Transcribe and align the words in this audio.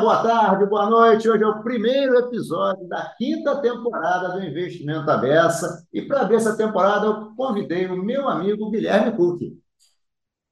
boa 0.00 0.22
tarde, 0.22 0.66
boa 0.66 0.88
noite. 0.88 1.28
Hoje 1.28 1.42
é 1.42 1.46
o 1.46 1.62
primeiro 1.62 2.16
episódio 2.18 2.86
da 2.88 3.12
quinta 3.18 3.60
temporada 3.60 4.28
do 4.28 4.44
Investimento 4.44 5.10
Abessa. 5.10 5.84
E 5.92 6.02
para 6.02 6.24
ver 6.24 6.36
essa 6.36 6.56
temporada, 6.56 7.06
eu 7.06 7.34
convidei 7.34 7.86
o 7.86 7.96
meu 7.96 8.28
amigo 8.28 8.70
Guilherme 8.70 9.12
Cook. 9.16 9.40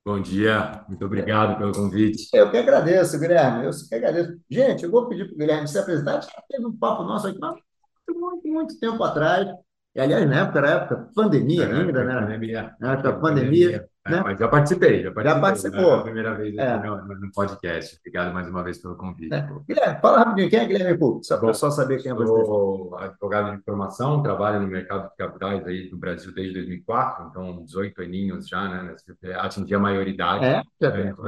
Bom 0.04 0.20
dia, 0.20 0.84
muito 0.88 1.04
obrigado 1.04 1.59
pelo 1.59 1.72
convite. 1.72 2.28
Eu 2.32 2.50
que 2.50 2.56
agradeço, 2.56 3.18
Guilherme. 3.18 3.66
Eu 3.66 3.70
que 3.88 3.95
agradeço. 3.95 4.36
Gente, 4.50 4.84
eu 4.84 4.90
vou 4.90 5.09
pedir 5.09 5.27
para 5.27 5.34
o 5.34 5.38
Guilherme 5.38 5.68
se 5.68 5.78
apresentar. 5.78 6.22
Já 6.22 6.42
teve 6.48 6.66
um 6.66 6.76
papo 6.76 7.02
nosso 7.04 7.28
aqui 7.28 7.38
muito, 7.38 8.20
muito, 8.20 8.48
muito 8.48 8.80
tempo 8.80 9.02
atrás. 9.02 9.48
E, 9.94 10.00
aliás, 10.00 10.28
na 10.28 10.40
época, 10.40 10.58
era 10.58 10.70
época 10.70 11.10
pandemia 11.14 11.64
É, 11.64 11.72
ainda, 11.72 12.05
né? 12.05 12.20
Pandemia. 12.20 12.77
Na 12.80 12.92
época 12.92 13.12
da 13.12 13.19
pandemia, 13.19 13.88
É, 14.06 14.10
né? 14.10 14.20
mas 14.23 14.38
já 14.38 14.48
participei, 14.48 15.02
já 15.02 15.10
participei. 15.12 15.41
participou. 15.41 15.95
É 15.95 15.98
a 15.98 16.02
primeira 16.02 16.34
vez 16.34 16.56
É. 16.56 16.73
aqui 16.74 16.87
no, 16.87 17.20
no 17.20 17.33
podcast. 17.33 17.98
Obrigado 18.01 18.33
mais 18.33 18.48
uma 18.48 18.62
vez 18.62 18.78
pelo 18.78 18.97
convite. 18.97 19.34
É. 19.34 19.48
Guilherme, 19.66 20.01
fala 20.01 20.19
rapidinho, 20.19 20.51
quem 20.51 20.59
é 20.60 20.66
Guilherme 20.66 20.98
Cook? 20.98 21.24
Só 21.24 21.38
para 21.38 21.48
pessoal 21.48 21.73
saber 21.73 22.02
quem 22.02 22.12
é 22.12 22.14
você. 22.14 22.27
Sou 22.45 22.97
advogado 22.98 23.56
de 23.56 23.62
formação, 23.62 24.23
trabalho 24.23 24.61
no 24.61 24.69
mercado 24.69 25.11
de 25.11 25.16
capitais 25.16 25.66
aí 25.66 25.88
do 25.91 25.97
Brasil 25.97 26.33
desde 26.33 26.55
2004, 26.55 27.27
então 27.28 27.64
18 27.64 28.02
aninhos 28.02 28.48
já, 28.48 28.69
né? 28.69 28.95
Atingi 29.37 29.74
a 29.74 29.78
maioridade. 29.78 30.45
É, 30.45 30.62
já 30.80 30.88
É, 30.88 30.91
tem. 30.91 31.12
Vou 31.12 31.27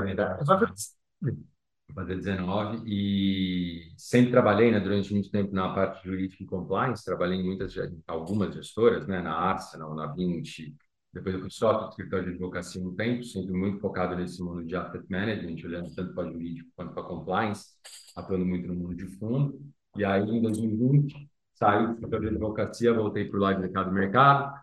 fazer 1.94 2.16
19 2.16 2.82
e 2.86 3.92
sempre 3.96 4.30
trabalhei, 4.30 4.70
né, 4.70 4.78
durante 4.78 5.12
muito 5.12 5.30
tempo 5.30 5.54
na 5.54 5.72
parte 5.74 6.06
jurídica 6.06 6.42
e 6.42 6.46
compliance, 6.46 7.04
trabalhei 7.04 7.38
em 7.40 7.44
muitas, 7.44 7.74
em 7.76 8.02
algumas 8.06 8.54
gestoras, 8.54 9.06
né, 9.06 9.20
na 9.22 9.34
Arsenal, 9.34 9.94
na 9.94 10.06
20, 10.06 10.74
depois 11.12 11.34
eu 11.34 11.40
fui 11.40 11.50
sócio 11.50 11.86
do 11.86 11.90
escritório 11.90 12.26
de 12.26 12.30
advocacia 12.32 12.82
um 12.82 12.94
tempo, 12.94 13.24
sempre 13.24 13.52
muito 13.52 13.80
focado 13.80 14.14
nesse 14.14 14.42
mundo 14.42 14.64
de 14.64 14.76
asset 14.76 15.04
management, 15.08 15.64
olhando 15.64 15.94
tanto 15.94 16.14
para 16.14 16.30
jurídico 16.30 16.70
quanto 16.76 16.92
para 16.92 17.02
compliance, 17.02 17.66
atuando 18.14 18.44
muito 18.44 18.68
no 18.68 18.74
mundo 18.74 18.94
de 18.94 19.06
fundo. 19.18 19.60
E 19.96 20.04
aí, 20.04 20.22
em 20.22 20.42
2020, 20.42 21.28
saí 21.54 21.86
do 21.86 21.92
escritório 21.94 22.28
de 22.28 22.34
advocacia, 22.36 22.92
voltei 22.92 23.24
para 23.24 23.38
o 23.38 23.40
lado 23.40 23.56
de 23.56 23.62
mercado 23.62 23.92
mercado, 23.92 24.60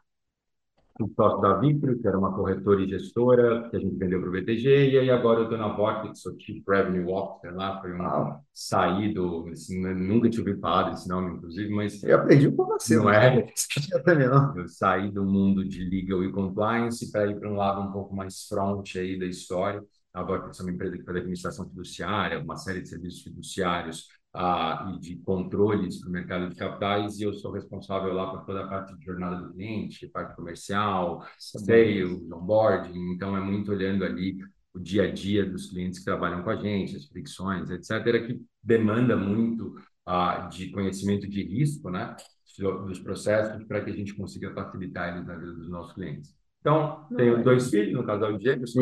fui 0.97 1.09
sócio 1.15 1.41
da 1.41 1.57
Victor, 1.59 1.97
que 1.99 2.07
era 2.07 2.17
uma 2.17 2.33
corretora 2.33 2.81
e 2.81 2.87
gestora, 2.89 3.69
que 3.69 3.75
a 3.75 3.79
gente 3.79 3.95
vendeu 3.97 4.19
para 4.21 4.29
o 4.29 4.31
BTG, 4.31 4.91
e 4.91 4.99
aí 4.99 5.09
agora 5.09 5.39
eu 5.39 5.43
estou 5.43 5.57
na 5.57 5.67
Vortex, 5.75 6.21
sou 6.21 6.35
Chief 6.39 6.63
Revenue 6.67 7.11
Officer 7.11 7.53
lá, 7.55 7.81
foi 7.81 7.93
um 7.93 8.01
Uau. 8.01 8.39
saído, 8.53 9.47
assim, 9.51 9.81
né, 9.81 9.93
nunca 9.93 10.29
tinha 10.29 10.41
ouvido 10.41 10.59
falar 10.61 10.89
desse 10.91 11.09
nome, 11.09 11.35
inclusive, 11.35 11.69
mas 11.73 12.01
Eu 12.03 12.17
aprendi 12.19 12.49
com 12.51 12.65
você, 12.65 12.95
Não 12.95 13.09
é? 13.09 13.45
Eu 13.91 14.03
também 14.03 14.27
não. 14.27 14.57
eu 14.57 14.67
saí 14.67 15.11
do 15.11 15.25
mundo 15.25 15.67
de 15.67 15.83
legal 15.83 16.23
e 16.23 16.31
compliance 16.31 17.11
para 17.11 17.27
ir 17.27 17.39
para 17.39 17.49
um 17.49 17.55
lado 17.55 17.81
um 17.81 17.91
pouco 17.91 18.15
mais 18.15 18.47
front 18.47 18.95
aí 18.95 19.19
da 19.19 19.25
história. 19.25 19.83
A 20.13 20.23
Vortex 20.23 20.59
é 20.59 20.63
uma 20.63 20.71
empresa 20.71 20.97
que 20.97 21.03
faz 21.03 21.17
administração 21.17 21.67
fiduciária, 21.67 22.39
uma 22.39 22.55
série 22.55 22.81
de 22.81 22.87
serviços 22.87 23.21
fiduciários 23.21 24.07
ah, 24.35 24.91
e 24.93 24.99
de 24.99 25.15
controles 25.17 25.99
para 25.99 26.09
o 26.09 26.11
mercado 26.11 26.49
de 26.49 26.55
capitais, 26.55 27.19
e 27.19 27.23
eu 27.23 27.33
sou 27.33 27.51
responsável 27.51 28.13
lá 28.13 28.31
por 28.31 28.45
toda 28.45 28.63
a 28.63 28.67
parte 28.67 28.95
de 28.97 29.05
jornada 29.05 29.37
do 29.37 29.53
cliente, 29.53 30.07
parte 30.07 30.35
comercial, 30.35 31.25
sales, 31.39 32.09
onboarding, 32.31 33.13
então 33.13 33.35
é 33.35 33.39
muito 33.39 33.71
olhando 33.71 34.03
ali 34.03 34.37
o 34.73 34.79
dia 34.79 35.03
a 35.03 35.11
dia 35.11 35.45
dos 35.45 35.67
clientes 35.67 35.99
que 35.99 36.05
trabalham 36.05 36.43
com 36.43 36.49
a 36.49 36.55
gente, 36.57 36.95
as 36.95 37.05
fricções, 37.05 37.69
etc., 37.69 38.27
que 38.27 38.41
demanda 38.61 39.15
muito 39.15 39.75
ah, 40.05 40.49
de 40.51 40.69
conhecimento 40.69 41.27
de 41.27 41.41
risco, 41.43 41.89
né, 41.89 42.15
dos 42.59 42.99
processos, 42.99 43.63
para 43.65 43.81
que 43.81 43.89
a 43.89 43.93
gente 43.93 44.13
consiga 44.13 44.53
facilitar 44.53 45.13
eles 45.13 45.25
na 45.25 45.35
vida 45.35 45.53
dos 45.53 45.69
nossos 45.69 45.93
clientes. 45.93 46.33
Então, 46.59 47.05
tenho 47.15 47.43
dois 47.43 47.69
filhos, 47.69 47.93
no 47.93 48.03
casal 48.03 48.37
de 48.37 48.43
gêmeos, 48.43 48.75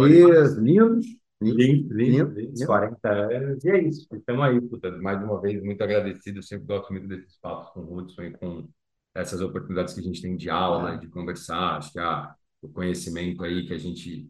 lindos. 0.58 1.06
Lindo, 1.52 1.94
lindo, 1.94 1.94
Lindo, 1.94 2.26
lindo, 2.34 2.52
lindo. 2.54 2.66
40 2.66 3.10
anos, 3.10 3.64
e 3.64 3.70
é 3.70 3.82
isso, 3.84 4.08
estamos 4.14 4.44
aí, 4.44 4.60
portanto, 4.62 5.02
mais 5.02 5.24
uma 5.24 5.40
vez, 5.42 5.62
muito 5.64 5.84
agradecido, 5.84 6.40
eu 6.40 6.44
sempre 6.44 6.66
gosto 6.68 6.92
muito 6.92 7.08
desses 7.08 7.38
papos 7.40 7.70
com 7.74 7.82
o 7.82 7.98
Hudson 7.98 8.22
e 8.24 8.32
com 8.32 8.68
essas 9.16 9.42
oportunidades 9.42 9.94
que 9.94 10.00
a 10.00 10.04
gente 10.04 10.22
tem 10.22 10.36
de 10.36 10.50
aula, 10.50 10.94
É. 10.94 10.98
de 10.98 11.08
conversar, 11.08 11.78
acho 11.78 11.92
que 11.92 12.00
a, 12.00 12.34
o 12.62 12.70
conhecimento 12.70 13.44
aí 13.44 13.66
que 13.68 13.74
a 13.74 13.78
gente 13.78 14.30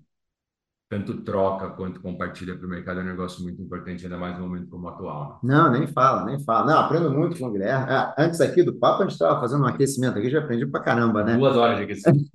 tanto 0.89 1.21
troca 1.23 1.69
quanto 1.71 1.99
compartilha 2.01 2.55
para 2.55 2.67
o 2.67 2.69
mercado 2.69 2.99
é 2.99 3.03
um 3.03 3.07
negócio 3.07 3.41
muito 3.41 3.59
importante, 3.59 4.03
ainda 4.03 4.15
mais 4.17 4.37
no 4.37 4.47
momento 4.47 4.67
como 4.69 4.85
o 4.85 4.89
atual. 4.89 5.39
né? 5.43 5.55
Não, 5.55 5.71
nem 5.71 5.87
fala, 5.87 6.23
nem 6.23 6.39
fala. 6.43 6.67
Não, 6.71 6.79
aprendo 6.81 7.09
muito 7.09 7.35
com 7.39 7.47
o 7.47 7.51
Guilherme. 7.51 7.85
Ah, 7.89 8.13
antes 8.15 8.39
aqui 8.39 8.61
do 8.61 8.75
papo, 8.75 9.01
a 9.01 9.05
gente 9.05 9.13
estava 9.13 9.39
fazendo 9.39 9.63
um 9.63 9.67
aquecimento 9.67 10.19
aqui, 10.19 10.29
já 10.29 10.37
aprendi 10.39 10.67
pra 10.67 10.81
caramba, 10.81 11.23
né? 11.23 11.35
Duas 11.35 11.55
horas 11.57 11.77
de 11.77 11.83
aquecimento. 11.85 12.29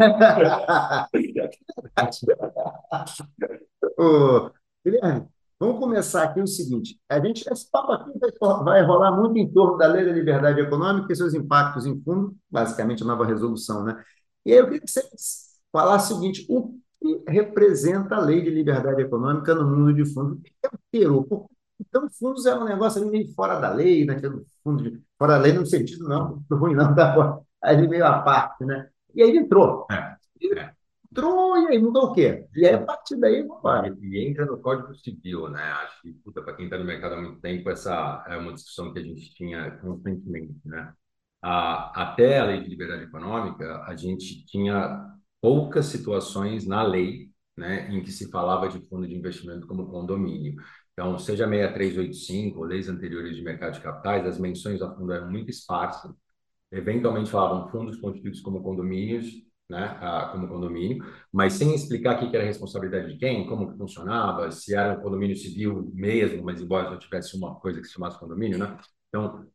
Guilherme, 4.91 5.27
vamos 5.59 5.79
começar 5.79 6.25
aqui 6.25 6.41
o 6.41 6.47
seguinte: 6.47 6.99
a 7.09 7.21
gente, 7.21 7.45
esse 7.51 7.71
papo 7.71 7.93
aqui 7.93 8.11
vai, 8.65 8.83
rolar 8.85 9.13
muito 9.13 9.37
em 9.39 9.51
torno 9.53 9.77
da 9.77 9.87
Lei 9.87 10.05
da 10.05 10.13
Liberdade 10.13 10.61
Econômica 10.61 11.13
e 11.13 11.17
seus 11.17 11.35
impactos 11.35 11.87
em 11.87 12.01
fundo, 12.03 12.37
basicamente 12.51 13.03
a 13.03 13.07
nova 13.07 13.25
resolução, 13.27 13.85
né? 13.85 14.03
E 14.45 14.53
aí 14.53 14.59
eu 14.59 14.65
queria 14.67 14.81
que 14.81 14.91
você 14.91 15.03
falasse 15.73 16.13
o 16.13 16.17
seguinte: 16.17 16.47
o 16.49 16.75
que 17.01 17.23
representa 17.29 18.17
a 18.17 18.21
Lei 18.21 18.43
de 18.43 18.51
Liberdade 18.51 19.03
Econômica 19.03 19.55
no 19.55 19.67
mundo 19.69 19.95
de 19.95 20.05
fundos? 20.13 20.39
O 20.39 20.43
que 20.43 20.53
é 20.65 20.71
peru? 20.91 21.25
Por- 21.25 21.49
Então, 21.81 22.09
fundos 22.19 22.45
é 22.47 22.55
um 22.57 22.65
negócio 22.65 23.01
ali 23.01 23.11
meio 23.11 23.33
fora 23.35 23.59
da 23.61 23.73
lei, 23.73 24.05
naquele 24.05 24.45
fundo 24.65 24.83
de, 24.83 25.01
fora 25.19 25.35
da 25.35 25.39
lei 25.39 25.53
no 25.53 25.65
sentido 25.67 26.09
não 26.09 26.43
ruim, 26.51 26.75
não, 26.75 26.93
tá 26.95 27.41
ali 27.63 27.87
meio 27.89 28.05
à 28.05 28.21
parte, 28.23 28.65
né? 28.65 28.89
E 29.15 29.23
aí 29.23 29.29
ele 29.31 29.39
entrou. 29.39 29.87
É, 29.91 30.17
é. 30.61 30.78
Entrou 31.11 31.57
e 31.57 31.69
aí 31.69 31.79
mudou 31.79 32.05
o 32.05 32.13
quê? 32.13 32.47
E 32.55 32.67
aí, 32.67 32.75
a 32.75 32.85
partir 32.85 33.17
daí, 33.17 33.43
vamos. 33.43 33.99
E 34.03 34.19
entra 34.29 34.45
no 34.45 34.59
Código 34.61 34.95
Civil, 34.95 35.49
né? 35.49 35.63
Acho 35.63 36.03
que, 36.03 36.13
puta, 36.13 36.43
para 36.43 36.55
quem 36.55 36.67
está 36.67 36.79
no 36.79 36.85
mercado 36.85 37.15
há 37.15 37.21
muito 37.21 37.41
tempo, 37.41 37.71
essa 37.71 38.25
é 38.29 38.37
uma 38.37 38.53
discussão 38.53 38.93
que 38.93 38.99
a 38.99 39.03
gente 39.03 39.33
tinha 39.35 39.71
constantemente, 39.79 40.61
né? 40.65 40.93
A, 41.43 42.03
até 42.03 42.39
a 42.39 42.45
Lei 42.45 42.63
de 42.63 42.69
Liberdade 42.69 43.05
Econômica, 43.05 43.83
a 43.85 43.97
gente 43.97 44.45
tinha 44.45 45.17
poucas 45.41 45.87
situações 45.87 46.67
na 46.67 46.83
lei, 46.83 47.31
né, 47.57 47.89
em 47.91 48.03
que 48.03 48.13
se 48.13 48.31
falava 48.31 48.69
de 48.69 48.81
fundo 48.89 49.07
de 49.07 49.15
investimento 49.15 49.67
como 49.67 49.87
condomínio. 49.91 50.61
Então, 50.93 51.19
seja 51.19 51.47
6385 51.47 52.59
ou 52.59 52.65
leis 52.65 52.89
anteriores 52.89 53.37
de 53.37 53.43
mercado 53.43 53.75
de 53.75 53.81
capitais, 53.81 54.27
as 54.27 54.39
menções 54.39 54.83
a 54.83 54.93
fundo 54.95 55.13
eram 55.13 55.31
muito 55.31 55.51
esparsas. 55.51 56.13
Eventualmente 56.73 57.31
falavam 57.31 57.69
fundos 57.71 57.97
constituídos 57.99 58.41
como 58.41 58.63
condomínios, 58.63 59.27
né, 59.69 59.99
como 60.33 60.49
condomínio, 60.49 61.05
mas 61.33 61.55
sem 61.55 61.75
explicar 61.75 62.17
o 62.17 62.31
que 62.31 62.35
era 62.37 62.45
a 62.45 62.47
responsabilidade 62.47 63.13
de 63.13 63.19
quem, 63.19 63.47
como 63.47 63.71
que 63.71 63.77
funcionava, 63.79 64.51
se 64.51 64.75
era 64.75 64.99
um 64.99 65.03
condomínio 65.03 65.37
civil 65.37 65.91
mesmo, 65.95 66.43
mas 66.43 66.61
embora 66.61 66.89
só 66.91 66.97
tivesse 66.97 67.37
uma 67.37 67.55
coisa 67.57 67.81
que 67.81 67.87
se 67.87 67.93
chamasse 67.95 68.19
condomínio, 68.19 68.59
né? 68.59 68.79
Então, 69.09 69.47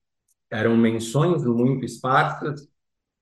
eram 0.51 0.77
menções 0.77 1.43
muito 1.43 1.85
esparsas, 1.85 2.67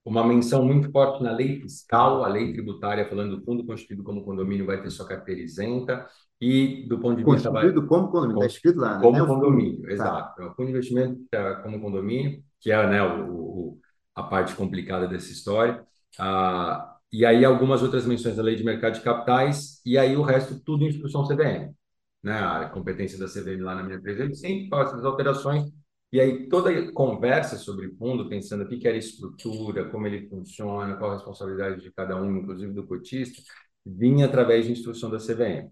uma 0.03 0.25
menção 0.25 0.65
muito 0.65 0.91
forte 0.91 1.23
na 1.23 1.31
lei 1.31 1.61
fiscal, 1.61 2.23
a 2.23 2.27
lei 2.27 2.53
tributária 2.53 3.07
falando 3.07 3.37
do 3.37 3.45
fundo 3.45 3.65
constituído 3.65 4.03
como 4.03 4.23
condomínio 4.25 4.65
vai 4.65 4.81
ter 4.81 4.89
sua 4.89 5.07
carteira 5.07 5.41
isenta, 5.41 6.07
e 6.39 6.87
do 6.87 6.99
ponto 6.99 7.17
de 7.17 7.23
vista... 7.23 7.49
Constituído 7.51 7.87
como 7.87 8.09
condomínio, 8.09 8.43
está 8.43 8.45
escrito 8.47 8.79
lá, 8.79 8.97
né? 8.97 9.03
Como 9.03 9.17
Não 9.17 9.19
é 9.19 9.23
o 9.23 9.27
fundo. 9.27 9.41
condomínio, 9.41 9.89
Tá. 9.89 9.93
exato. 9.95 10.33
Então, 10.41 10.55
fundo 10.55 10.65
de 10.67 10.71
investimento 10.71 11.21
é, 11.31 11.55
como 11.61 11.79
condomínio, 11.79 12.43
que 12.59 12.71
é 12.71 12.87
né, 12.89 13.03
o, 13.03 13.29
o- 13.31 13.79
a 14.15 14.23
parte 14.23 14.55
complicada 14.55 15.07
dessa 15.07 15.31
história. 15.31 15.85
Ah, 16.19 16.97
e 17.11 17.25
aí 17.25 17.43
algumas 17.45 17.81
outras 17.83 18.05
menções 18.05 18.35
da 18.35 18.43
lei 18.43 18.55
de 18.55 18.63
mercado 18.63 18.93
de 18.95 19.01
capitais, 19.01 19.81
e 19.85 19.97
aí 19.97 20.15
o 20.15 20.21
resto 20.21 20.59
tudo 20.63 20.83
em 20.83 20.87
instrução 20.89 21.25
CVM. 21.25 21.75
Né? 22.23 22.33
A 22.33 22.69
competência 22.69 23.17
da 23.17 23.27
CVM 23.27 23.63
lá 23.63 23.75
na 23.75 23.83
minha 23.83 24.01
385, 24.01 24.69
faz 24.69 24.89
essas 24.89 25.05
alterações, 25.05 25.71
e 26.11 26.19
aí 26.19 26.47
toda 26.49 26.91
conversa 26.93 27.57
sobre 27.57 27.89
fundo, 27.95 28.27
pensando 28.29 28.63
o 28.63 28.67
que 28.67 28.87
era 28.87 28.97
estrutura, 28.97 29.89
como 29.89 30.07
ele 30.07 30.27
funciona, 30.29 30.95
qual 30.97 31.11
a 31.11 31.13
responsabilidade 31.15 31.81
de 31.81 31.91
cada 31.91 32.21
um, 32.21 32.37
inclusive 32.37 32.73
do 32.73 32.85
cotista, 32.85 33.41
vinha 33.85 34.25
através 34.25 34.65
de 34.65 34.71
instrução 34.73 35.09
da 35.09 35.19
CVM. 35.19 35.71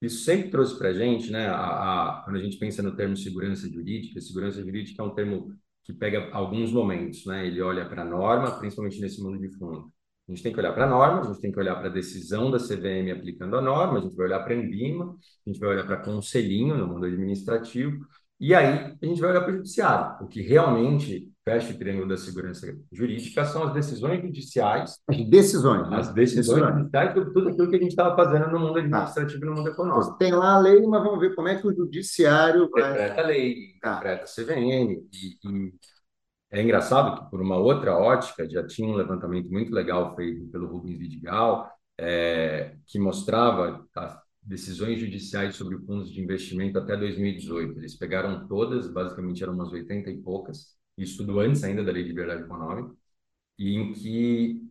Isso 0.00 0.24
sempre 0.24 0.50
trouxe 0.50 0.78
para 0.78 0.90
a 0.90 0.92
gente, 0.94 1.30
né, 1.30 1.48
a- 1.48 2.22
quando 2.24 2.36
a 2.36 2.42
gente 2.42 2.56
pensa 2.58 2.82
no 2.82 2.94
termo 2.94 3.16
segurança 3.16 3.68
jurídica, 3.68 4.20
segurança 4.20 4.62
jurídica 4.62 5.02
é 5.02 5.04
um 5.06 5.14
termo 5.14 5.52
que 5.88 5.94
pega 5.94 6.28
alguns 6.32 6.70
momentos, 6.70 7.24
né? 7.24 7.46
Ele 7.46 7.62
olha 7.62 7.88
para 7.88 8.02
a 8.02 8.04
norma, 8.04 8.58
principalmente 8.58 9.00
nesse 9.00 9.22
mundo 9.22 9.38
de 9.38 9.48
fundo. 9.56 9.90
A 10.28 10.32
gente 10.32 10.42
tem 10.42 10.52
que 10.52 10.58
olhar 10.60 10.74
para 10.74 10.84
a 10.84 10.86
norma, 10.86 11.22
a 11.22 11.24
gente 11.24 11.40
tem 11.40 11.50
que 11.50 11.58
olhar 11.58 11.76
para 11.76 11.88
a 11.88 11.90
decisão 11.90 12.50
da 12.50 12.58
CVM 12.58 13.10
aplicando 13.10 13.56
a 13.56 13.62
norma, 13.62 13.98
a 13.98 14.02
gente 14.02 14.14
vai 14.14 14.26
olhar 14.26 14.40
para 14.40 14.52
a 14.52 14.56
Embima, 14.58 15.16
a 15.46 15.50
gente 15.50 15.58
vai 15.58 15.70
olhar 15.70 15.86
para 15.86 15.96
conselhinho 15.96 16.76
no 16.76 16.86
mundo 16.86 17.06
administrativo, 17.06 18.06
e 18.38 18.54
aí 18.54 18.94
a 19.00 19.06
gente 19.06 19.18
vai 19.18 19.30
olhar 19.30 19.40
para 19.40 19.54
o 19.54 19.56
judiciário. 19.56 20.26
O 20.26 20.28
que 20.28 20.42
realmente 20.42 21.32
fecha 21.48 21.72
o 21.72 21.78
triângulo 21.78 22.08
da 22.08 22.16
segurança 22.16 22.66
jurídica 22.92 23.44
são 23.46 23.62
as 23.64 23.72
decisões 23.72 24.20
judiciais 24.20 24.98
As 25.08 25.24
decisões, 25.24 25.88
né? 25.88 25.96
as 25.96 26.12
decisões 26.12 26.74
judiciais 26.74 27.14
sobre 27.14 27.32
tudo 27.32 27.48
aquilo 27.48 27.70
que 27.70 27.76
a 27.76 27.78
gente 27.78 27.90
estava 27.90 28.14
fazendo 28.14 28.50
no 28.50 28.60
mundo 28.60 28.78
administrativo 28.78 29.42
e 29.42 29.46
no 29.46 29.54
mundo 29.54 29.68
econômico. 29.70 30.18
Tem 30.18 30.32
lá 30.32 30.54
a 30.54 30.58
lei, 30.58 30.80
mas 30.86 31.02
vamos 31.02 31.20
ver 31.20 31.34
como 31.34 31.48
é 31.48 31.56
que 31.56 31.66
o 31.66 31.74
judiciário 31.74 32.68
vai. 32.70 32.92
Interpreta 32.92 33.20
a 33.22 33.26
lei, 33.26 33.56
Tá. 33.80 33.90
interpreta 33.92 34.24
a 34.24 34.26
CVM. 34.26 35.08
E, 35.12 35.48
e 35.48 35.72
é 36.50 36.62
engraçado 36.62 37.18
que, 37.24 37.30
por 37.30 37.40
uma 37.40 37.56
outra 37.56 37.96
ótica, 37.96 38.48
já 38.48 38.66
tinha 38.66 38.88
um 38.88 38.94
levantamento 38.94 39.48
muito 39.50 39.72
legal 39.72 40.14
feito 40.14 40.46
pelo 40.50 40.66
Rubens 40.66 40.98
Vidigal, 40.98 41.70
é, 41.98 42.74
que 42.86 42.98
mostrava, 42.98 43.86
tá, 43.92 44.22
decisões 44.42 44.98
judiciais 45.00 45.56
sobre 45.56 45.76
fundos 45.78 46.10
de 46.10 46.20
investimento 46.22 46.78
até 46.78 46.96
2018. 46.96 47.78
Eles 47.78 47.94
pegaram 47.96 48.46
todas, 48.48 48.88
basicamente 48.88 49.42
eram 49.42 49.52
umas 49.54 49.70
80 49.72 50.10
e 50.10 50.18
poucas, 50.18 50.77
isso 50.98 51.18
tudo 51.18 51.40
antes 51.40 51.64
ainda 51.64 51.84
da 51.84 51.92
Lei 51.92 52.02
de 52.02 52.10
Liberdade 52.10 52.42
Econômica, 52.42 52.94
e 53.58 53.74
em 53.74 53.92
que, 53.92 54.62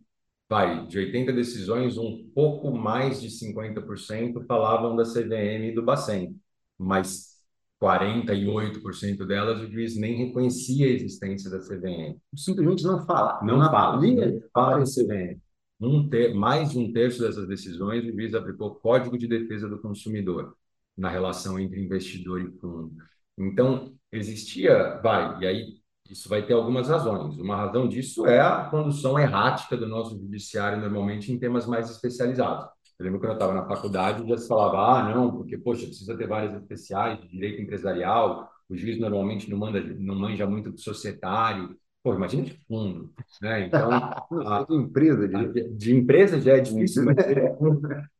vai, 0.48 0.86
de 0.86 0.98
80 0.98 1.32
decisões, 1.32 1.98
um 1.98 2.30
pouco 2.34 2.70
mais 2.70 3.20
de 3.20 3.28
50% 3.30 4.44
falavam 4.46 4.96
da 4.96 5.04
CVM 5.04 5.70
e 5.70 5.74
do 5.74 5.82
Bacen, 5.82 6.38
mas 6.78 7.38
48% 7.80 9.26
delas 9.26 9.60
o 9.60 9.70
juiz 9.70 9.96
nem 9.96 10.26
reconhecia 10.26 10.86
a 10.86 10.90
existência 10.90 11.50
da 11.50 11.58
CVM. 11.58 12.16
Simplesmente 12.34 12.84
não 12.84 13.04
fala. 13.04 13.40
Não, 13.42 13.58
não 13.58 13.70
fala. 13.70 14.00
Não 14.00 14.40
fala 14.52 14.84
CVM 14.84 15.40
um 15.80 16.08
ter, 16.08 16.34
mais 16.34 16.70
de 16.70 16.78
um 16.78 16.92
terço 16.92 17.22
dessas 17.22 17.46
decisões, 17.46 18.04
o 18.04 18.12
juiz 18.12 18.34
aplicou 18.34 18.74
Código 18.76 19.16
de 19.16 19.28
Defesa 19.28 19.68
do 19.68 19.78
Consumidor 19.78 20.56
na 20.96 21.08
relação 21.08 21.58
entre 21.58 21.80
investidor 21.80 22.40
e 22.40 22.50
fundo. 22.58 22.92
Então, 23.36 23.94
existia, 24.10 25.00
vai, 25.00 25.40
e 25.40 25.46
aí 25.46 25.77
isso 26.08 26.28
vai 26.28 26.44
ter 26.44 26.54
algumas 26.54 26.88
razões. 26.88 27.38
Uma 27.38 27.56
razão 27.56 27.88
disso 27.88 28.26
é 28.26 28.40
a 28.40 28.64
condução 28.64 29.18
errática 29.18 29.76
do 29.76 29.86
nosso 29.86 30.18
judiciário, 30.18 30.80
normalmente 30.80 31.32
em 31.32 31.38
temas 31.38 31.66
mais 31.66 31.90
especializados. 31.90 32.66
Eu 32.98 33.04
lembro 33.04 33.20
quando 33.20 33.30
eu 33.30 33.34
estava 33.34 33.54
na 33.54 33.66
faculdade, 33.66 34.28
já 34.28 34.36
se 34.36 34.48
falava, 34.48 34.78
ah, 34.78 35.14
não, 35.14 35.30
porque, 35.30 35.56
poxa, 35.56 35.86
precisa 35.86 36.16
ter 36.16 36.26
várias 36.26 36.54
especiais 36.54 37.20
de 37.20 37.28
direito 37.28 37.62
empresarial, 37.62 38.50
o 38.68 38.76
juiz 38.76 38.98
normalmente 38.98 39.48
não, 39.50 39.56
manda, 39.56 39.80
não 39.80 40.16
manja 40.16 40.46
muito 40.46 40.70
do 40.70 40.80
societário, 40.80 41.76
Pô, 42.02 42.14
imagina 42.14 42.44
de 42.44 42.54
fundo, 42.66 43.12
né? 43.42 43.66
Então, 43.66 43.90
a, 43.92 44.26
de 44.68 44.74
empresa, 44.74 45.28
de... 45.28 45.68
de 45.68 45.94
empresa 45.94 46.40
já 46.40 46.56
é 46.56 46.60
difícil, 46.60 47.04
mas... 47.04 47.16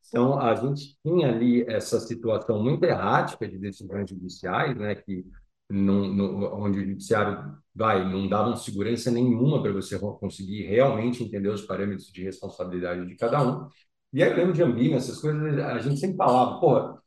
então 0.08 0.38
a 0.38 0.54
gente 0.54 0.96
tinha 1.02 1.28
ali 1.28 1.62
essa 1.62 2.00
situação 2.00 2.62
muito 2.62 2.82
errática 2.84 3.48
de 3.48 3.56
decisões 3.56 4.10
judiciais, 4.10 4.76
né? 4.76 4.94
Que 4.96 5.24
não, 5.68 6.62
onde 6.62 6.78
o 6.78 6.86
judiciário 6.86 7.56
vai 7.74 8.08
não 8.10 8.28
davam 8.28 8.56
segurança 8.56 9.10
nenhuma 9.10 9.62
para 9.62 9.72
você 9.72 9.98
conseguir 9.98 10.62
realmente 10.66 11.22
entender 11.22 11.48
os 11.48 11.62
parâmetros 11.62 12.10
de 12.12 12.22
responsabilidade 12.24 13.06
de 13.06 13.16
cada 13.16 13.42
um. 13.42 13.68
E 14.12 14.22
aí 14.22 14.30
eu 14.30 14.36
lembro 14.36 14.54
de 14.54 14.62
Ambima, 14.62 14.96
essas 14.96 15.20
coisas, 15.20 15.58
a 15.58 15.78
gente 15.78 16.00
sempre 16.00 16.16
falava, 16.16 16.58
porra, 16.60 17.02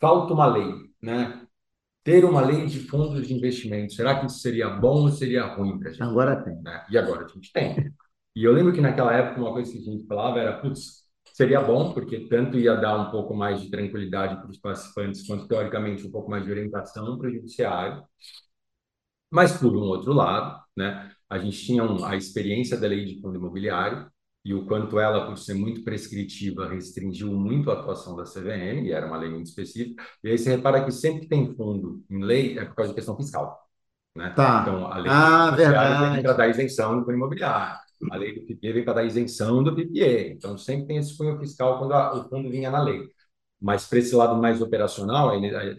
falta 0.00 0.32
uma 0.32 0.46
lei, 0.46 0.72
né? 1.02 1.46
ter 2.08 2.24
uma 2.24 2.40
lei 2.40 2.64
de 2.64 2.80
fundos 2.80 3.26
de 3.26 3.34
investimento, 3.34 3.92
será 3.92 4.18
que 4.18 4.24
isso 4.24 4.38
seria 4.38 4.70
bom 4.70 5.02
ou 5.02 5.10
seria 5.10 5.44
ruim 5.44 5.78
para 5.78 5.90
a 5.90 5.92
gente? 5.92 6.02
Agora 6.02 6.42
tem. 6.42 6.56
Né? 6.62 6.86
E 6.90 6.96
agora 6.96 7.26
a 7.26 7.28
gente 7.28 7.52
tem. 7.52 7.92
E 8.34 8.44
eu 8.44 8.52
lembro 8.52 8.72
que 8.72 8.80
naquela 8.80 9.12
época 9.12 9.40
uma 9.40 9.52
coisa 9.52 9.70
que 9.70 9.78
a 9.78 9.82
gente 9.82 10.06
falava 10.06 10.38
era, 10.38 10.58
putz, 10.58 10.97
seria 11.38 11.60
bom, 11.60 11.92
porque 11.92 12.26
tanto 12.28 12.58
ia 12.58 12.74
dar 12.74 12.96
um 12.98 13.12
pouco 13.12 13.32
mais 13.32 13.62
de 13.62 13.70
tranquilidade 13.70 14.40
para 14.40 14.50
os 14.50 14.58
participantes, 14.58 15.24
quanto 15.24 15.46
teoricamente 15.46 16.04
um 16.04 16.10
pouco 16.10 16.28
mais 16.28 16.44
de 16.44 16.50
orientação 16.50 17.16
para 17.16 17.28
o 17.28 17.32
judiciário. 17.32 18.02
Mas, 19.30 19.56
por 19.56 19.76
um 19.76 19.82
outro 19.82 20.12
lado, 20.12 20.60
né, 20.76 21.12
a 21.30 21.38
gente 21.38 21.64
tinha 21.64 21.84
um, 21.84 22.04
a 22.04 22.16
experiência 22.16 22.76
da 22.76 22.88
lei 22.88 23.04
de 23.04 23.20
fundo 23.20 23.38
imobiliário, 23.38 24.10
e 24.44 24.52
o 24.52 24.66
quanto 24.66 24.98
ela, 24.98 25.26
por 25.26 25.38
ser 25.38 25.54
muito 25.54 25.84
prescritiva, 25.84 26.68
restringiu 26.68 27.32
muito 27.32 27.70
a 27.70 27.74
atuação 27.74 28.16
da 28.16 28.24
CVM, 28.24 28.86
e 28.86 28.90
era 28.92 29.06
uma 29.06 29.18
lei 29.18 29.30
muito 29.30 29.46
específica. 29.46 30.02
E 30.24 30.30
aí 30.30 30.38
você 30.38 30.56
repara 30.56 30.84
que 30.84 30.90
sempre 30.90 31.20
que 31.20 31.28
tem 31.28 31.54
fundo 31.54 32.02
em 32.10 32.24
lei 32.24 32.58
é 32.58 32.64
por 32.64 32.74
causa 32.74 32.90
de 32.90 32.96
questão 32.96 33.16
fiscal. 33.16 33.56
Né? 34.16 34.30
Tá. 34.30 34.62
Então, 34.62 34.86
a 34.90 34.98
lei 34.98 35.12
ah, 35.12 35.50
verdade. 35.52 36.22
para 36.22 36.32
dar 36.32 36.48
isenção 36.48 36.98
do 36.98 37.04
fundo 37.04 37.16
imobiliário. 37.16 37.78
A 38.10 38.16
lei 38.16 38.34
do 38.34 38.42
PPE 38.46 38.72
vem 38.72 38.84
para 38.84 38.94
dar 38.94 39.04
isenção 39.04 39.62
do 39.62 39.74
PPE. 39.74 40.32
Então, 40.32 40.56
sempre 40.56 40.86
tem 40.86 40.96
esse 40.98 41.16
cunho 41.16 41.38
fiscal 41.38 41.78
quando 41.78 41.92
a, 41.94 42.14
o 42.14 42.28
fundo 42.28 42.50
vinha 42.50 42.70
na 42.70 42.82
lei. 42.82 43.08
Mas 43.60 43.86
para 43.86 43.98
esse 43.98 44.14
lado 44.14 44.40
mais 44.40 44.62
operacional, 44.62 45.32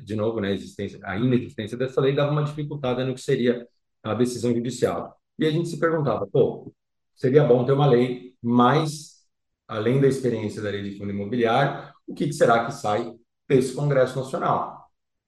de 0.04 0.16
novo, 0.16 0.40
né, 0.42 0.50
a, 0.50 0.52
existência, 0.52 1.00
a 1.04 1.18
inexistência 1.18 1.78
dessa 1.78 2.02
lei 2.02 2.14
dava 2.14 2.32
uma 2.32 2.44
dificuldade 2.44 3.04
no 3.04 3.16
que 3.16 3.22
seria 3.22 3.66
a 4.04 4.14
decisão 4.14 4.54
judicial. 4.54 5.18
E 5.38 5.46
a 5.46 5.52
gente 5.52 5.70
se 5.70 5.80
perguntava, 5.80 6.28
pô, 6.28 6.74
seria 7.16 7.44
bom 7.44 7.66
ter 7.66 7.72
uma 7.72 7.88
lei 7.88 8.36
mais, 8.42 9.26
além 9.68 10.02
da 10.02 10.08
experiência 10.08 10.62
da 10.62 10.70
lei 10.70 10.84
de 10.84 10.98
fundo 10.98 11.12
imobiliário, 11.12 11.94
o 12.08 12.14
que 12.14 12.32
será 12.34 12.66
que 12.66 12.74
sai 12.74 13.14
desse 13.48 13.74
Congresso 13.74 14.18
Nacional? 14.20 14.79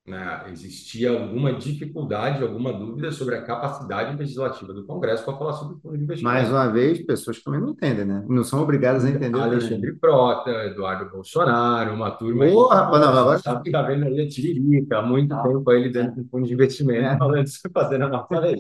Né, 0.07 0.45
existia 0.51 1.11
alguma 1.11 1.53
dificuldade, 1.53 2.41
alguma 2.41 2.73
dúvida 2.73 3.11
sobre 3.11 3.35
a 3.35 3.43
capacidade 3.43 4.17
legislativa 4.17 4.73
do 4.73 4.83
Congresso 4.83 5.23
para 5.23 5.37
falar 5.37 5.53
sobre 5.53 5.75
o 5.75 5.79
fundo 5.79 5.95
de 5.95 6.03
investimento. 6.03 6.33
Mais 6.33 6.49
uma 6.49 6.67
vez, 6.67 7.05
pessoas 7.05 7.37
que 7.37 7.43
também 7.43 7.61
não 7.61 7.69
entendem, 7.69 8.05
né? 8.05 8.25
Não 8.27 8.43
são 8.43 8.63
obrigadas 8.63 9.05
a 9.05 9.09
entender. 9.09 9.39
Alexandre 9.39 9.93
Prota, 9.93 10.49
Eduardo 10.65 11.09
Bolsonaro, 11.11 11.93
uma 11.93 12.09
turma... 12.09 12.47
Porra, 12.47 12.75
rapaz, 12.77 13.01
não, 13.01 13.09
agora... 13.09 13.39
Sabe 13.39 13.61
que 13.61 13.69
está 13.69 13.83
vendo 13.83 14.05
ali 14.05 14.21
a 14.21 14.27
tiririca, 14.27 14.97
há 14.97 15.01
muito 15.03 15.33
ah, 15.35 15.43
tempo 15.43 15.71
ele 15.71 15.89
dentro 15.89 16.23
do 16.23 16.29
fundo 16.29 16.47
de 16.47 16.53
investimento, 16.53 17.05
é. 17.05 17.17
falando, 17.17 17.45
fazendo 17.71 18.05
a 18.05 18.09
nossa 18.09 18.39
lei. 18.39 18.59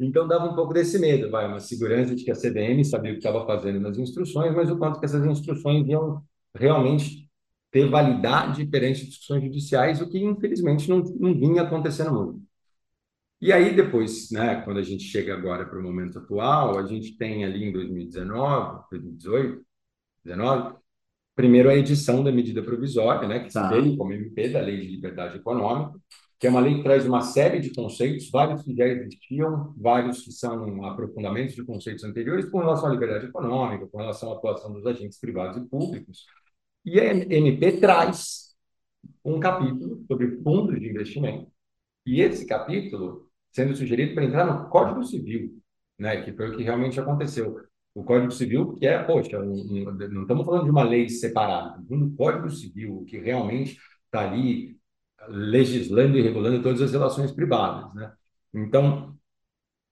Então 0.00 0.26
dava 0.26 0.46
um 0.46 0.56
pouco 0.56 0.74
desse 0.74 0.98
medo, 0.98 1.30
vai, 1.30 1.46
uma 1.46 1.60
segurança 1.60 2.16
de 2.16 2.24
que 2.24 2.32
a 2.32 2.34
CDM 2.34 2.82
sabia 2.84 3.12
o 3.12 3.14
que 3.14 3.20
estava 3.20 3.46
fazendo 3.46 3.78
nas 3.78 3.96
instruções, 3.96 4.52
mas 4.54 4.68
o 4.68 4.76
quanto 4.76 4.98
que 4.98 5.06
essas 5.06 5.24
instruções 5.24 5.86
iam 5.86 6.20
realmente 6.52 7.29
ter 7.70 7.88
validade 7.88 8.66
perante 8.66 9.06
discussões 9.06 9.44
judiciais, 9.44 10.00
o 10.00 10.08
que 10.08 10.18
infelizmente 10.18 10.88
não, 10.88 10.98
não 11.18 11.34
vinha 11.34 11.62
acontecendo 11.62 12.12
muito. 12.12 12.42
E 13.40 13.52
aí 13.52 13.74
depois, 13.74 14.30
né, 14.30 14.60
quando 14.62 14.78
a 14.78 14.82
gente 14.82 15.04
chega 15.04 15.32
agora 15.32 15.64
para 15.64 15.78
o 15.78 15.82
momento 15.82 16.18
atual, 16.18 16.78
a 16.78 16.86
gente 16.86 17.16
tem 17.16 17.44
ali 17.44 17.64
em 17.64 17.72
2019, 17.72 18.84
2018, 18.90 19.64
19, 20.24 20.76
primeiro 21.34 21.70
a 21.70 21.74
edição 21.74 22.22
da 22.22 22.30
medida 22.30 22.62
provisória, 22.62 23.26
né, 23.26 23.40
que 23.40 23.52
tá. 23.52 23.68
veio 23.70 23.96
como 23.96 24.12
MP 24.12 24.50
da 24.50 24.60
Lei 24.60 24.78
de 24.80 24.88
Liberdade 24.88 25.38
Econômica, 25.38 25.98
que 26.38 26.46
é 26.46 26.50
uma 26.50 26.60
lei 26.60 26.76
que 26.76 26.82
traz 26.82 27.06
uma 27.06 27.20
série 27.20 27.60
de 27.60 27.70
conceitos, 27.72 28.30
vários 28.30 28.62
que 28.62 28.74
já 28.74 28.86
existiam, 28.86 29.74
vários 29.76 30.22
que 30.22 30.32
são 30.32 30.84
aprofundamentos 30.86 31.54
de 31.54 31.62
conceitos 31.62 32.02
anteriores 32.02 32.48
com 32.48 32.58
relação 32.58 32.88
à 32.88 32.92
liberdade 32.92 33.26
econômica, 33.26 33.86
com 33.86 33.98
relação 33.98 34.32
à 34.32 34.36
atuação 34.36 34.72
dos 34.72 34.86
agentes 34.86 35.20
privados 35.20 35.58
e 35.58 35.66
públicos, 35.66 36.24
e 36.84 37.00
a 37.00 37.04
MP 37.12 37.72
traz 37.72 38.54
um 39.24 39.38
capítulo 39.38 40.04
sobre 40.06 40.42
fundos 40.42 40.80
de 40.80 40.88
investimento. 40.88 41.50
E 42.06 42.20
esse 42.20 42.46
capítulo 42.46 43.30
sendo 43.52 43.76
sugerido 43.76 44.14
para 44.14 44.24
entrar 44.24 44.46
no 44.46 44.68
Código 44.68 45.02
Civil, 45.04 45.60
né, 45.98 46.22
que 46.22 46.32
foi 46.32 46.50
o 46.50 46.56
que 46.56 46.62
realmente 46.62 46.98
aconteceu. 47.00 47.60
O 47.94 48.04
Código 48.04 48.30
Civil, 48.30 48.74
que 48.74 48.86
é, 48.86 49.02
poxa, 49.02 49.40
um, 49.40 49.52
um, 49.52 49.92
não 50.08 50.22
estamos 50.22 50.46
falando 50.46 50.64
de 50.64 50.70
uma 50.70 50.84
lei 50.84 51.08
separada, 51.08 51.82
do 51.82 52.10
Código 52.16 52.48
Civil, 52.50 53.04
que 53.06 53.18
realmente 53.18 53.78
está 54.06 54.30
ali 54.30 54.78
legislando 55.28 56.16
e 56.16 56.22
regulando 56.22 56.62
todas 56.62 56.80
as 56.80 56.92
relações 56.92 57.32
privadas. 57.32 57.92
Né? 57.94 58.12
Então, 58.54 59.16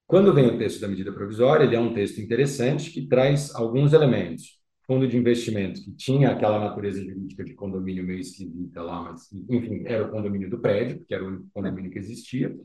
quando 0.07 0.33
vem 0.33 0.47
o 0.47 0.57
texto 0.57 0.79
da 0.79 0.87
medida 0.87 1.11
provisória, 1.11 1.65
ele 1.65 1.75
é 1.75 1.79
um 1.79 1.93
texto 1.93 2.19
interessante 2.19 2.89
que 2.91 3.07
traz 3.07 3.53
alguns 3.53 3.93
elementos 3.93 4.58
fundo 4.89 5.07
de 5.07 5.15
investimento 5.15 5.83
que 5.83 5.91
tinha 5.91 6.31
aquela 6.31 6.59
natureza 6.59 6.99
jurídica 6.99 7.43
de 7.43 7.53
condomínio 7.53 8.03
meio 8.03 8.21
esquisita 8.21 8.81
lá, 8.81 9.03
mas, 9.03 9.31
enfim, 9.47 9.83
era 9.85 10.03
o 10.03 10.09
condomínio 10.09 10.49
do 10.49 10.57
prédio, 10.57 11.05
que 11.07 11.13
era 11.13 11.23
o 11.23 11.27
único 11.27 11.47
condomínio 11.53 11.91
que 11.91 11.99
existia. 11.99 12.57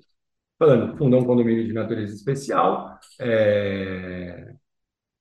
Falando, 0.59 0.97
fundou 0.97 1.21
um 1.21 1.27
condomínio 1.27 1.67
de 1.67 1.75
natureza 1.75 2.15
especial, 2.15 2.99
é... 3.21 4.55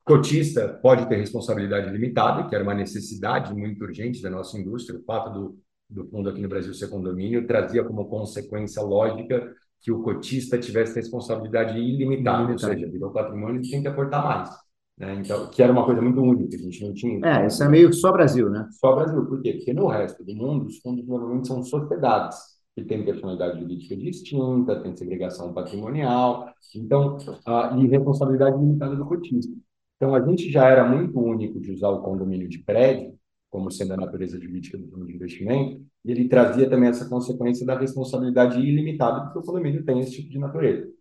cotista 0.06 0.70
pode 0.82 1.10
ter 1.10 1.18
responsabilidade 1.18 1.92
limitada, 1.92 2.48
que 2.48 2.56
era 2.56 2.64
uma 2.64 2.74
necessidade 2.74 3.54
muito 3.54 3.84
urgente 3.84 4.22
da 4.22 4.30
nossa 4.30 4.58
indústria. 4.58 4.98
O 4.98 5.04
fato 5.04 5.30
do, 5.30 5.60
do 5.90 6.10
fundo 6.10 6.30
aqui 6.30 6.40
no 6.40 6.48
Brasil 6.48 6.74
ser 6.74 6.88
condomínio 6.88 7.46
trazia 7.46 7.84
como 7.84 8.06
consequência 8.06 8.82
lógica 8.82 9.54
que 9.82 9.92
o 9.92 10.02
cotista 10.02 10.58
tivesse 10.58 10.96
responsabilidade 10.96 11.78
ilimitada, 11.78 12.44
ilimitada. 12.44 12.72
ou 12.72 12.80
seja, 12.80 12.90
virou 12.90 13.12
patrimônio 13.12 13.62
e 13.62 13.70
tem 13.70 13.82
que 13.82 13.90
aportar 13.90 14.24
mais. 14.24 14.63
Né? 14.98 15.16
Então, 15.16 15.50
que 15.50 15.62
era 15.62 15.72
uma 15.72 15.86
coisa 15.86 16.02
muito 16.02 16.22
única, 16.22 16.56
a 16.56 16.60
gente 16.60 16.86
não 16.86 16.94
tinha. 16.94 17.26
É, 17.26 17.48
isso 17.48 17.64
é 17.64 17.70
meio 17.70 17.90
que 17.90 17.96
só 17.96 18.12
Brasil, 18.12 18.50
né? 18.50 18.68
Só 18.72 18.96
Brasil, 18.96 19.26
por 19.26 19.42
quê? 19.42 19.54
Porque 19.54 19.74
no 19.74 19.88
resto 19.88 20.24
do 20.24 20.36
mundo, 20.36 20.68
os 20.68 20.78
fundos 20.80 21.06
normalmente 21.08 21.48
são 21.48 21.64
sociedades 21.64 22.38
que 22.76 22.84
têm 22.84 23.06
personalidade 23.06 23.60
jurídica 23.60 23.96
distinta, 23.96 24.82
tem 24.82 24.96
segregação 24.96 25.54
patrimonial, 25.54 26.52
então, 26.76 27.18
a, 27.46 27.76
e 27.78 27.88
responsabilidade 27.88 28.58
limitada 28.58 28.96
do 28.96 29.06
cotista. 29.06 29.54
Então, 29.98 30.16
a 30.16 30.22
gente 30.26 30.52
já 30.52 30.68
era 30.68 30.88
muito 30.88 31.20
único 31.20 31.60
de 31.60 31.72
usar 31.72 31.90
o 31.90 32.02
condomínio 32.02 32.48
de 32.48 32.60
prédio, 32.60 33.14
como 33.50 33.72
sendo 33.72 33.94
a 33.94 33.98
natureza 33.98 34.40
jurídica 34.40 34.78
do 34.78 34.88
fundo 34.90 35.06
de 35.06 35.16
investimento, 35.16 35.86
e 36.04 36.12
ele 36.12 36.28
trazia 36.28 36.68
também 36.70 36.90
essa 36.90 37.08
consequência 37.08 37.66
da 37.66 37.78
responsabilidade 37.78 38.60
ilimitada, 38.60 39.22
porque 39.26 39.40
o 39.40 39.44
condomínio 39.44 39.86
tem 39.86 40.00
esse 40.00 40.12
tipo 40.12 40.30
de 40.30 40.40
natureza. 40.40 40.92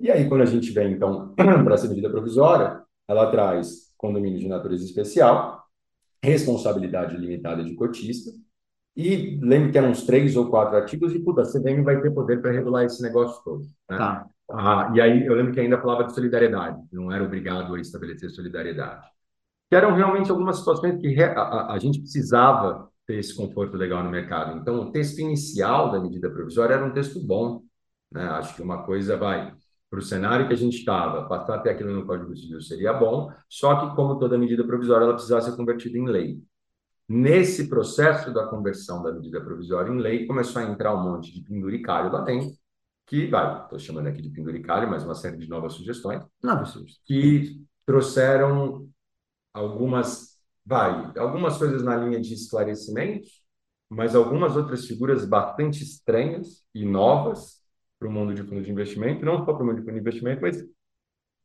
E 0.00 0.10
aí, 0.10 0.26
quando 0.28 0.40
a 0.40 0.46
gente 0.46 0.72
vem, 0.72 0.92
então, 0.92 1.34
para 1.36 1.74
essa 1.74 1.86
medida 1.86 2.08
provisória, 2.08 2.82
ela 3.06 3.30
traz 3.30 3.92
condomínio 3.98 4.38
de 4.38 4.48
natureza 4.48 4.82
especial, 4.82 5.62
responsabilidade 6.22 7.16
limitada 7.16 7.62
de 7.62 7.74
cotista, 7.74 8.30
e 8.96 9.38
lembre 9.42 9.70
que 9.70 9.78
eram 9.78 9.90
uns 9.90 10.04
três 10.04 10.36
ou 10.36 10.48
quatro 10.48 10.76
artigos, 10.76 11.14
e 11.14 11.18
puta, 11.18 11.42
a 11.42 11.44
CVM 11.44 11.82
vai 11.82 12.00
ter 12.00 12.10
poder 12.12 12.40
para 12.40 12.50
regular 12.50 12.84
esse 12.84 13.02
negócio 13.02 13.42
todo. 13.44 13.62
Né? 13.88 13.98
Tá. 13.98 14.26
Ah, 14.50 14.90
e 14.94 15.00
aí 15.00 15.24
eu 15.24 15.34
lembro 15.34 15.52
que 15.52 15.60
ainda 15.60 15.80
falava 15.80 16.04
de 16.04 16.14
solidariedade, 16.14 16.82
não 16.90 17.12
era 17.12 17.22
obrigado 17.22 17.74
a 17.74 17.80
estabelecer 17.80 18.30
solidariedade. 18.30 19.06
Que 19.68 19.76
eram 19.76 19.94
realmente 19.94 20.30
algumas 20.30 20.58
situações 20.58 21.00
que 21.00 21.22
a, 21.22 21.40
a, 21.40 21.74
a 21.74 21.78
gente 21.78 22.00
precisava 22.00 22.90
ter 23.06 23.18
esse 23.18 23.36
conforto 23.36 23.76
legal 23.76 24.02
no 24.02 24.10
mercado. 24.10 24.58
Então, 24.58 24.80
o 24.80 24.90
texto 24.90 25.20
inicial 25.20 25.92
da 25.92 26.00
medida 26.00 26.30
provisória 26.30 26.74
era 26.74 26.84
um 26.84 26.92
texto 26.92 27.20
bom. 27.24 27.62
Né? 28.10 28.22
Acho 28.22 28.56
que 28.56 28.62
uma 28.62 28.82
coisa 28.82 29.16
vai 29.16 29.54
para 29.90 29.98
o 29.98 30.02
cenário 30.02 30.46
que 30.46 30.54
a 30.54 30.56
gente 30.56 30.78
estava, 30.78 31.26
passar 31.28 31.56
até 31.56 31.70
aquilo 31.70 31.92
no 31.92 32.06
Código 32.06 32.34
Civil 32.36 32.62
seria 32.62 32.92
bom, 32.92 33.32
só 33.48 33.74
que, 33.88 33.96
como 33.96 34.18
toda 34.20 34.38
medida 34.38 34.64
provisória, 34.64 35.04
ela 35.04 35.14
precisava 35.14 35.42
ser 35.42 35.56
convertida 35.56 35.98
em 35.98 36.06
lei. 36.06 36.40
Nesse 37.08 37.68
processo 37.68 38.32
da 38.32 38.46
conversão 38.46 39.02
da 39.02 39.12
medida 39.12 39.40
provisória 39.40 39.90
em 39.90 39.98
lei, 39.98 40.26
começou 40.28 40.62
a 40.62 40.64
entrar 40.64 40.94
um 40.94 41.02
monte 41.02 41.34
de 41.34 41.40
penduricário 41.42 42.12
lá 42.12 42.20
dentro, 42.20 42.52
que, 43.04 43.26
vai, 43.26 43.64
estou 43.64 43.80
chamando 43.80 44.06
aqui 44.06 44.22
de 44.22 44.30
penduricário, 44.30 44.88
mas 44.88 45.02
uma 45.02 45.16
série 45.16 45.36
de 45.36 45.48
novas 45.48 45.72
sugestões, 45.72 46.24
novas 46.40 46.68
sugestões, 46.68 47.00
que 47.04 47.60
trouxeram 47.84 48.88
algumas, 49.52 50.36
vai, 50.64 51.12
algumas 51.18 51.58
coisas 51.58 51.82
na 51.82 51.96
linha 51.96 52.20
de 52.20 52.32
esclarecimento, 52.32 53.26
mas 53.88 54.14
algumas 54.14 54.54
outras 54.54 54.86
figuras 54.86 55.24
bastante 55.24 55.82
estranhas 55.82 56.64
e 56.72 56.84
novas 56.84 57.59
para 58.00 58.08
o 58.08 58.10
mundo 58.10 58.34
de 58.34 58.42
fundo 58.42 58.62
de 58.62 58.72
investimento, 58.72 59.24
não 59.24 59.44
só 59.44 59.52
para 59.52 59.62
o 59.62 59.66
mundo 59.66 59.76
de 59.76 59.82
fundo 59.82 59.92
de 59.92 60.00
investimento, 60.00 60.40
mas 60.40 60.64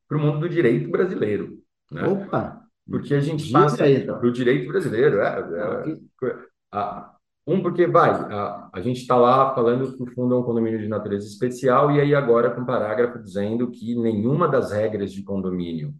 para 0.07 0.17
o 0.17 0.21
mundo 0.21 0.39
do 0.39 0.49
direito 0.49 0.89
brasileiro. 0.89 1.59
Né? 1.91 2.07
Opa! 2.07 2.61
Porque 2.89 3.13
a 3.13 3.19
gente 3.19 3.51
passa 3.51 3.89
então. 3.89 4.17
para 4.17 4.27
o 4.27 4.31
direito 4.31 4.67
brasileiro. 4.67 5.19
É, 5.19 5.97
é, 6.23 6.37
a, 6.71 7.13
um, 7.45 7.61
porque 7.61 7.85
vai, 7.85 8.09
a, 8.09 8.69
a 8.73 8.81
gente 8.81 9.01
está 9.01 9.17
lá 9.17 9.53
falando 9.53 9.95
que 9.95 10.03
o 10.03 10.11
fundo 10.13 10.33
é 10.33 10.37
um 10.37 10.43
condomínio 10.43 10.79
de 10.79 10.87
natureza 10.87 11.27
especial, 11.27 11.91
e 11.91 11.99
aí 11.99 12.15
agora 12.15 12.49
com 12.51 12.61
um 12.61 12.65
parágrafo 12.65 13.19
dizendo 13.19 13.69
que 13.69 13.95
nenhuma 13.95 14.47
das 14.47 14.71
regras 14.71 15.11
de 15.11 15.23
condomínio 15.23 15.93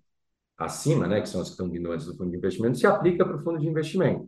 acima, 0.57 1.05
né, 1.05 1.21
que 1.21 1.27
são 1.27 1.41
as 1.41 1.47
que 1.47 1.53
estão 1.53 1.69
vindo 1.69 1.91
antes 1.91 2.05
do 2.05 2.15
fundo 2.15 2.31
de 2.31 2.37
investimento, 2.37 2.77
se 2.77 2.87
aplica 2.87 3.25
para 3.25 3.35
o 3.35 3.43
fundo 3.43 3.59
de 3.59 3.67
investimento. 3.67 4.27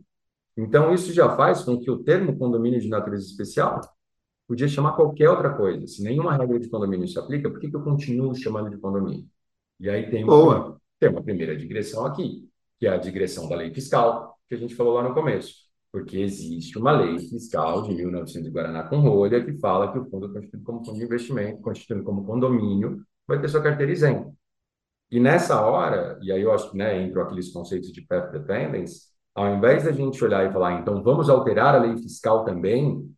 Então, 0.56 0.92
isso 0.92 1.12
já 1.12 1.34
faz 1.36 1.62
com 1.62 1.80
que 1.80 1.90
o 1.90 2.02
termo 2.02 2.36
condomínio 2.36 2.80
de 2.80 2.88
natureza 2.88 3.24
especial 3.24 3.80
podia 4.48 4.66
chamar 4.66 4.92
qualquer 4.96 5.28
outra 5.28 5.54
coisa. 5.54 5.86
Se 5.86 6.02
nenhuma 6.02 6.34
regra 6.34 6.58
de 6.58 6.68
condomínio 6.70 7.06
se 7.06 7.18
aplica, 7.18 7.50
por 7.50 7.60
que, 7.60 7.68
que 7.68 7.76
eu 7.76 7.82
continuo 7.82 8.34
chamando 8.34 8.70
de 8.70 8.78
condomínio? 8.78 9.26
E 9.78 9.90
aí 9.90 10.10
tem 10.10 10.24
uma, 10.24 10.80
tem 10.98 11.10
uma 11.10 11.22
primeira 11.22 11.54
digressão 11.54 12.06
aqui, 12.06 12.48
que 12.80 12.86
é 12.86 12.90
a 12.90 12.96
digressão 12.96 13.46
da 13.48 13.56
lei 13.56 13.72
fiscal, 13.72 14.38
que 14.48 14.54
a 14.54 14.58
gente 14.58 14.74
falou 14.74 14.94
lá 14.94 15.02
no 15.06 15.14
começo. 15.14 15.68
Porque 15.92 16.18
existe 16.18 16.78
uma 16.78 16.92
lei 16.92 17.18
fiscal 17.18 17.82
de 17.82 17.94
1900 17.94 18.44
de 18.44 18.50
Guaraná 18.50 18.82
com 18.84 18.98
rolha 19.00 19.44
que 19.44 19.52
fala 19.58 19.92
que 19.92 19.98
o 19.98 20.04
fundo 20.06 20.32
constituído 20.32 20.64
como 20.64 20.84
fundo 20.84 20.98
de 20.98 21.04
investimento, 21.04 21.60
constituído 21.60 22.02
como 22.02 22.24
condomínio, 22.24 23.02
vai 23.26 23.40
ter 23.40 23.48
sua 23.48 23.62
carteira 23.62 23.92
isenta. 23.92 24.32
E 25.10 25.20
nessa 25.20 25.60
hora, 25.60 26.18
e 26.22 26.32
aí 26.32 26.42
eu 26.42 26.52
acho 26.52 26.70
que 26.70 26.76
né, 26.76 27.02
entram 27.02 27.22
aqueles 27.22 27.50
conceitos 27.52 27.92
de 27.92 28.02
path 28.02 28.30
dependence, 28.32 29.08
ao 29.34 29.54
invés 29.54 29.84
da 29.84 29.92
gente 29.92 30.22
olhar 30.22 30.48
e 30.48 30.52
falar, 30.52 30.80
então 30.80 31.02
vamos 31.02 31.30
alterar 31.30 31.74
a 31.74 31.78
lei 31.78 31.96
fiscal 31.96 32.44
também 32.44 33.08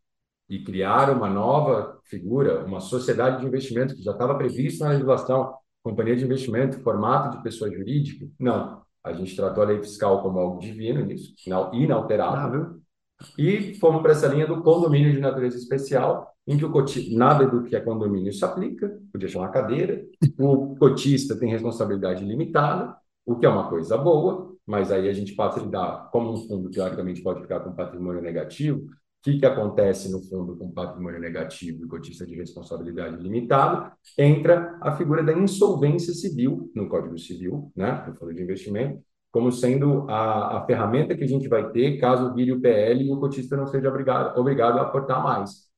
e 0.50 0.64
criar 0.64 1.10
uma 1.10 1.30
nova 1.30 2.00
figura, 2.04 2.64
uma 2.66 2.80
sociedade 2.80 3.40
de 3.40 3.46
investimento 3.46 3.94
que 3.94 4.02
já 4.02 4.10
estava 4.10 4.34
previsto 4.34 4.82
na 4.82 4.90
legislação, 4.90 5.54
companhia 5.80 6.16
de 6.16 6.24
investimento, 6.24 6.80
formato 6.80 7.36
de 7.36 7.42
pessoa 7.44 7.70
jurídica. 7.70 8.26
Não, 8.36 8.82
a 9.02 9.12
gente 9.12 9.36
tratou 9.36 9.62
a 9.62 9.66
lei 9.66 9.78
fiscal 9.78 10.20
como 10.20 10.40
algo 10.40 10.58
divino 10.58 11.04
nisso, 11.04 11.32
inalterável. 11.72 12.80
Ah, 13.20 13.24
e 13.38 13.74
fomos 13.74 14.02
para 14.02 14.12
essa 14.12 14.26
linha 14.26 14.46
do 14.46 14.60
condomínio 14.62 15.12
de 15.12 15.20
natureza 15.20 15.56
especial, 15.56 16.34
em 16.46 16.58
que 16.58 16.64
o 16.64 16.72
cotista, 16.72 17.16
nada 17.16 17.46
do 17.46 17.62
que 17.62 17.76
é 17.76 17.80
condomínio 17.80 18.32
se 18.32 18.44
aplica, 18.44 18.98
podia 19.12 19.28
chamar 19.28 19.50
cadeira, 19.50 20.04
o 20.36 20.74
cotista 20.76 21.38
tem 21.38 21.48
responsabilidade 21.48 22.24
limitada, 22.24 22.96
o 23.24 23.36
que 23.36 23.46
é 23.46 23.48
uma 23.48 23.68
coisa 23.68 23.96
boa, 23.96 24.52
mas 24.66 24.90
aí 24.90 25.08
a 25.08 25.12
gente 25.12 25.34
passa 25.34 25.60
a 25.60 25.62
lidar, 25.62 26.08
como 26.10 26.32
um 26.32 26.36
fundo 26.36 26.70
teoricamente 26.70 27.22
pode 27.22 27.42
ficar 27.42 27.60
com 27.60 27.72
patrimônio 27.72 28.22
negativo, 28.22 28.88
o 29.20 29.22
que, 29.22 29.38
que 29.38 29.44
acontece 29.44 30.10
no 30.10 30.22
fundo 30.22 30.56
com 30.56 30.72
patrimônio 30.72 31.20
negativo 31.20 31.84
e 31.84 31.88
cotista 31.88 32.26
de 32.26 32.34
responsabilidade 32.34 33.22
limitada? 33.22 33.92
Entra 34.16 34.78
a 34.80 34.96
figura 34.96 35.22
da 35.22 35.32
insolvência 35.32 36.14
civil 36.14 36.72
no 36.74 36.88
Código 36.88 37.18
Civil, 37.18 37.70
né, 37.76 38.02
no 38.08 38.14
fundo 38.14 38.32
de 38.32 38.42
investimento, 38.42 39.02
como 39.30 39.52
sendo 39.52 40.08
a, 40.08 40.58
a 40.58 40.66
ferramenta 40.66 41.14
que 41.14 41.22
a 41.22 41.28
gente 41.28 41.48
vai 41.48 41.70
ter 41.70 41.98
caso 41.98 42.32
vire 42.32 42.50
o 42.50 42.62
PL 42.62 43.04
e 43.04 43.12
o 43.12 43.20
cotista 43.20 43.58
não 43.58 43.66
seja 43.66 43.90
obrigado, 43.90 44.38
obrigado 44.38 44.78
a 44.78 44.82
aportar 44.82 45.22
mais. 45.22 45.68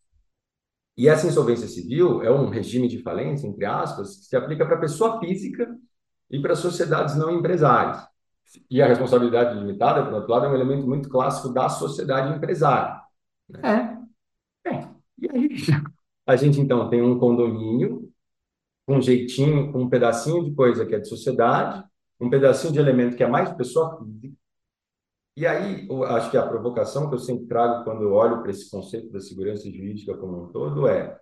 E 0.97 1.09
essa 1.09 1.27
insolvência 1.27 1.67
civil 1.67 2.23
é 2.23 2.31
um 2.31 2.49
regime 2.49 2.87
de 2.87 3.03
falência, 3.03 3.49
entre 3.49 3.65
aspas, 3.65 4.19
que 4.19 4.27
se 4.27 4.37
aplica 4.37 4.65
para 4.65 4.77
pessoa 4.77 5.19
física 5.19 5.67
e 6.31 6.41
para 6.41 6.55
sociedades 6.55 7.17
não 7.17 7.31
empresárias. 7.31 8.07
E 8.71 8.81
a 8.81 8.87
responsabilidade 8.87 9.59
limitada, 9.59 10.05
por 10.05 10.15
outro 10.15 10.31
lado, 10.31 10.47
é 10.47 10.49
um 10.51 10.55
elemento 10.55 10.87
muito 10.87 11.09
clássico 11.09 11.53
da 11.53 11.69
sociedade 11.69 12.37
empresária. 12.37 13.02
Né? 13.53 14.09
É. 14.67 14.71
é. 14.71 14.89
E 15.19 15.31
aí, 15.31 15.49
a 16.27 16.37
gente 16.37 16.61
então 16.61 16.89
tem 16.89 17.03
um 17.03 17.19
condomínio 17.19 18.13
um 18.89 19.01
jeitinho, 19.01 19.77
um 19.77 19.89
pedacinho 19.89 20.45
de 20.45 20.55
coisa 20.55 20.85
que 20.85 20.95
é 20.95 20.99
de 20.99 21.09
sociedade, 21.09 21.85
um 22.21 22.29
pedacinho 22.29 22.73
de 22.73 22.81
elemento 22.81 23.17
que 23.17 23.23
é 23.23 23.29
mais 23.29 23.53
pessoa 23.55 23.97
física, 23.97 24.37
e 25.35 25.47
aí, 25.47 25.89
eu 25.89 26.05
acho 26.05 26.31
que 26.31 26.37
a 26.37 26.47
provocação 26.47 27.09
que 27.09 27.15
eu 27.15 27.19
sempre 27.19 27.47
trago 27.47 27.85
quando 27.85 28.03
eu 28.03 28.13
olho 28.13 28.43
para 28.43 28.51
esse 28.51 28.71
conceito 28.71 29.11
da 29.11 29.19
segurança 29.19 29.65
jurídica 29.71 30.15
como 30.19 30.45
um 30.45 30.53
todo 30.53 30.87
é, 30.87 31.19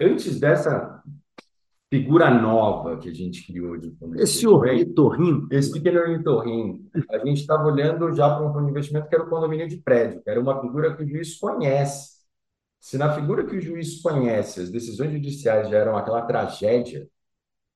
antes 0.00 0.40
dessa 0.40 1.00
figura 1.94 2.28
nova 2.28 2.98
que 2.98 3.08
a 3.08 3.14
gente 3.14 3.46
criou 3.46 3.76
de 3.76 3.92
fundo 3.92 4.20
Esse 4.20 4.48
ornitorrinho. 4.48 5.46
Esse 5.48 5.70
pequeno 5.70 6.00
ornitorrinho. 6.00 6.90
A 7.08 7.18
gente 7.18 7.42
estava 7.42 7.68
olhando 7.68 8.12
já 8.12 8.34
para 8.34 8.44
um 8.44 8.52
fundo 8.52 8.64
de 8.64 8.70
investimento 8.72 9.08
que 9.08 9.14
era 9.14 9.22
o 9.22 9.30
condomínio 9.30 9.68
de 9.68 9.76
prédio, 9.76 10.20
que 10.20 10.28
era 10.28 10.40
uma 10.40 10.60
figura 10.60 10.96
que 10.96 11.04
o 11.04 11.08
juiz 11.08 11.38
conhece. 11.38 12.14
Se 12.80 12.98
na 12.98 13.12
figura 13.12 13.46
que 13.46 13.56
o 13.56 13.60
juiz 13.60 14.02
conhece, 14.02 14.60
as 14.60 14.70
decisões 14.70 15.12
judiciais 15.12 15.68
já 15.70 15.78
eram 15.78 15.96
aquela 15.96 16.22
tragédia, 16.22 17.08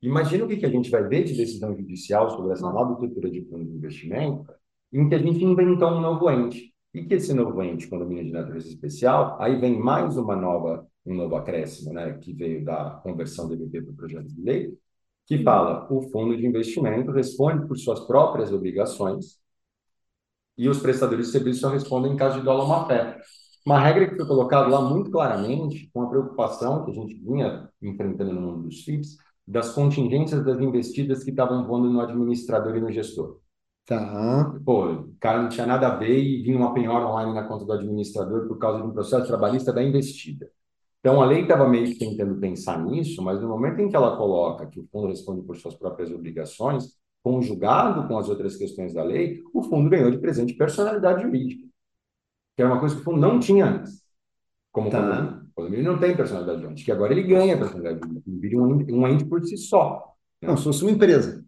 imagina 0.03 0.45
o 0.45 0.49
que, 0.49 0.57
que 0.57 0.67
a 0.67 0.71
gente 0.71 0.91
vai 0.91 1.07
ver 1.07 1.23
de 1.23 1.37
decisão 1.37 1.77
judicial 1.77 2.29
sobre 2.31 2.53
essa 2.53 2.69
nova 2.73 2.95
estrutura 2.95 3.31
de 3.31 3.45
fundo 3.45 3.65
de 3.67 3.77
investimento, 3.77 4.53
em 4.93 5.09
que 5.09 5.15
a 5.15 5.19
gente 5.19 5.45
inventou 5.45 5.91
um 5.93 6.01
novo 6.01 6.29
ente. 6.29 6.75
E 6.93 7.05
que 7.05 7.15
esse 7.15 7.33
novo 7.33 7.63
ente, 7.63 7.87
condomínio 7.87 8.25
de 8.25 8.33
natureza 8.33 8.67
especial, 8.67 9.41
aí 9.41 9.61
vem 9.61 9.79
mais 9.79 10.17
uma 10.17 10.35
nova, 10.35 10.88
um 11.09 11.15
novo 11.15 11.37
acréscimo, 11.37 11.93
né, 11.93 12.13
que 12.19 12.33
veio 12.33 12.65
da 12.65 13.01
conversão 13.03 13.49
do 13.49 13.55
MP 13.55 13.83
para 13.83 13.93
o 13.93 13.97
projeto 13.97 14.29
de 14.29 14.41
lei, 14.41 14.79
que 15.27 15.43
fala 15.43 15.87
o 15.91 16.03
fundo 16.11 16.37
de 16.37 16.47
investimento 16.47 17.11
responde 17.11 17.67
por 17.67 17.77
suas 17.77 18.01
próprias 18.01 18.53
obrigações 18.53 19.39
e 20.57 20.69
os 20.69 20.81
prestadores 20.81 21.27
de 21.27 21.33
serviço 21.33 21.61
só 21.61 21.69
respondem 21.69 22.13
em 22.13 22.17
caso 22.17 22.39
de 22.39 22.45
dolo 22.45 22.67
má 22.67 22.87
fé. 22.87 23.17
Uma 23.65 23.79
regra 23.79 24.09
que 24.09 24.17
foi 24.17 24.27
colocada 24.27 24.67
lá 24.67 24.81
muito 24.81 25.11
claramente, 25.11 25.89
com 25.93 26.03
a 26.03 26.09
preocupação 26.09 26.85
que 26.85 26.91
a 26.91 26.95
gente 26.95 27.15
vinha 27.15 27.69
enfrentando 27.81 28.33
no 28.33 28.41
mundo 28.41 28.63
dos 28.63 28.83
FIPS, 28.83 29.17
das 29.47 29.73
contingências 29.73 30.45
das 30.45 30.59
investidas 30.59 31.23
que 31.23 31.31
estavam 31.31 31.67
voando 31.67 31.91
no 31.91 32.01
administrador 32.01 32.77
e 32.77 32.81
no 32.81 32.91
gestor. 32.91 33.39
Tá. 33.87 34.53
Pô, 34.65 34.93
o 34.93 35.17
cara 35.19 35.43
não 35.43 35.49
tinha 35.49 35.67
nada 35.67 35.89
a 35.89 35.97
ver 35.97 36.19
e 36.19 36.43
vinha 36.43 36.59
uma 36.59 36.75
penhora 36.75 37.07
online 37.07 37.33
na 37.33 37.45
conta 37.45 37.65
do 37.65 37.73
administrador 37.73 38.47
por 38.47 38.59
causa 38.59 38.83
de 38.83 38.87
um 38.87 38.93
processo 38.93 39.27
trabalhista 39.27 39.73
da 39.73 39.83
investida. 39.83 40.51
Então, 41.01 41.23
a 41.23 41.27
lei 41.27 41.43
estava 41.43 41.69
meio 41.69 41.87
que 41.87 41.99
tentando 41.99 42.39
pensar 42.41 42.85
nisso, 42.85 43.23
mas 43.23 43.41
no 43.41 43.49
momento 43.49 43.81
em 43.81 43.89
que 43.89 43.97
ela 43.97 44.17
coloca 44.17 44.67
que 44.67 44.81
o 44.81 44.89
fundo 44.91 45.09
responde 45.09 45.43
por 45.43 45.57
suas 45.57 45.75
próprias 45.75 46.11
obrigações, 46.11 46.99
conjugado 47.23 48.07
com 48.09 48.19
as 48.19 48.29
outras 48.29 48.57
questões 48.57 48.95
da 48.95 49.03
lei, 49.03 49.43
o 49.53 49.63
fundo 49.63 49.89
ganhou 49.89 50.11
de 50.11 50.19
presente 50.19 50.55
personalidade 50.55 51.23
jurídica, 51.23 51.67
que 52.57 52.63
era 52.63 52.73
uma 52.73 52.81
coisa 52.81 52.95
que 52.95 53.01
o 53.01 53.05
fundo 53.05 53.21
não 53.21 53.39
tinha 53.39 53.67
antes. 53.67 54.03
Como 54.73 54.91
tá. 54.91 55.01
condomínio. 55.01 55.49
O 55.49 55.55
condomínio 55.55 55.93
não 55.93 55.99
tem 55.99 56.17
personalidade 56.17 56.63
jurídica, 56.63 56.85
que 56.85 56.93
agora 56.93 57.13
ele 57.13 57.23
ganha 57.23 57.57
personalidade 57.57 58.01
jurídica, 58.01 58.31
ele 58.31 58.39
vira 58.39 58.57
um, 58.59 59.01
um 59.01 59.09
ente 59.09 59.25
por 59.25 59.43
si 59.45 59.57
só. 59.57 60.15
Né? 60.41 60.49
Não, 60.49 60.57
se 60.57 60.65
fosse 60.65 60.83
uma 60.83 60.91
empresa. 60.91 61.45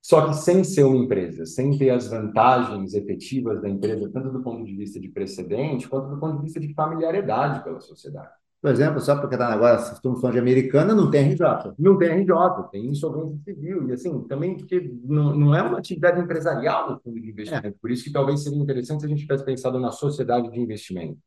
Só 0.00 0.26
que 0.26 0.34
sem 0.34 0.64
ser 0.64 0.82
uma 0.82 0.96
empresa, 0.96 1.46
sem 1.46 1.78
ter 1.78 1.90
as 1.90 2.08
vantagens 2.08 2.92
efetivas 2.92 3.62
da 3.62 3.68
empresa, 3.68 4.10
tanto 4.10 4.30
do 4.30 4.42
ponto 4.42 4.64
de 4.64 4.74
vista 4.74 4.98
de 4.98 5.08
precedente, 5.08 5.88
quanto 5.88 6.08
do 6.08 6.18
ponto 6.18 6.38
de 6.38 6.42
vista 6.42 6.58
de 6.58 6.74
familiaridade 6.74 7.62
pela 7.62 7.80
sociedade. 7.80 8.41
Por 8.62 8.70
exemplo, 8.70 9.00
só 9.00 9.18
porque 9.18 9.34
está 9.34 9.52
agora, 9.52 9.82
estamos 9.82 10.20
falando 10.20 10.34
de 10.34 10.38
americana, 10.38 10.94
não 10.94 11.10
tem 11.10 11.32
RJ. 11.32 11.74
Não 11.76 11.98
tem 11.98 12.10
RJ, 12.10 12.32
tem 12.70 12.86
insolvência 12.86 13.36
civil. 13.42 13.88
E 13.88 13.92
assim, 13.92 14.22
também 14.28 14.56
porque 14.56 14.88
não, 15.02 15.34
não 15.34 15.52
é 15.52 15.60
uma 15.60 15.78
atividade 15.78 16.20
empresarial 16.20 16.92
no 16.92 17.00
fundo 17.00 17.20
de 17.20 17.28
investimento. 17.28 17.66
É. 17.66 17.74
Por 17.82 17.90
isso 17.90 18.04
que 18.04 18.12
talvez 18.12 18.40
seria 18.44 18.60
interessante 18.60 19.00
se 19.00 19.06
a 19.06 19.08
gente 19.08 19.22
tivesse 19.22 19.44
pensado 19.44 19.80
na 19.80 19.90
sociedade 19.90 20.48
de 20.48 20.60
investimento. 20.60 21.18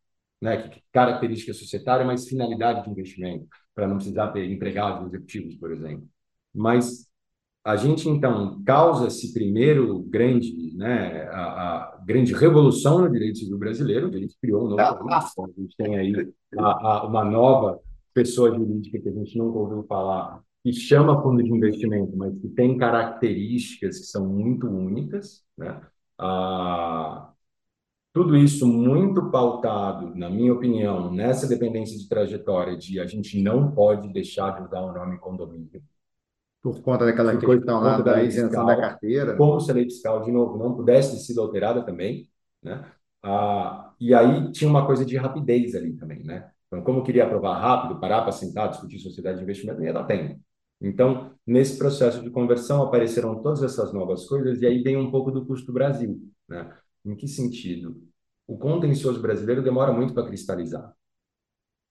Né? 0.41 0.61
Que, 0.61 0.69
que 0.69 0.83
característica 0.93 1.53
societária, 1.53 2.05
mas 2.05 2.25
finalidade 2.25 2.85
de 2.85 2.89
investimento, 2.89 3.47
para 3.73 3.85
não 3.85 3.97
precisar 3.97 4.29
ter 4.29 4.49
empregados 4.49 5.05
executivos, 5.07 5.55
por 5.55 5.73
exemplo. 5.73 6.07
Mas 6.53 7.05
a 7.65 7.75
gente 7.75 8.07
então 8.07 8.61
causa 8.63 9.07
esse 9.07 9.33
primeiro 9.33 10.03
grande, 10.03 10.71
né, 10.75 11.23
a, 11.31 11.41
a 11.41 12.01
grande 12.05 12.31
revolução 12.31 12.99
no 12.99 13.11
direito 13.11 13.39
civil 13.39 13.57
brasileiro, 13.57 14.07
a 14.09 14.19
gente 14.19 14.37
criou 14.39 14.67
um 14.67 14.69
novo 14.69 14.79
a 15.09 15.59
gente 15.59 15.75
tem 15.75 15.97
aí 15.97 16.31
a, 16.59 16.63
a, 16.63 17.07
uma 17.07 17.25
nova 17.25 17.79
pessoa 18.13 18.55
jurídica 18.55 18.99
que 18.99 19.09
a 19.09 19.11
gente 19.11 19.35
nunca 19.35 19.57
ouviu 19.57 19.83
falar, 19.87 20.43
que 20.63 20.71
chama 20.73 21.21
fundo 21.23 21.41
de 21.43 21.51
investimento, 21.51 22.15
mas 22.15 22.37
que 22.39 22.47
tem 22.49 22.77
características 22.77 23.97
que 23.97 24.05
são 24.05 24.27
muito 24.27 24.67
únicas, 24.67 25.43
né? 25.57 25.81
Tudo 28.13 28.37
isso 28.37 28.65
muito 28.67 29.29
pautado, 29.31 30.15
na 30.15 30.29
minha 30.29 30.53
opinião, 30.53 31.11
nessa 31.11 31.47
dependência 31.47 31.97
de 31.97 32.07
trajetória 32.07 32.77
de 32.77 32.99
a 32.99 33.05
gente 33.05 33.41
não 33.41 33.71
pode 33.71 34.07
deixar 34.13 34.51
de 34.51 34.67
usar 34.67 34.81
o 34.81 34.93
nome 34.93 35.17
condomínio. 35.17 35.81
Por 36.65 36.81
conta 36.81 37.05
daquela 37.05 37.31
por 37.37 37.57
questão 37.57 37.79
lá 37.79 37.97
da, 37.97 38.13
da 38.13 38.23
isenção 38.23 38.47
fiscal, 38.49 38.65
da 38.65 38.75
carteira. 38.75 39.37
Como 39.37 39.59
se 39.59 39.69
a 39.69 39.73
lei 39.75 39.83
fiscal, 39.83 40.23
de 40.23 40.31
novo, 40.31 40.57
não 40.57 40.75
pudesse 40.75 41.11
ter 41.11 41.19
sido 41.19 41.39
alterada 41.39 41.85
também, 41.85 42.27
né? 42.63 42.91
Ah, 43.21 43.93
e 43.99 44.15
aí 44.15 44.51
tinha 44.51 44.67
uma 44.67 44.83
coisa 44.83 45.05
de 45.05 45.15
rapidez 45.15 45.75
ali 45.75 45.93
também, 45.93 46.23
né? 46.23 46.49
Então, 46.65 46.81
como 46.83 46.99
eu 46.99 47.03
queria 47.03 47.25
aprovar 47.25 47.59
rápido, 47.59 47.99
parar 47.99 48.23
para 48.23 48.31
sentar, 48.31 48.69
discutir 48.69 48.97
sociedade 48.97 49.37
de 49.37 49.43
investimento, 49.43 49.77
não 49.77 49.85
ia 49.85 49.93
dar 49.93 50.05
tempo. 50.05 50.39
Então, 50.81 51.33
nesse 51.45 51.77
processo 51.77 52.23
de 52.23 52.31
conversão, 52.31 52.81
apareceram 52.81 53.43
todas 53.43 53.61
essas 53.61 53.93
novas 53.93 54.25
coisas, 54.25 54.59
e 54.59 54.65
aí 54.65 54.81
vem 54.81 54.97
um 54.97 55.11
pouco 55.11 55.29
do 55.29 55.45
custo 55.45 55.71
Brasil. 55.71 56.19
Né? 56.49 56.67
Em 57.05 57.15
que 57.15 57.27
sentido? 57.27 58.01
O 58.47 58.57
contencioso 58.57 59.21
brasileiro 59.21 59.61
demora 59.61 59.93
muito 59.93 60.15
para 60.15 60.25
cristalizar. 60.25 60.91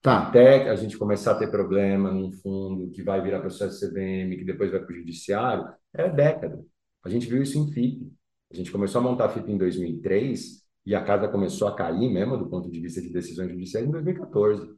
Tá. 0.05 0.27
Até 0.27 0.69
a 0.69 0.75
gente 0.75 0.99
começar 0.99 1.31
a 1.31 1.35
ter 1.35 1.49
problema 1.49 2.11
num 2.11 2.31
fundo 2.31 2.91
que 2.91 3.01
vai 3.01 3.19
virar 3.23 3.39
processo 3.39 3.79
CVM, 3.79 4.37
que 4.37 4.43
depois 4.43 4.69
vai 4.69 4.79
para 4.79 4.93
o 4.93 4.95
judiciário, 4.95 5.67
é 5.91 6.07
década. 6.07 6.63
A 7.03 7.09
gente 7.09 7.25
viu 7.25 7.41
isso 7.41 7.57
em 7.57 7.71
FIP. 7.71 8.13
A 8.51 8.55
gente 8.55 8.71
começou 8.71 9.01
a 9.01 9.03
montar 9.03 9.25
a 9.25 9.29
FIP 9.29 9.51
em 9.51 9.57
2003 9.57 10.63
e 10.85 10.93
a 10.93 11.03
casa 11.03 11.27
começou 11.27 11.67
a 11.67 11.75
cair 11.75 12.07
mesmo 12.13 12.37
do 12.37 12.47
ponto 12.47 12.69
de 12.69 12.79
vista 12.79 13.01
de 13.01 13.11
decisões 13.11 13.49
judiciais 13.49 13.87
em 13.87 13.89
2014. 13.89 14.75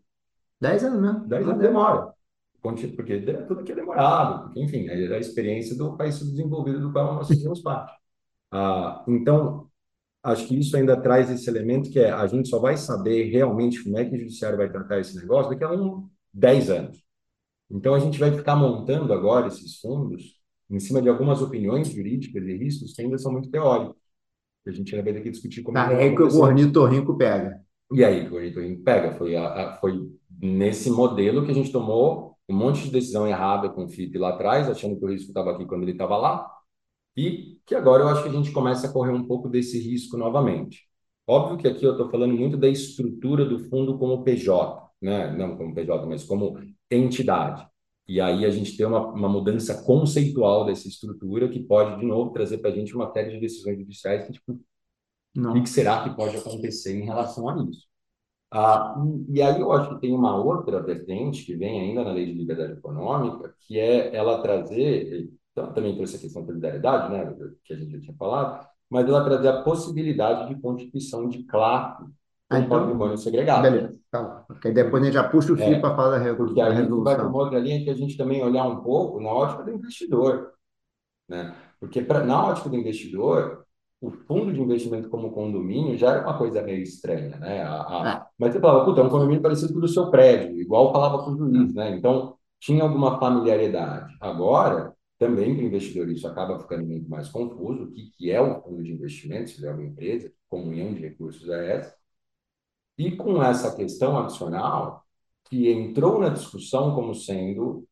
Dez 0.61 0.85
anos, 0.85 1.01
né? 1.01 1.21
Dez 1.27 1.45
anos 1.45 1.61
demora. 1.61 2.13
Porque 2.61 2.87
tudo 2.87 3.59
aqui 3.59 3.73
é 3.73 3.75
demorado, 3.75 4.45
porque, 4.45 4.61
enfim, 4.61 4.87
é 4.87 5.13
a 5.13 5.19
experiência 5.19 5.77
do 5.77 5.97
país 5.97 6.17
desenvolvido 6.19 6.79
do 6.79 6.93
qual 6.93 7.15
nós 7.15 7.27
fazemos 7.27 7.61
parte. 7.61 7.91
Ah, 8.49 9.03
então, 9.05 9.69
acho 10.23 10.47
que 10.47 10.59
isso 10.59 10.75
ainda 10.75 10.99
traz 10.99 11.29
esse 11.29 11.49
elemento 11.49 11.89
que 11.89 11.99
é 11.99 12.11
a 12.11 12.27
gente 12.27 12.49
só 12.49 12.59
vai 12.59 12.77
saber 12.77 13.29
realmente 13.29 13.83
como 13.83 13.97
é 13.97 14.05
que 14.05 14.15
o 14.15 14.19
judiciário 14.19 14.57
vai 14.57 14.69
tratar 14.69 14.99
esse 14.99 15.15
negócio 15.15 15.51
daqui 15.51 15.63
a 15.63 15.71
um 15.71 16.09
10 16.33 16.69
anos. 16.69 17.03
Então, 17.69 17.93
a 17.93 17.99
gente 17.99 18.19
vai 18.19 18.31
ficar 18.31 18.55
montando 18.55 19.11
agora 19.11 19.47
esses 19.47 19.79
fundos 19.79 20.37
em 20.69 20.79
cima 20.79 21.01
de 21.01 21.09
algumas 21.09 21.41
opiniões 21.41 21.89
jurídicas 21.89 22.43
e 22.43 22.57
riscos 22.57 22.93
que 22.93 23.01
ainda 23.01 23.17
são 23.17 23.31
muito 23.31 23.49
teóricos 23.49 23.97
a 24.69 24.73
gente 24.73 24.93
ainda 24.93 25.03
vai 25.03 25.13
ter 25.13 25.21
que 25.21 25.31
discutir 25.31 25.63
como. 25.63 25.75
Tá, 25.75 25.91
é 25.93 26.03
aí 26.03 26.15
que 26.15 26.21
o 26.21 26.41
ornitorrinco 26.41 27.17
pega. 27.17 27.61
E 27.91 28.03
aí 28.03 28.25
que 28.25 28.33
o 28.33 28.35
ornitorrinco 28.35 28.83
pega. 28.83 29.13
Foi, 29.13 29.35
a, 29.35 29.47
a, 29.47 29.77
foi 29.77 30.09
nesse 30.39 30.89
modelo 30.89 31.45
que 31.45 31.51
a 31.51 31.55
gente 31.55 31.71
tomou 31.71 32.35
um 32.49 32.55
monte 32.55 32.83
de 32.83 32.91
decisão 32.91 33.27
errada 33.27 33.69
com 33.69 33.85
o 33.85 33.89
FIP 33.89 34.17
lá 34.17 34.29
atrás, 34.29 34.69
achando 34.69 34.97
que 34.97 35.05
o 35.05 35.09
risco 35.09 35.29
estava 35.29 35.51
aqui 35.51 35.65
quando 35.65 35.83
ele 35.83 35.91
estava 35.91 36.17
lá, 36.17 36.49
e 37.17 37.59
que 37.65 37.73
agora 37.73 38.03
eu 38.03 38.09
acho 38.09 38.23
que 38.23 38.29
a 38.29 38.31
gente 38.31 38.51
começa 38.51 38.87
a 38.87 38.93
correr 38.93 39.11
um 39.11 39.25
pouco 39.25 39.49
desse 39.49 39.79
risco 39.79 40.15
novamente. 40.15 40.87
Óbvio 41.25 41.57
que 41.57 41.67
aqui 41.67 41.83
eu 41.83 41.91
estou 41.93 42.09
falando 42.09 42.33
muito 42.35 42.55
da 42.55 42.69
estrutura 42.69 43.43
do 43.43 43.59
fundo 43.59 43.97
como 43.97 44.23
PJ, 44.23 44.89
né? 45.01 45.35
não 45.35 45.57
como 45.57 45.73
PJ, 45.73 46.05
mas 46.05 46.23
como 46.23 46.57
entidade. 46.89 47.67
E 48.07 48.21
aí 48.21 48.45
a 48.45 48.49
gente 48.49 48.77
tem 48.77 48.85
uma, 48.85 49.05
uma 49.07 49.27
mudança 49.27 49.83
conceitual 49.83 50.65
dessa 50.65 50.87
estrutura 50.87 51.49
que 51.49 51.59
pode, 51.59 51.99
de 51.99 52.05
novo, 52.05 52.31
trazer 52.31 52.59
para 52.59 52.69
a 52.69 52.73
gente 52.73 52.95
uma 52.95 53.11
série 53.11 53.31
de 53.31 53.41
decisões 53.41 53.77
judiciais 53.77 54.25
que, 54.25 54.33
tipo, 54.33 54.57
Não. 55.35 55.57
o 55.57 55.61
que 55.61 55.69
será 55.69 56.03
que 56.03 56.15
pode 56.15 56.37
acontecer 56.37 56.97
em 56.97 57.03
relação 57.03 57.49
a 57.49 57.61
isso? 57.69 57.85
Ah, 58.49 58.95
e, 59.27 59.39
e, 59.39 59.41
aí 59.41 59.59
eu 59.59 59.73
acho 59.73 59.95
que 59.95 60.01
tem 60.01 60.13
uma 60.13 60.41
outra 60.41 60.81
vertente 60.81 61.43
que 61.43 61.55
vem 61.55 61.81
ainda 61.81 62.05
na 62.05 62.13
lei 62.13 62.27
de 62.27 62.33
liberdade 62.33 62.73
econômica, 62.73 63.53
que 63.59 63.77
é 63.77 64.15
ela 64.15 64.41
trazer, 64.41 65.29
então, 65.57 65.73
também 65.73 65.95
trouxe 65.95 66.17
a 66.17 66.19
questão 66.19 66.43
da 66.43 66.47
solidariedade, 66.47 67.11
né, 67.11 67.33
que 67.63 67.73
a 67.73 67.77
gente 67.77 67.91
já 67.91 67.99
tinha 67.99 68.15
falado, 68.15 68.67
mas 68.87 69.09
ela 69.09 69.23
trazer 69.23 69.47
a 69.47 69.63
possibilidade 69.63 70.53
de 70.53 70.61
constituição 70.61 71.27
de 71.27 71.43
classe 71.43 72.05
ah, 72.49 72.59
então, 72.59 72.79
patrimônio 72.79 73.17
segregado. 73.17 73.63
Beleza, 73.63 73.99
tá. 74.11 74.45
Porque 74.47 74.71
depois 74.71 75.01
a 75.01 75.05
gente 75.05 75.15
já 75.15 75.27
puxa 75.27 75.51
o 75.51 75.57
fio 75.57 75.65
é, 75.65 75.79
para 75.79 75.95
falar 75.95 76.11
da 76.11 76.17
resolução. 76.19 76.55
Porque 76.55 76.61
a 76.61 76.73
gente 76.73 77.03
vai 77.03 77.15
para 77.15 77.27
uma 77.27 77.37
outra 77.37 77.59
linha 77.59 77.83
que 77.83 77.89
a 77.89 77.93
gente 77.93 78.15
também 78.15 78.41
olhar 78.41 78.65
um 78.67 78.81
pouco 78.81 79.19
na 79.19 79.29
ótica 79.29 79.63
do 79.63 79.71
investidor. 79.71 80.53
Né? 81.27 81.53
Porque 81.79 82.01
pra, 82.01 82.23
na 82.23 82.45
ótica 82.45 82.69
do 82.69 82.77
investidor, 82.77 83.65
o 83.99 84.11
fundo 84.11 84.53
de 84.53 84.61
investimento 84.61 85.09
como 85.09 85.31
condomínio 85.31 85.97
já 85.97 86.11
era 86.11 86.21
uma 86.21 86.37
coisa 86.37 86.61
meio 86.61 86.83
estranha. 86.83 87.35
Né? 87.37 87.63
A, 87.63 87.81
a, 87.81 88.09
é. 88.09 88.25
Mas 88.39 88.53
você 88.53 88.61
falava, 88.61 88.85
puta, 88.85 89.01
é 89.01 89.03
um 89.03 89.09
condomínio 89.09 89.41
parecido 89.41 89.73
com 89.73 89.79
o 89.79 89.81
do 89.81 89.87
seu 89.87 90.09
prédio, 90.09 90.61
igual 90.61 90.93
falava 90.93 91.23
com 91.23 91.31
o 91.31 91.37
juiz. 91.37 91.73
Né? 91.73 91.97
Então, 91.97 92.35
tinha 92.61 92.83
alguma 92.83 93.19
familiaridade. 93.19 94.15
Agora, 94.21 94.93
também 95.17 95.55
para 95.55 95.63
o 95.63 95.67
investidor 95.67 96.09
isso 96.09 96.27
acaba 96.27 96.59
ficando 96.59 96.85
muito 96.85 97.09
mais 97.09 97.29
confuso. 97.29 97.85
O 97.85 97.91
que, 97.91 98.11
que 98.11 98.31
é 98.31 98.39
o 98.41 98.61
fundo 98.61 98.83
de 98.83 98.91
investimento, 98.93 99.49
se 99.49 99.65
é 99.65 99.71
uma 99.71 99.83
empresa, 99.83 100.31
comunhão 100.49 100.93
de 100.93 101.01
recursos 101.01 101.49
é 101.49 101.77
essa? 101.77 101.97
E 102.97 103.15
com 103.15 103.41
essa 103.43 103.75
questão 103.75 104.17
adicional, 104.17 105.05
que 105.45 105.71
entrou 105.71 106.19
na 106.19 106.29
discussão 106.29 106.95
como 106.95 107.13
sendo 107.15 107.87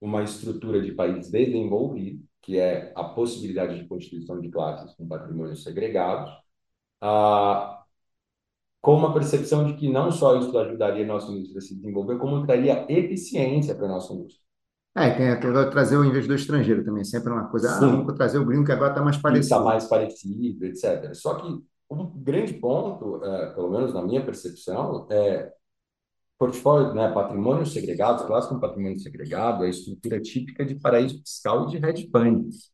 uma 0.00 0.22
estrutura 0.22 0.80
de 0.82 0.92
país 0.92 1.30
desenvolvido, 1.30 2.24
que 2.42 2.58
é 2.58 2.92
a 2.96 3.04
possibilidade 3.04 3.80
de 3.80 3.88
constituição 3.88 4.40
de 4.40 4.50
classes 4.50 4.94
com 4.94 5.08
patrimônios 5.08 5.62
segregados, 5.64 6.30
ah, 7.00 7.84
com 8.80 8.94
uma 8.94 9.12
percepção 9.12 9.66
de 9.66 9.74
que 9.76 9.88
não 9.90 10.12
só 10.12 10.38
isso 10.38 10.56
ajudaria 10.58 11.04
a 11.04 11.08
nossa 11.08 11.30
indústria 11.32 11.58
a 11.58 11.62
se 11.62 11.74
desenvolver, 11.76 12.18
como 12.18 12.46
traria 12.46 12.86
eficiência 12.90 13.74
para 13.74 13.86
a 13.86 13.88
nossa 13.88 14.14
indústria. 14.14 14.45
É, 14.96 15.10
tem, 15.10 15.38
tem 15.38 15.70
trazer 15.70 15.98
o 15.98 16.04
investidor 16.04 16.36
estrangeiro 16.36 16.82
também, 16.82 17.04
sempre 17.04 17.30
uma 17.30 17.48
coisa, 17.48 17.70
ah, 17.70 17.78
Sim. 17.78 17.84
ah, 17.84 17.88
vamos 17.88 18.14
trazer 18.14 18.38
o 18.38 18.46
gringo 18.46 18.64
que 18.64 18.72
agora 18.72 18.92
está 18.92 19.02
mais 19.02 19.18
parecido. 19.18 19.44
Está 19.44 19.60
mais 19.60 19.84
parecido, 19.84 20.64
etc. 20.64 21.14
Só 21.14 21.34
que 21.34 21.62
um 21.90 22.06
grande 22.22 22.54
ponto, 22.54 23.22
é, 23.22 23.50
pelo 23.52 23.70
menos 23.70 23.92
na 23.92 24.02
minha 24.02 24.24
percepção, 24.24 25.06
é 25.10 25.52
portfólio, 26.38 26.94
né, 26.94 27.12
patrimônio 27.12 27.66
segregado, 27.66 28.26
classe 28.26 28.48
com 28.48 28.58
patrimônio 28.58 28.98
segregado, 28.98 29.64
é 29.64 29.66
a 29.66 29.70
estrutura 29.70 30.18
típica 30.18 30.64
de 30.64 30.74
paraíso 30.76 31.18
fiscal 31.18 31.68
e 31.68 31.78
de 31.78 31.86
hedge 31.86 32.08
funds, 32.10 32.70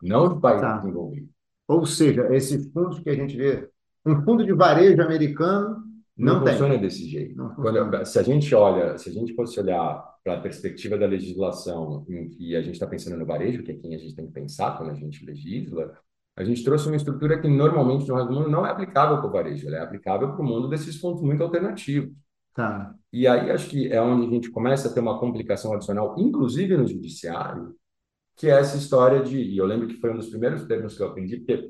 não 0.00 0.34
de 0.34 0.40
país 0.40 0.60
tá. 0.60 0.78
desenvolvido. 0.78 1.28
Ou 1.66 1.84
seja, 1.84 2.32
esses 2.32 2.70
fundos 2.72 3.00
que 3.00 3.10
a 3.10 3.14
gente 3.14 3.36
vê, 3.36 3.68
um 4.06 4.22
fundo 4.22 4.44
de 4.44 4.52
varejo 4.52 5.02
americano 5.02 5.87
não, 6.18 6.40
não 6.40 6.46
funciona 6.46 6.76
desse 6.76 7.08
jeito. 7.08 7.36
Quando, 7.54 8.04
se 8.04 8.18
a 8.18 8.22
gente 8.22 8.52
olha, 8.52 8.98
se 8.98 9.08
a 9.08 9.12
gente 9.12 9.34
fosse 9.34 9.58
olhar 9.60 10.04
para 10.24 10.34
a 10.34 10.40
perspectiva 10.40 10.98
da 10.98 11.06
legislação 11.06 12.04
em 12.08 12.28
que 12.28 12.56
a 12.56 12.60
gente 12.60 12.74
está 12.74 12.88
pensando 12.88 13.16
no 13.16 13.24
varejo, 13.24 13.62
que 13.62 13.70
é 13.70 13.76
quem 13.76 13.94
a 13.94 13.98
gente 13.98 14.16
tem 14.16 14.26
que 14.26 14.32
pensar 14.32 14.76
quando 14.76 14.90
a 14.90 14.94
gente 14.94 15.24
legisla, 15.24 15.96
a 16.36 16.42
gente 16.42 16.64
trouxe 16.64 16.88
uma 16.88 16.96
estrutura 16.96 17.40
que 17.40 17.46
normalmente 17.46 18.08
no 18.08 18.16
resto 18.16 18.28
do 18.28 18.34
mundo 18.34 18.50
não 18.50 18.66
é 18.66 18.70
aplicável 18.70 19.18
para 19.18 19.26
o 19.28 19.32
varejo, 19.32 19.68
ela 19.68 19.76
é 19.76 19.80
aplicável 19.80 20.32
para 20.32 20.40
o 20.40 20.44
mundo 20.44 20.68
desses 20.68 20.96
fundos 21.00 21.22
muito 21.22 21.42
alternativos. 21.42 22.12
Tá. 22.52 22.92
E 23.12 23.26
aí 23.26 23.50
acho 23.52 23.70
que 23.70 23.92
é 23.92 24.02
onde 24.02 24.26
a 24.26 24.30
gente 24.30 24.50
começa 24.50 24.88
a 24.88 24.92
ter 24.92 24.98
uma 24.98 25.20
complicação 25.20 25.72
adicional, 25.72 26.16
inclusive 26.18 26.76
no 26.76 26.86
judiciário, 26.86 27.76
que 28.36 28.48
é 28.48 28.58
essa 28.58 28.76
história 28.76 29.22
de. 29.22 29.40
E 29.40 29.56
eu 29.56 29.66
lembro 29.66 29.86
que 29.86 30.00
foi 30.00 30.12
um 30.12 30.16
dos 30.16 30.28
primeiros 30.28 30.64
termos 30.64 30.96
que 30.96 31.02
eu 31.02 31.06
aprendi, 31.06 31.36
porque 31.36 31.68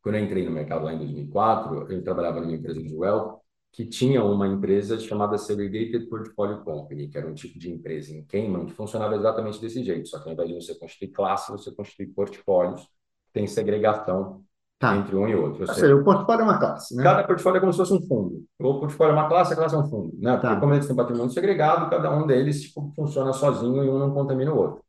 quando 0.00 0.14
eu 0.14 0.24
entrei 0.24 0.44
no 0.44 0.52
mercado 0.52 0.84
lá 0.84 0.92
em 0.94 0.98
2004, 0.98 1.92
eu 1.92 2.04
trabalhava 2.04 2.40
numa 2.40 2.54
empresa 2.54 2.80
de 2.80 2.94
wealth 2.94 3.40
que 3.72 3.84
tinha 3.84 4.24
uma 4.24 4.46
empresa 4.46 4.98
chamada 4.98 5.38
Segregated 5.38 6.06
Portfolio 6.06 6.62
Company, 6.64 7.08
que 7.08 7.16
era 7.16 7.28
um 7.28 7.34
tipo 7.34 7.58
de 7.58 7.70
empresa 7.70 8.12
em 8.12 8.24
Cayman 8.24 8.66
que 8.66 8.72
funcionava 8.72 9.14
exatamente 9.14 9.60
desse 9.60 9.84
jeito, 9.84 10.08
só 10.08 10.18
que 10.18 10.28
ao 10.28 10.34
invés 10.34 10.48
de 10.48 10.54
você 10.54 10.74
constituir 10.74 11.08
classe, 11.08 11.52
você 11.52 11.70
constitui 11.72 12.06
portfólios 12.06 12.88
tem 13.32 13.46
segregação 13.46 14.42
tá. 14.78 14.96
entre 14.96 15.14
um 15.14 15.28
e 15.28 15.34
outro. 15.34 15.60
Ou 15.60 15.74
seja, 15.74 15.94
o 15.94 16.02
portfólio 16.02 16.42
é 16.42 16.44
uma 16.44 16.58
classe, 16.58 16.96
né? 16.96 17.02
Cada 17.02 17.24
portfólio 17.24 17.58
é 17.58 17.60
como 17.60 17.72
se 17.72 17.78
fosse 17.78 17.92
um 17.92 18.02
fundo. 18.02 18.44
O 18.58 18.80
portfólio 18.80 19.12
é 19.12 19.14
uma 19.14 19.28
classe, 19.28 19.52
a 19.52 19.56
classe 19.56 19.74
é 19.74 19.78
um 19.78 19.88
fundo. 19.88 20.12
Né? 20.18 20.32
Porque 20.32 20.46
tá. 20.46 20.60
como 20.60 20.74
eles 20.74 20.86
têm 20.86 20.96
patrimônio 20.96 21.30
segregado, 21.30 21.90
cada 21.90 22.10
um 22.16 22.26
deles 22.26 22.62
tipo, 22.62 22.92
funciona 22.96 23.32
sozinho 23.32 23.84
e 23.84 23.88
um 23.88 23.98
não 23.98 24.12
contamina 24.12 24.52
o 24.52 24.56
outro. 24.56 24.87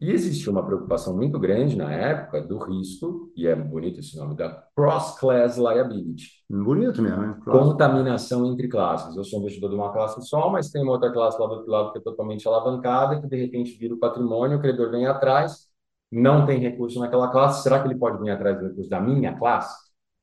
E 0.00 0.10
existia 0.10 0.50
uma 0.50 0.64
preocupação 0.64 1.16
muito 1.16 1.38
grande 1.38 1.76
na 1.76 1.90
época 1.92 2.42
do 2.42 2.58
risco, 2.58 3.32
e 3.36 3.46
é 3.46 3.54
bonito 3.54 4.00
esse 4.00 4.16
nome, 4.16 4.36
da 4.36 4.50
cross-class 4.76 5.56
liability. 5.56 6.44
Bonito 6.50 7.00
mesmo, 7.00 7.22
né? 7.22 7.40
Contaminação 7.44 8.44
entre 8.52 8.68
classes. 8.68 9.16
Eu 9.16 9.24
sou 9.24 9.38
investidor 9.38 9.70
de 9.70 9.76
uma 9.76 9.92
classe 9.92 10.20
só, 10.28 10.50
mas 10.50 10.70
tem 10.70 10.82
uma 10.82 10.92
outra 10.92 11.12
classe 11.12 11.40
lá 11.40 11.46
do 11.46 11.54
outro 11.54 11.70
lado 11.70 11.92
que 11.92 11.98
é 11.98 12.02
totalmente 12.02 12.46
alavancada, 12.46 13.20
que 13.20 13.28
de 13.28 13.36
repente 13.36 13.78
vira 13.78 13.94
o 13.94 13.98
patrimônio, 13.98 14.58
o 14.58 14.60
credor 14.60 14.90
vem 14.90 15.06
atrás, 15.06 15.68
não 16.10 16.44
tem 16.44 16.58
recurso 16.58 16.98
naquela 16.98 17.28
classe, 17.28 17.62
será 17.62 17.80
que 17.80 17.88
ele 17.88 17.98
pode 17.98 18.18
vir 18.18 18.30
atrás 18.30 18.58
do 18.58 18.68
recurso 18.68 18.90
da 18.90 19.00
minha 19.00 19.36
classe? 19.38 19.74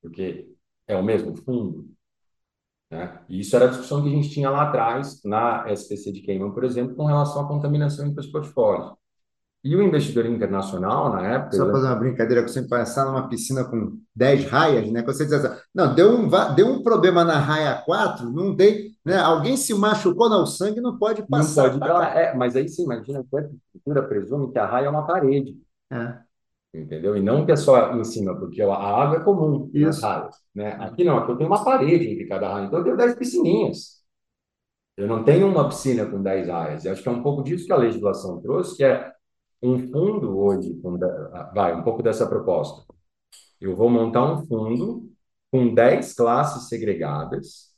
Porque 0.01 0.47
é 0.85 0.95
o 0.95 1.03
mesmo 1.03 1.35
fundo? 1.37 1.89
Né? 2.89 3.19
E 3.29 3.39
isso 3.39 3.55
era 3.55 3.65
a 3.65 3.69
discussão 3.69 4.03
que 4.03 4.09
a 4.09 4.11
gente 4.11 4.29
tinha 4.29 4.49
lá 4.49 4.63
atrás, 4.63 5.21
na 5.23 5.65
SPC 5.71 6.11
de 6.11 6.21
Cayman, 6.21 6.51
por 6.51 6.65
exemplo, 6.65 6.93
com 6.93 7.05
relação 7.05 7.45
à 7.45 7.47
contaminação 7.47 8.05
entre 8.05 8.19
os 8.19 8.27
portfólios. 8.27 9.00
E 9.63 9.75
o 9.75 9.81
investidor 9.81 10.25
internacional, 10.25 11.11
na 11.11 11.35
época. 11.35 11.55
Só 11.55 11.71
fazer 11.71 11.85
uma 11.85 11.95
brincadeira, 11.95 12.43
que 12.43 12.49
você 12.49 12.63
passar 12.63 13.05
numa 13.05 13.29
piscina 13.29 13.63
com 13.63 13.99
10 14.15 14.45
raias, 14.45 14.91
né? 14.91 15.01
Que 15.01 15.13
você 15.13 15.23
diz 15.23 15.33
assim, 15.33 15.61
não, 15.73 15.93
deu 15.93 16.17
um, 16.17 16.27
deu 16.55 16.67
um 16.67 16.81
problema 16.81 17.23
na 17.23 17.37
raia 17.37 17.75
4, 17.85 18.31
não 18.31 18.55
dei. 18.55 18.91
Né? 19.05 19.17
Alguém 19.17 19.55
se 19.55 19.71
machucou 19.75 20.27
no 20.29 20.47
sangue, 20.47 20.81
não 20.81 20.97
pode 20.97 21.21
passar. 21.27 21.73
Não 21.73 21.79
pode, 21.79 22.17
é, 22.17 22.33
mas 22.33 22.55
aí 22.55 22.67
sim, 22.67 22.85
imagina 22.85 23.23
que 23.23 23.37
a 23.37 23.41
estrutura 23.41 24.07
presume 24.07 24.51
que 24.51 24.57
a 24.57 24.65
raia 24.65 24.87
é 24.87 24.89
uma 24.89 25.05
parede. 25.05 25.55
É. 25.91 26.17
entendeu? 26.73 27.15
E 27.15 27.21
não 27.21 27.45
que 27.45 27.51
é 27.51 27.55
só 27.55 27.93
em 27.93 28.03
cima, 28.03 28.35
porque 28.39 28.63
a 28.63 28.73
água 28.73 29.17
é 29.17 29.23
comum 29.23 29.69
nas 29.73 29.97
Isso. 29.97 30.05
raias, 30.05 30.35
né? 30.55 30.71
Aqui 30.79 31.03
não, 31.03 31.19
aqui 31.19 31.31
eu 31.31 31.37
tenho 31.37 31.49
uma 31.49 31.63
parede 31.63 32.07
entre 32.07 32.25
cada 32.25 32.51
raia, 32.51 32.65
então 32.65 32.79
eu 32.79 32.83
tenho 32.85 32.97
10 32.97 33.15
piscininhas. 33.15 34.01
Eu 34.97 35.07
não 35.07 35.23
tenho 35.23 35.47
uma 35.47 35.67
piscina 35.67 36.05
com 36.05 36.21
10 36.21 36.47
raias. 36.47 36.85
E 36.85 36.89
acho 36.89 37.03
que 37.03 37.09
é 37.09 37.11
um 37.11 37.21
pouco 37.21 37.43
disso 37.43 37.65
que 37.65 37.73
a 37.73 37.77
legislação 37.77 38.41
trouxe, 38.41 38.77
que 38.77 38.83
é 38.83 39.11
um 39.61 39.79
fundo 39.91 40.37
hoje, 40.39 40.73
de- 40.73 40.81
vai, 41.53 41.75
um 41.75 41.83
pouco 41.83 42.01
dessa 42.03 42.27
proposta. 42.27 42.83
Eu 43.61 43.75
vou 43.75 43.89
montar 43.89 44.25
um 44.25 44.45
fundo 44.47 45.11
com 45.51 45.73
10 45.73 46.13
classes 46.15 46.69
segregadas, 46.69 47.71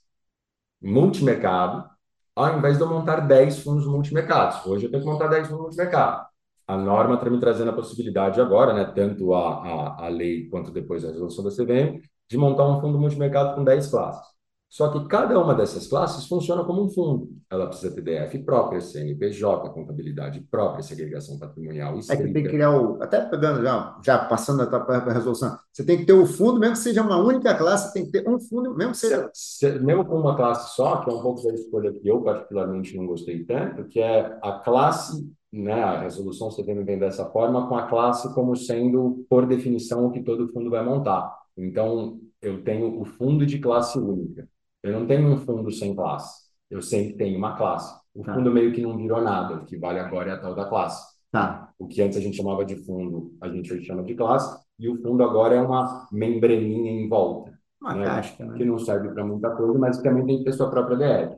multimercado, 0.81 1.89
ao 2.35 2.57
invés 2.57 2.77
de 2.77 2.83
eu 2.83 2.89
montar 2.89 3.21
10 3.21 3.59
fundos 3.59 3.87
multimercados. 3.87 4.65
Hoje 4.65 4.85
eu 4.85 4.91
tenho 4.91 5.03
que 5.03 5.09
montar 5.09 5.27
10 5.27 5.47
fundos 5.47 5.63
multimercado. 5.63 6.27
A 6.67 6.77
norma 6.77 7.15
está 7.15 7.29
me 7.29 7.39
trazendo 7.39 7.71
a 7.71 7.73
possibilidade 7.75 8.41
agora, 8.41 8.73
né, 8.73 8.85
tanto 8.95 9.33
a, 9.33 9.95
a, 9.99 10.05
a 10.05 10.09
lei 10.09 10.49
quanto 10.49 10.71
depois 10.71 11.05
a 11.05 11.09
resolução 11.09 11.43
da 11.43 11.51
CVM, 11.51 12.01
de 12.29 12.37
montar 12.37 12.67
um 12.67 12.81
fundo 12.81 12.99
multimercado 12.99 13.55
com 13.55 13.63
10 13.63 13.87
classes. 13.89 14.32
Só 14.73 14.89
que 14.89 15.07
cada 15.07 15.39
uma 15.39 15.53
dessas 15.53 15.85
classes 15.85 16.25
funciona 16.27 16.63
como 16.63 16.83
um 16.83 16.89
fundo. 16.89 17.29
Ela 17.47 17.67
precisa 17.67 17.93
ter 17.93 18.01
DF 18.01 18.39
própria, 18.39 18.81
CNPJ, 18.81 19.69
contabilidade 19.69 20.41
própria, 20.49 20.81
segregação 20.81 21.37
patrimonial 21.37 21.95
É 21.95 22.01
que 22.01 22.07
tem 22.07 22.17
que 22.17 22.23
estrita. 22.39 22.49
criar 22.49 22.71
o. 22.71 22.97
Até 22.99 23.21
pegando 23.21 23.61
já, 23.61 23.95
já 24.03 24.17
passando 24.25 24.67
para 24.67 24.97
a 24.97 25.13
resolução, 25.13 25.55
você 25.71 25.85
tem 25.85 25.99
que 25.99 26.07
ter 26.07 26.13
o 26.13 26.25
fundo, 26.25 26.59
mesmo 26.59 26.73
que 26.75 26.81
seja 26.81 27.03
uma 27.03 27.17
única 27.17 27.53
classe, 27.55 27.93
tem 27.93 28.03
que 28.03 28.11
ter 28.13 28.27
um 28.27 28.39
fundo, 28.39 28.73
mesmo 28.75 28.93
que 28.93 28.97
seja. 28.97 29.29
Se- 29.31 29.77
mesmo 29.77 30.05
com 30.05 30.19
uma 30.19 30.35
classe 30.35 30.75
só, 30.75 31.01
que 31.03 31.11
é 31.11 31.13
um 31.13 31.21
pouco 31.21 31.43
da 31.43 31.53
escolha 31.53 31.93
que 31.93 32.07
eu 32.07 32.23
particularmente 32.23 32.97
não 32.97 33.05
gostei 33.05 33.43
tanto, 33.45 33.83
que 33.85 33.99
é 33.99 34.39
a 34.41 34.53
classe, 34.53 35.23
né, 35.51 35.83
a 35.83 36.01
resolução 36.01 36.49
CVM 36.49 36.83
vem 36.83 36.97
dessa 36.97 37.25
forma, 37.29 37.67
com 37.69 37.75
a 37.75 37.83
classe 37.85 38.33
como 38.33 38.55
sendo, 38.55 39.23
por 39.29 39.45
definição, 39.45 40.07
o 40.07 40.11
que 40.11 40.23
todo 40.23 40.47
fundo 40.51 40.71
vai 40.71 40.83
montar. 40.83 41.31
Então, 41.55 42.19
eu 42.41 42.63
tenho 42.63 42.99
o 42.99 43.05
fundo 43.05 43.45
de 43.45 43.59
classe 43.59 43.99
única. 43.99 44.51
Eu 44.83 44.99
não 44.99 45.07
tenho 45.07 45.27
um 45.31 45.37
fundo 45.37 45.71
sem 45.71 45.95
classe. 45.95 46.43
Eu 46.69 46.81
sempre 46.81 47.13
tenho 47.15 47.37
uma 47.37 47.55
classe. 47.55 47.93
O 48.13 48.23
Tá. 48.23 48.33
fundo 48.35 48.51
meio 48.51 48.73
que 48.73 48.81
não 48.81 48.97
virou 48.97 49.21
nada. 49.21 49.55
O 49.55 49.65
que 49.65 49.77
vale 49.77 49.99
agora 49.99 50.31
é 50.31 50.33
a 50.33 50.37
tal 50.39 50.55
da 50.55 50.65
classe. 50.65 51.13
Tá. 51.31 51.71
O 51.79 51.87
que 51.87 52.01
antes 52.01 52.17
a 52.17 52.21
gente 52.21 52.37
chamava 52.37 52.63
de 52.65 52.75
fundo, 52.85 53.35
a 53.41 53.49
gente 53.49 53.71
hoje 53.73 53.85
chama 53.85 54.03
de 54.03 54.13
classe. 54.15 54.61
E 54.79 54.89
o 54.89 55.01
fundo 55.01 55.23
agora 55.23 55.55
é 55.55 55.61
uma 55.61 56.07
membraninha 56.11 56.91
em 56.91 57.07
volta 57.07 57.51
Uma 57.81 57.95
né, 57.95 58.05
casca, 58.05 58.45
que 58.53 58.59
né? 58.59 58.65
não 58.65 58.77
serve 58.79 59.09
para 59.09 59.25
muita 59.25 59.51
coisa, 59.55 59.77
mas 59.79 59.97
que 59.97 60.03
também 60.03 60.25
tem 60.25 60.37
que 60.39 60.43
ter 60.45 60.53
sua 60.53 60.69
própria 60.69 60.97
DF. 60.97 61.37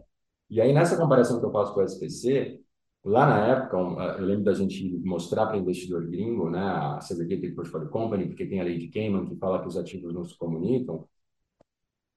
E 0.50 0.62
aí, 0.62 0.74
nessa 0.74 0.98
comparação 0.98 1.40
que 1.40 1.46
eu 1.46 1.52
faço 1.52 1.74
com 1.74 1.80
o 1.82 1.84
SPC, 1.84 2.62
lá 3.04 3.26
na 3.28 3.48
época, 3.48 3.78
ah, 3.78 4.16
eu 4.20 4.26
lembro 4.26 4.44
da 4.44 4.54
gente 4.54 4.84
mostrar 5.04 5.48
para 5.48 5.58
investidor 5.58 6.06
gringo, 6.08 6.50
né, 6.50 6.60
a 6.60 7.00
Segregated 7.02 7.54
Portfolio 7.56 7.90
Company, 7.90 8.28
porque 8.28 8.46
tem 8.46 8.60
a 8.62 8.64
lei 8.64 8.78
de 8.78 8.90
Cayman 8.90 9.26
que 9.26 9.36
fala 9.38 9.62
que 9.62 9.68
os 9.68 9.78
ativos 9.78 10.14
não 10.14 10.24
se 10.24 10.38
comunicam. 10.38 11.06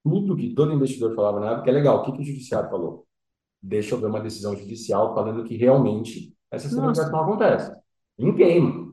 Tudo 0.09 0.37
que 0.37 0.55
todo 0.55 0.73
investidor 0.73 1.15
falava 1.15 1.41
na 1.41 1.53
época 1.53 1.71
é 1.71 1.73
legal. 1.73 1.99
O 1.99 2.03
que, 2.05 2.13
que 2.13 2.23
o 2.23 2.25
judiciário 2.25 2.71
falou? 2.71 3.07
Deixa 3.61 3.95
eu 3.95 4.01
ver 4.01 4.07
uma 4.07 4.21
decisão 4.21 4.57
judicial 4.57 5.15
falando 5.15 5.45
que 5.45 5.57
realmente 5.57 6.35
essa 6.51 6.69
segregação 6.69 7.21
acontece. 7.21 7.73
Em 8.19 8.37
Cayman, 8.37 8.93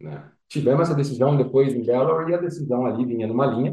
né? 0.00 0.32
Tivemos 0.48 0.82
essa 0.82 0.94
decisão 0.94 1.36
depois 1.36 1.74
em 1.74 1.82
Delaware 1.82 2.30
e 2.30 2.34
a 2.34 2.38
decisão 2.38 2.86
ali 2.86 3.04
vinha 3.04 3.26
numa 3.26 3.46
linha 3.46 3.72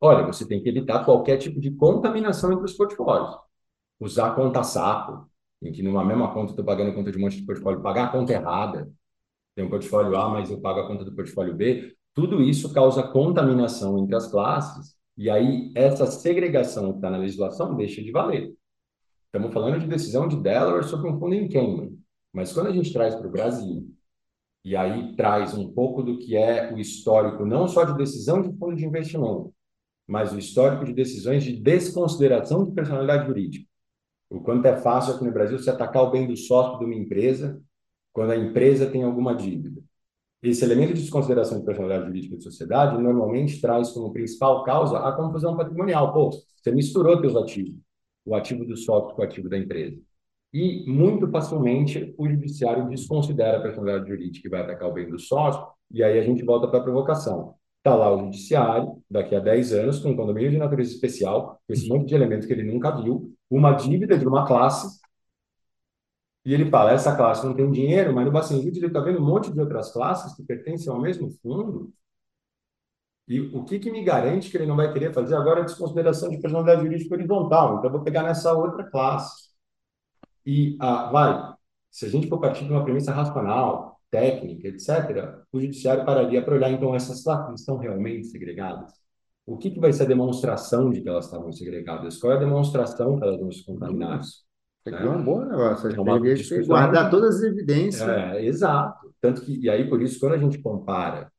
Olha, 0.00 0.24
você 0.24 0.46
tem 0.46 0.62
que 0.62 0.68
evitar 0.68 1.04
qualquer 1.04 1.38
tipo 1.38 1.60
de 1.60 1.72
contaminação 1.72 2.52
entre 2.52 2.64
os 2.64 2.74
portfólios. 2.74 3.36
Usar 3.98 4.34
conta 4.34 4.62
sapo, 4.62 5.28
em 5.60 5.72
que 5.72 5.82
numa 5.82 6.04
mesma 6.04 6.28
conta 6.28 6.48
eu 6.48 6.50
estou 6.50 6.64
pagando 6.64 6.90
a 6.90 6.94
conta 6.94 7.10
de 7.10 7.18
um 7.18 7.22
monte 7.22 7.36
de 7.38 7.44
portfólio, 7.44 7.82
pagar 7.82 8.04
a 8.06 8.12
conta 8.12 8.32
errada. 8.32 8.88
Tem 9.56 9.64
um 9.64 9.70
portfólio 9.70 10.16
A, 10.16 10.28
mas 10.28 10.50
eu 10.50 10.60
pago 10.60 10.80
a 10.80 10.86
conta 10.86 11.04
do 11.04 11.12
portfólio 11.14 11.54
B. 11.54 11.96
Tudo 12.14 12.40
isso 12.42 12.72
causa 12.72 13.02
contaminação 13.02 13.98
entre 13.98 14.14
as 14.14 14.30
classes, 14.30 14.96
e 15.18 15.28
aí 15.28 15.72
essa 15.74 16.06
segregação 16.06 16.92
que 16.92 16.98
está 16.98 17.10
na 17.10 17.18
legislação 17.18 17.76
deixa 17.76 18.00
de 18.00 18.12
valer. 18.12 18.54
Estamos 19.26 19.52
falando 19.52 19.80
de 19.80 19.88
decisão 19.88 20.28
de 20.28 20.40
Delaware 20.40 20.84
sobre 20.84 21.10
um 21.10 21.18
fundo 21.18 21.34
em 21.34 21.48
Cayman. 21.48 21.98
Mas 22.32 22.52
quando 22.52 22.68
a 22.68 22.72
gente 22.72 22.92
traz 22.92 23.16
para 23.16 23.26
o 23.26 23.30
Brasil, 23.30 23.92
e 24.64 24.76
aí 24.76 25.16
traz 25.16 25.58
um 25.58 25.72
pouco 25.72 26.02
do 26.02 26.18
que 26.18 26.36
é 26.36 26.72
o 26.72 26.78
histórico, 26.78 27.44
não 27.44 27.66
só 27.66 27.84
de 27.84 27.96
decisão 27.96 28.40
de 28.40 28.56
fundo 28.56 28.76
de 28.76 28.86
investimento, 28.86 29.52
mas 30.06 30.32
o 30.32 30.38
histórico 30.38 30.84
de 30.84 30.92
decisões 30.92 31.42
de 31.42 31.60
desconsideração 31.60 32.64
de 32.64 32.72
personalidade 32.72 33.26
jurídica. 33.26 33.68
O 34.30 34.40
quanto 34.40 34.66
é 34.66 34.76
fácil 34.76 35.14
aqui 35.14 35.24
no 35.24 35.32
Brasil 35.32 35.58
se 35.58 35.68
atacar 35.68 36.04
o 36.04 36.10
bem 36.10 36.26
do 36.28 36.36
sócio 36.36 36.78
de 36.78 36.84
uma 36.84 36.94
empresa 36.94 37.60
quando 38.12 38.30
a 38.30 38.36
empresa 38.36 38.90
tem 38.90 39.02
alguma 39.02 39.34
dívida. 39.34 39.77
Esse 40.42 40.64
elemento 40.64 40.94
de 40.94 41.00
desconsideração 41.00 41.58
de 41.58 41.64
personalidade 41.64 42.06
jurídica 42.06 42.36
de 42.36 42.44
sociedade 42.44 43.00
normalmente 43.02 43.60
traz 43.60 43.90
como 43.90 44.12
principal 44.12 44.62
causa 44.62 44.98
a 44.98 45.12
confusão 45.12 45.56
patrimonial. 45.56 46.12
Pô, 46.12 46.30
você 46.30 46.70
misturou 46.70 47.20
teus 47.20 47.34
ativos, 47.34 47.74
o 48.24 48.34
ativo 48.34 48.64
do 48.64 48.76
sócio 48.76 49.14
com 49.16 49.22
o 49.22 49.24
ativo 49.24 49.48
da 49.48 49.58
empresa. 49.58 49.98
E, 50.52 50.84
muito 50.88 51.28
facilmente, 51.28 52.14
o 52.16 52.28
judiciário 52.28 52.88
desconsidera 52.88 53.58
a 53.58 53.60
personalidade 53.60 54.08
jurídica 54.08 54.46
e 54.46 54.50
vai 54.50 54.62
atacar 54.62 54.88
o 54.88 54.92
bem 54.92 55.10
do 55.10 55.18
sócio, 55.18 55.62
e 55.90 56.02
aí 56.02 56.18
a 56.18 56.22
gente 56.22 56.44
volta 56.44 56.68
para 56.68 56.78
a 56.78 56.82
provocação. 56.82 57.54
Está 57.78 57.94
lá 57.94 58.14
o 58.14 58.20
judiciário, 58.20 59.02
daqui 59.10 59.34
a 59.34 59.40
10 59.40 59.72
anos, 59.72 59.98
com 59.98 60.10
um 60.10 60.16
condomínio 60.16 60.50
de 60.50 60.58
natureza 60.58 60.92
especial, 60.92 61.60
com 61.66 61.72
esse 61.72 61.88
monte 61.88 62.08
de 62.08 62.14
elementos 62.14 62.46
que 62.46 62.52
ele 62.52 62.62
nunca 62.62 62.90
viu, 62.90 63.34
uma 63.50 63.72
dívida 63.72 64.16
de 64.16 64.26
uma 64.26 64.46
classe, 64.46 65.00
e 66.44 66.54
ele 66.54 66.70
fala, 66.70 66.92
essa 66.92 67.14
classe 67.16 67.44
não 67.46 67.54
tem 67.54 67.70
dinheiro, 67.70 68.14
mas 68.14 68.24
no 68.24 68.32
Bacen 68.32 68.60
ele 68.60 68.86
está 68.86 69.00
vendo 69.00 69.20
um 69.20 69.26
monte 69.26 69.52
de 69.52 69.60
outras 69.60 69.92
classes 69.92 70.34
que 70.34 70.42
pertencem 70.44 70.92
ao 70.92 71.00
mesmo 71.00 71.30
fundo, 71.42 71.92
e 73.28 73.40
o 73.40 73.64
que, 73.64 73.78
que 73.78 73.90
me 73.90 74.02
garante 74.02 74.50
que 74.50 74.56
ele 74.56 74.66
não 74.66 74.76
vai 74.76 74.90
querer 74.92 75.12
fazer 75.12 75.34
agora 75.36 75.60
a 75.60 75.64
desconsideração 75.64 76.30
de 76.30 76.38
personalidade 76.38 76.82
jurídica 76.82 77.14
horizontal? 77.14 77.76
Então, 77.76 77.84
eu 77.84 77.92
vou 77.92 78.02
pegar 78.02 78.22
nessa 78.22 78.52
outra 78.54 78.84
classe. 78.84 79.50
E, 80.46 80.76
ah, 80.80 81.10
vai, 81.10 81.54
se 81.90 82.06
a 82.06 82.08
gente 82.08 82.28
for 82.28 82.40
partir 82.40 82.64
de 82.64 82.72
uma 82.72 82.84
premissa 82.84 83.12
racional, 83.12 84.00
técnica, 84.10 84.68
etc., 84.68 85.44
o 85.52 85.60
judiciário 85.60 86.06
pararia 86.06 86.42
para 86.42 86.54
olhar, 86.54 86.70
então, 86.70 86.94
essas 86.94 87.22
classes 87.22 87.60
estão 87.60 87.76
realmente 87.76 88.28
segregadas? 88.28 88.92
O 89.46 89.58
que, 89.58 89.70
que 89.70 89.80
vai 89.80 89.92
ser 89.92 90.04
a 90.04 90.06
demonstração 90.06 90.90
de 90.90 91.02
que 91.02 91.08
elas 91.08 91.26
estavam 91.26 91.52
segregadas? 91.52 92.18
Qual 92.18 92.32
é 92.32 92.36
a 92.36 92.38
demonstração 92.38 93.18
que 93.18 93.24
elas 93.24 93.40
não 93.40 93.52
se 93.52 93.64
contaminaram? 93.64 94.22
Isso 94.88 94.96
aqui 94.96 95.06
é 95.06 95.10
um 95.10 95.24
bom 95.24 95.44
negócio. 95.44 95.90
É 95.90 96.00
uma 96.00 96.20
discussão. 96.20 96.66
guardar 96.66 97.10
todas 97.10 97.36
as 97.36 97.42
evidências. 97.42 98.08
É, 98.08 98.44
exato. 98.44 99.12
Tanto 99.20 99.42
que, 99.42 99.58
e 99.58 99.68
aí, 99.68 99.88
por 99.88 100.00
isso, 100.02 100.18
quando 100.20 100.34
a 100.34 100.38
gente 100.38 100.58
compara 100.58 101.30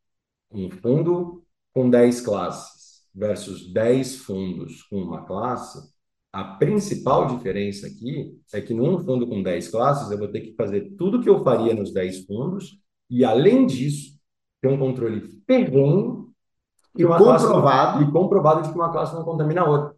um 0.52 0.70
fundo 0.70 1.44
com 1.74 1.90
10 1.90 2.22
classes 2.22 3.04
versus 3.14 3.72
10 3.72 4.18
fundos 4.18 4.84
com 4.84 4.98
uma 4.98 5.26
classe, 5.26 5.80
a 6.32 6.44
principal 6.44 7.26
diferença 7.28 7.88
aqui 7.88 8.38
é 8.54 8.62
que 8.62 8.74
num 8.74 9.00
fundo 9.00 9.28
com 9.28 9.42
10 9.42 9.70
classes, 9.70 10.12
eu 10.12 10.18
vou 10.18 10.28
ter 10.28 10.42
que 10.42 10.54
fazer 10.56 10.92
tudo 10.98 11.22
que 11.22 11.30
eu 11.30 11.44
faria 11.44 11.74
nos 11.74 11.92
10 11.92 12.26
fundos 12.26 12.80
e, 13.10 13.26
além 13.26 13.66
disso, 13.66 14.20
ter 14.62 14.68
um 14.68 14.78
controle 14.78 15.22
ferrenho 15.48 16.32
E 16.96 17.04
uma 17.06 17.18
classe 17.18 17.46
comprovado. 17.46 18.04
e 18.04 18.12
comprovado 18.12 18.62
de 18.62 18.70
que 18.70 18.76
uma 18.76 18.92
classe 18.92 19.16
não 19.16 19.24
contamina 19.24 19.62
a 19.62 19.70
outra. 19.70 19.96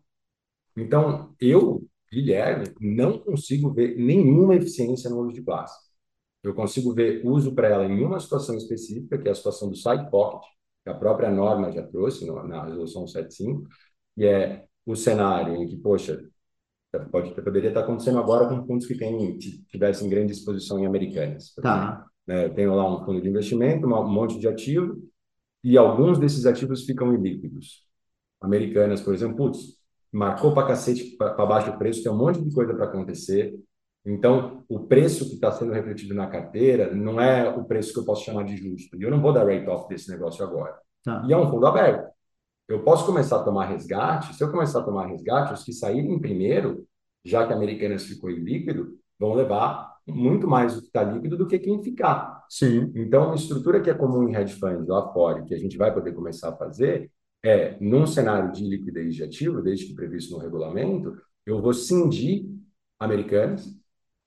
Então, 0.78 1.34
eu, 1.40 1.84
Guilherme, 2.12 2.65
não 2.80 3.19
consigo 3.19 3.71
ver 3.74 3.95
nenhuma 3.97 4.56
eficiência 4.56 5.10
no 5.10 5.21
uso 5.21 5.34
de 5.34 5.41
classe. 5.43 5.78
Eu 6.43 6.54
consigo 6.54 6.93
ver 6.93 7.21
uso 7.26 7.54
para 7.56 7.69
ela 7.69 7.86
em 7.86 8.04
uma 8.04 8.19
situação 8.19 8.56
específica, 8.58 9.17
que 9.17 9.28
é 9.28 9.32
a 9.32 9.36
situação 9.36 9.69
do 9.69 9.76
side 9.76 10.10
pocket, 10.10 10.43
que 10.84 10.89
a 10.89 10.93
própria 10.95 11.30
norma 11.32 11.71
já 11.71 11.84
trouxe 11.84 12.26
no- 12.26 12.47
na 12.47 12.65
resolução 12.65 13.08
75, 13.08 13.67
e 14.17 14.26
é 14.26 14.65
o 14.86 14.95
cenário 14.95 15.56
em 15.56 15.67
que, 15.67 15.78
poxa, 15.78 16.24
pode, 17.12 17.34
poderia 17.41 17.69
estar 17.69 17.82
acontecendo 17.82 18.19
agora 18.19 18.47
com 18.47 18.65
fundos 18.65 18.86
que 18.86 18.95
têm, 18.97 19.38
t- 19.38 19.63
tivessem 19.69 20.10
grande 20.10 20.32
exposição 20.34 20.80
em 20.80 20.86
americanas. 20.86 21.54
Tá. 21.56 22.06
né? 22.28 22.45
Eu 22.45 22.54
tenho 22.54 22.76
lá 22.76 22.88
um 23.02 23.06
fundo 23.06 23.21
de 23.21 23.30
investimento, 23.30 23.88
um 23.88 24.10
monte 24.12 24.39
de 24.39 24.47
ativo, 24.47 25.02
e 25.63 25.78
alguns 25.78 26.19
desses 26.19 26.45
ativos 26.45 26.86
ficam 26.86 27.13
ilíquidos. 27.13 27.86
Americanas, 28.41 29.02
por 29.02 29.13
exemplo, 29.13 29.38
putz, 29.38 29.78
marcou 30.12 30.54
para 30.54 30.67
cacete 30.67 31.15
para 31.17 31.45
baixo 31.45 31.71
o 31.71 31.78
preço, 31.78 32.04
tem 32.04 32.12
um 32.12 32.17
monte 32.17 32.41
de 32.41 32.54
coisa 32.54 32.74
para 32.74 32.86
acontecer. 32.86 33.54
Então, 34.06 34.63
o 34.67 34.80
preço 34.80 35.28
que 35.30 35.36
está 35.36 35.52
sendo 35.52 35.71
refletido 35.71 36.13
na 36.13 36.28
carteira 36.28 36.93
não 36.93 37.21
é 37.21 37.50
o 37.50 37.63
preço 37.63 37.93
que 37.93 38.00
eu 38.00 38.06
posso 38.06 38.26
chamar 38.26 38.43
de 38.43 38.58
justo. 38.58 38.97
E 38.97 39.04
eu 39.04 39.12
não 39.12 39.21
vou 39.21 39.32
dar 39.32 39.45
rate-off 39.45 39.88
desse 39.88 40.10
negócio 40.10 40.43
agora. 40.43 40.76
Tá. 41.04 41.24
E 41.28 41.32
é 41.34 41.38
um 41.38 41.50
fundo 41.50 41.65
aberto. 41.67 42.12
Eu 42.67 42.84
posso 42.84 43.06
começar 43.06 43.38
a 43.38 43.43
tomar 43.43 43.65
resgate. 43.65 44.34
Se 44.34 44.43
eu 44.43 44.52
começar 44.52 44.80
a 44.80 44.84
tomar 44.84 45.08
resgate, 45.08 45.54
os 45.54 45.63
que 45.63 45.74
saírem 45.74 46.19
primeiro, 46.19 46.86
já 47.24 47.45
que 47.45 47.54
a 47.54 47.56
Americanas 47.56 48.06
ficou 48.06 48.30
ilíquido, 48.30 48.97
vão 49.19 49.34
levar 49.34 49.91
muito 50.08 50.47
mais 50.47 50.76
o 50.76 50.82
que 50.82 50.88
está 50.88 51.04
líquido 51.04 51.38
do 51.38 51.47
que 51.47 51.60
quem 51.60 51.84
ficar. 51.84 52.43
Sim. 52.50 52.91
Então, 52.95 53.28
uma 53.28 53.36
estrutura 53.36 53.80
que 53.82 53.89
é 53.89 53.93
comum 53.93 54.28
em 54.28 54.36
hedge 54.36 54.56
funds 54.56 54.88
lá 54.88 55.12
fora, 55.13 55.43
que 55.43 55.54
a 55.54 55.58
gente 55.58 55.78
vai 55.78 55.93
poder 55.93 56.12
começar 56.13 56.50
a 56.50 56.56
fazer, 56.56 57.12
é, 57.44 57.78
num 57.80 58.06
cenário 58.06 58.52
de 58.52 58.64
liquidez 58.64 59.16
de 59.16 59.24
ativo, 59.24 59.62
desde 59.62 59.88
que 59.88 59.96
previsto 59.96 60.34
no 60.34 60.40
regulamento, 60.40 61.16
eu 61.46 61.62
vou 61.62 61.74
cindir 61.74 62.46
americanas 63.00 63.66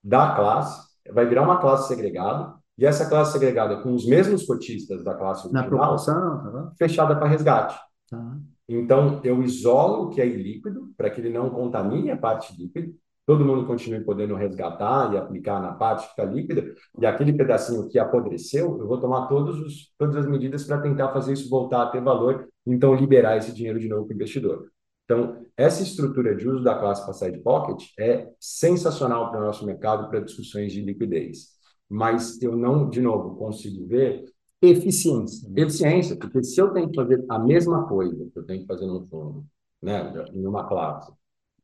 da 0.02 0.34
classe, 0.34 0.86
vai 1.12 1.26
virar 1.26 1.42
uma 1.42 1.60
classe 1.60 1.88
segregada, 1.88 2.54
e 2.76 2.84
essa 2.84 3.08
classe 3.08 3.32
segregada 3.32 3.80
com 3.82 3.94
os 3.94 4.04
mesmos 4.04 4.44
cotistas 4.44 5.04
da 5.04 5.14
classe 5.14 5.46
original, 5.46 5.62
Na 5.62 5.68
proporção, 5.68 6.52
tá 6.52 6.72
fechada 6.76 7.14
para 7.14 7.28
resgate. 7.28 7.78
Tá. 8.10 8.36
Então, 8.68 9.20
eu 9.22 9.42
isolo 9.42 10.04
o 10.04 10.10
que 10.10 10.20
é 10.20 10.26
ilíquido, 10.26 10.92
para 10.96 11.08
que 11.08 11.20
ele 11.20 11.30
não 11.30 11.50
contamine 11.50 12.10
a 12.10 12.16
parte 12.16 12.54
líquida, 12.60 12.92
todo 13.26 13.44
mundo 13.44 13.66
continue 13.66 14.04
podendo 14.04 14.34
resgatar 14.34 15.14
e 15.14 15.16
aplicar 15.16 15.60
na 15.60 15.72
parte 15.72 16.04
que 16.04 16.10
está 16.10 16.24
líquida, 16.24 16.74
e 16.98 17.06
aquele 17.06 17.32
pedacinho 17.32 17.88
que 17.88 17.98
apodreceu, 17.98 18.78
eu 18.78 18.86
vou 18.86 19.00
tomar 19.00 19.28
todos 19.28 19.58
os, 19.60 19.94
todas 19.96 20.16
as 20.16 20.26
medidas 20.26 20.64
para 20.64 20.80
tentar 20.80 21.12
fazer 21.12 21.32
isso 21.34 21.48
voltar 21.48 21.82
a 21.82 21.86
ter 21.86 22.02
valor, 22.02 22.48
então 22.66 22.94
liberar 22.94 23.36
esse 23.36 23.52
dinheiro 23.52 23.78
de 23.78 23.88
novo 23.88 24.06
para 24.06 24.12
o 24.12 24.16
investidor. 24.16 24.70
Então, 25.04 25.44
essa 25.56 25.82
estrutura 25.82 26.34
de 26.34 26.48
uso 26.48 26.64
da 26.64 26.78
classe 26.78 27.04
para 27.04 27.12
side 27.12 27.38
pocket 27.40 27.84
é 27.98 28.30
sensacional 28.40 29.30
para 29.30 29.40
o 29.40 29.44
nosso 29.44 29.66
mercado 29.66 30.08
para 30.08 30.20
discussões 30.20 30.72
de 30.72 30.80
liquidez. 30.80 31.54
Mas 31.88 32.40
eu 32.40 32.56
não, 32.56 32.88
de 32.88 33.00
novo, 33.00 33.36
consigo 33.36 33.86
ver 33.86 34.24
eficiência. 34.62 35.46
Eficiência, 35.54 36.16
porque 36.16 36.42
se 36.42 36.58
eu 36.58 36.72
tenho 36.72 36.88
que 36.88 36.96
fazer 36.96 37.24
a 37.28 37.38
mesma 37.38 37.86
coisa 37.86 38.28
que 38.32 38.38
eu 38.38 38.44
tenho 38.44 38.62
que 38.62 38.66
fazer 38.66 38.86
no 38.86 39.06
fundo, 39.06 39.44
né, 39.82 40.12
em 40.32 40.46
uma 40.46 40.66
classe, 40.66 41.12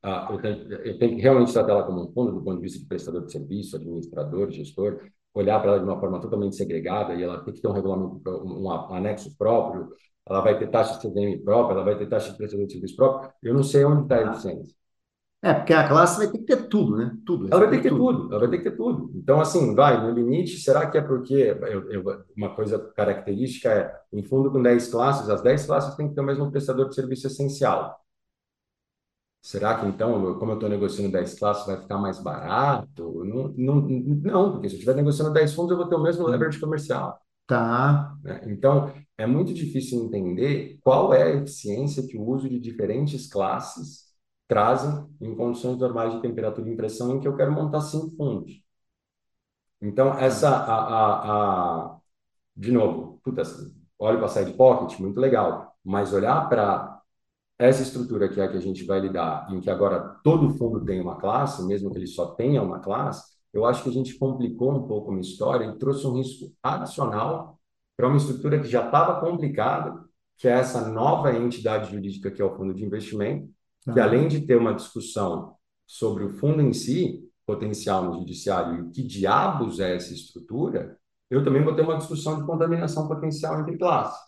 ah, 0.03 0.29
eu, 0.31 0.41
tenho, 0.41 0.73
eu 0.73 0.99
tenho 0.99 1.17
que 1.17 1.23
realmente 1.23 1.53
tratar 1.53 1.73
ela 1.73 1.83
como 1.85 2.03
um 2.03 2.13
fundo 2.13 2.33
do 2.33 2.43
ponto 2.43 2.57
de 2.57 2.63
vista 2.63 2.79
de 2.79 2.87
prestador 2.87 3.25
de 3.25 3.33
serviço, 3.33 3.77
administrador, 3.77 4.51
gestor, 4.51 5.01
olhar 5.35 5.61
para 5.61 5.73
ela 5.73 5.79
de 5.79 5.85
uma 5.85 6.01
forma 6.01 6.21
totalmente 6.21 6.57
segregada 6.57 7.15
e 7.15 7.23
ela 7.23 7.43
tem 7.45 7.55
que 7.55 7.61
ter 7.61 7.69
um 7.69 7.73
regulamento, 7.73 8.21
um 8.29 8.71
anexo 8.71 9.37
próprio, 9.37 9.91
ela 10.31 10.41
vai 10.41 10.59
ter 10.59 10.71
taxa 10.71 10.95
de 10.95 11.03
CDM 11.03 11.43
própria, 11.43 11.75
ela 11.75 11.85
vai 11.85 11.99
ter 11.99 12.09
taxa 12.09 12.31
de 12.31 12.37
prestador 12.37 12.67
de 12.67 12.73
serviço 12.73 12.97
próprio. 12.97 13.33
Eu 13.43 13.53
não 13.53 13.63
sei 13.63 13.85
onde 13.85 14.03
está 14.03 14.17
a 14.17 14.31
eficiência. 14.31 14.75
É, 15.43 15.55
porque 15.55 15.73
a 15.73 15.89
classe 15.89 16.19
vai 16.19 16.29
ter 16.29 16.39
que 16.39 16.45
ter 16.45 16.69
tudo, 16.69 16.97
né? 16.97 17.17
Tudo. 17.25 17.49
Ela 17.51 17.61
vai 17.61 17.71
ter 17.71 17.77
que 17.79 17.83
ter 17.85 17.89
tudo. 17.89 18.23
tudo. 18.23 18.31
ela 18.31 18.41
vai 18.41 18.51
ter 18.51 18.59
que 18.59 18.71
ter 18.71 18.77
tudo. 18.77 19.11
Então, 19.15 19.41
assim, 19.41 19.75
vai, 19.75 20.01
no 20.01 20.13
limite, 20.13 20.59
será 20.59 20.89
que 20.89 20.99
é 20.99 21.01
porque 21.01 21.35
eu, 21.35 21.91
eu, 21.91 22.25
uma 22.37 22.55
coisa 22.55 22.79
característica 22.95 23.71
é, 23.71 24.01
em 24.13 24.23
fundo 24.23 24.51
com 24.53 24.63
10 24.63 24.89
classes, 24.89 25.31
as 25.31 25.41
10 25.41 25.67
classes 25.67 25.95
têm 25.95 26.09
que 26.09 26.15
ter 26.15 26.21
o 26.21 26.25
mesmo 26.25 26.51
prestador 26.51 26.89
de 26.89 26.95
serviço 26.95 27.27
essencial. 27.27 27.99
Será 29.43 29.79
que 29.81 29.87
então, 29.87 30.35
como 30.39 30.53
eu 30.53 30.55
estou 30.57 30.69
negociando 30.69 31.11
10 31.11 31.39
classes, 31.39 31.67
vai 31.67 31.81
ficar 31.81 31.97
mais 31.97 32.23
barato? 32.23 33.25
Não, 33.25 33.49
não, 33.57 33.81
não, 33.81 34.53
porque 34.53 34.69
se 34.69 34.75
eu 34.75 34.79
estiver 34.79 34.95
negociando 34.95 35.33
10 35.33 35.55
fundos, 35.55 35.71
eu 35.71 35.79
vou 35.79 35.89
ter 35.89 35.95
o 35.95 36.03
mesmo 36.03 36.27
leverage 36.27 36.61
comercial. 36.61 37.19
Tá. 37.47 38.15
Né? 38.23 38.43
Então, 38.47 38.93
é 39.21 39.27
muito 39.27 39.53
difícil 39.53 40.03
entender 40.03 40.79
qual 40.83 41.13
é 41.13 41.23
a 41.23 41.37
eficiência 41.37 42.07
que 42.07 42.17
o 42.17 42.25
uso 42.27 42.49
de 42.49 42.59
diferentes 42.59 43.29
classes 43.31 44.07
trazem 44.49 45.07
em 45.21 45.35
condições 45.37 45.79
normais 45.79 46.15
de 46.15 46.23
temperatura 46.23 46.69
e 46.69 46.73
impressão 46.73 47.15
em 47.15 47.21
que 47.21 47.29
eu 47.29 47.37
quero 47.37 47.53
montar 47.53 47.83
cinco 47.83 48.17
fundos. 48.17 48.63
Então, 49.83 50.15
essa, 50.19 50.49
a, 50.49 50.75
a, 50.75 51.95
a 51.95 52.01
de 52.57 52.73
novo, 52.73 53.21
puta, 53.23 53.43
olha 53.99 54.19
para 54.19 54.29
side 54.29 54.53
pocket, 54.55 54.99
muito 54.99 55.21
legal, 55.21 55.77
mas 55.85 56.13
olhar 56.15 56.49
para 56.49 57.01
essa 57.59 57.83
estrutura 57.83 58.29
que 58.29 58.41
é 58.41 58.45
a 58.45 58.49
que 58.49 58.57
a 58.57 58.61
gente 58.61 58.85
vai 58.85 59.01
lidar, 59.01 59.53
em 59.53 59.61
que 59.61 59.69
agora 59.71 60.19
todo 60.25 60.51
fundo 60.57 60.83
tem 60.85 61.01
uma 61.01 61.17
classe, 61.17 61.63
mesmo 61.67 61.91
que 61.91 61.99
ele 61.99 62.07
só 62.07 62.29
tenha 62.35 62.63
uma 62.63 62.81
classe, 62.81 63.23
eu 63.53 63.67
acho 63.67 63.83
que 63.83 63.91
a 63.91 63.93
gente 63.93 64.19
complicou 64.19 64.73
um 64.73 64.89
pouco 64.89 65.11
uma 65.11 65.21
história 65.21 65.67
e 65.67 65.79
trouxe 65.79 66.07
um 66.07 66.15
risco 66.15 66.51
adicional 66.63 67.60
para 67.97 68.09
uma 68.09 68.17
estrutura 68.17 68.61
que 68.61 68.69
já 68.69 68.87
estava 68.87 69.21
complicada, 69.21 70.05
que 70.37 70.49
é 70.49 70.53
essa 70.53 70.89
nova 70.89 71.33
entidade 71.37 71.91
jurídica 71.91 72.31
que 72.31 72.41
é 72.41 72.45
o 72.45 72.57
fundo 72.57 72.73
de 72.73 72.85
investimento, 72.85 73.49
que 73.93 74.01
além 74.01 74.29
de 74.29 74.41
ter 74.47 74.57
uma 74.57 74.75
discussão 74.75 75.55
sobre 75.87 76.25
o 76.25 76.31
fundo 76.31 76.63
em 76.63 76.73
si, 76.73 77.29
potencial 77.47 78.05
no 78.05 78.15
judiciário, 78.15 78.87
e 78.87 78.91
que 78.91 79.03
diabos 79.03 79.81
é 79.81 79.97
essa 79.97 80.15
estrutura, 80.15 80.99
eu 81.29 81.45
também 81.45 81.63
vou 81.63 81.75
ter 81.75 81.83
uma 81.83 81.97
discussão 81.97 82.39
de 82.39 82.47
contaminação 82.47 83.09
potencial 83.09 83.61
entre 83.61 83.77
classes. 83.77 84.19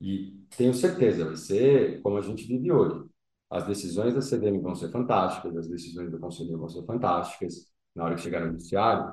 E 0.00 0.46
tenho 0.56 0.72
certeza, 0.72 1.24
vai 1.24 1.36
ser 1.36 2.00
como 2.02 2.16
a 2.18 2.22
gente 2.22 2.46
vive 2.46 2.70
hoje. 2.70 3.04
As 3.50 3.66
decisões 3.66 4.14
da 4.14 4.22
CDM 4.22 4.60
vão 4.60 4.74
ser 4.74 4.90
fantásticas, 4.90 5.56
as 5.56 5.68
decisões 5.68 6.10
do 6.10 6.18
Conselho 6.18 6.58
vão 6.58 6.68
ser 6.68 6.84
fantásticas 6.84 7.66
na 7.94 8.04
hora 8.04 8.14
que 8.14 8.20
chegar 8.20 8.40
no 8.40 8.52
judiciário, 8.52 9.12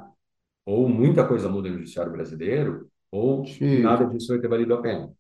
ou 0.66 0.88
muita 0.90 1.28
coisa 1.28 1.50
muda 1.50 1.70
no 1.70 1.78
judiciário 1.78 2.12
brasileiro, 2.12 2.90
ou 3.16 3.46
Sim. 3.46 3.82
nada 3.82 4.06
disso 4.06 4.28
vai 4.30 4.40
ter 4.40 4.48
valido 4.48 4.74
a 4.74 4.82
pena. 4.82 5.12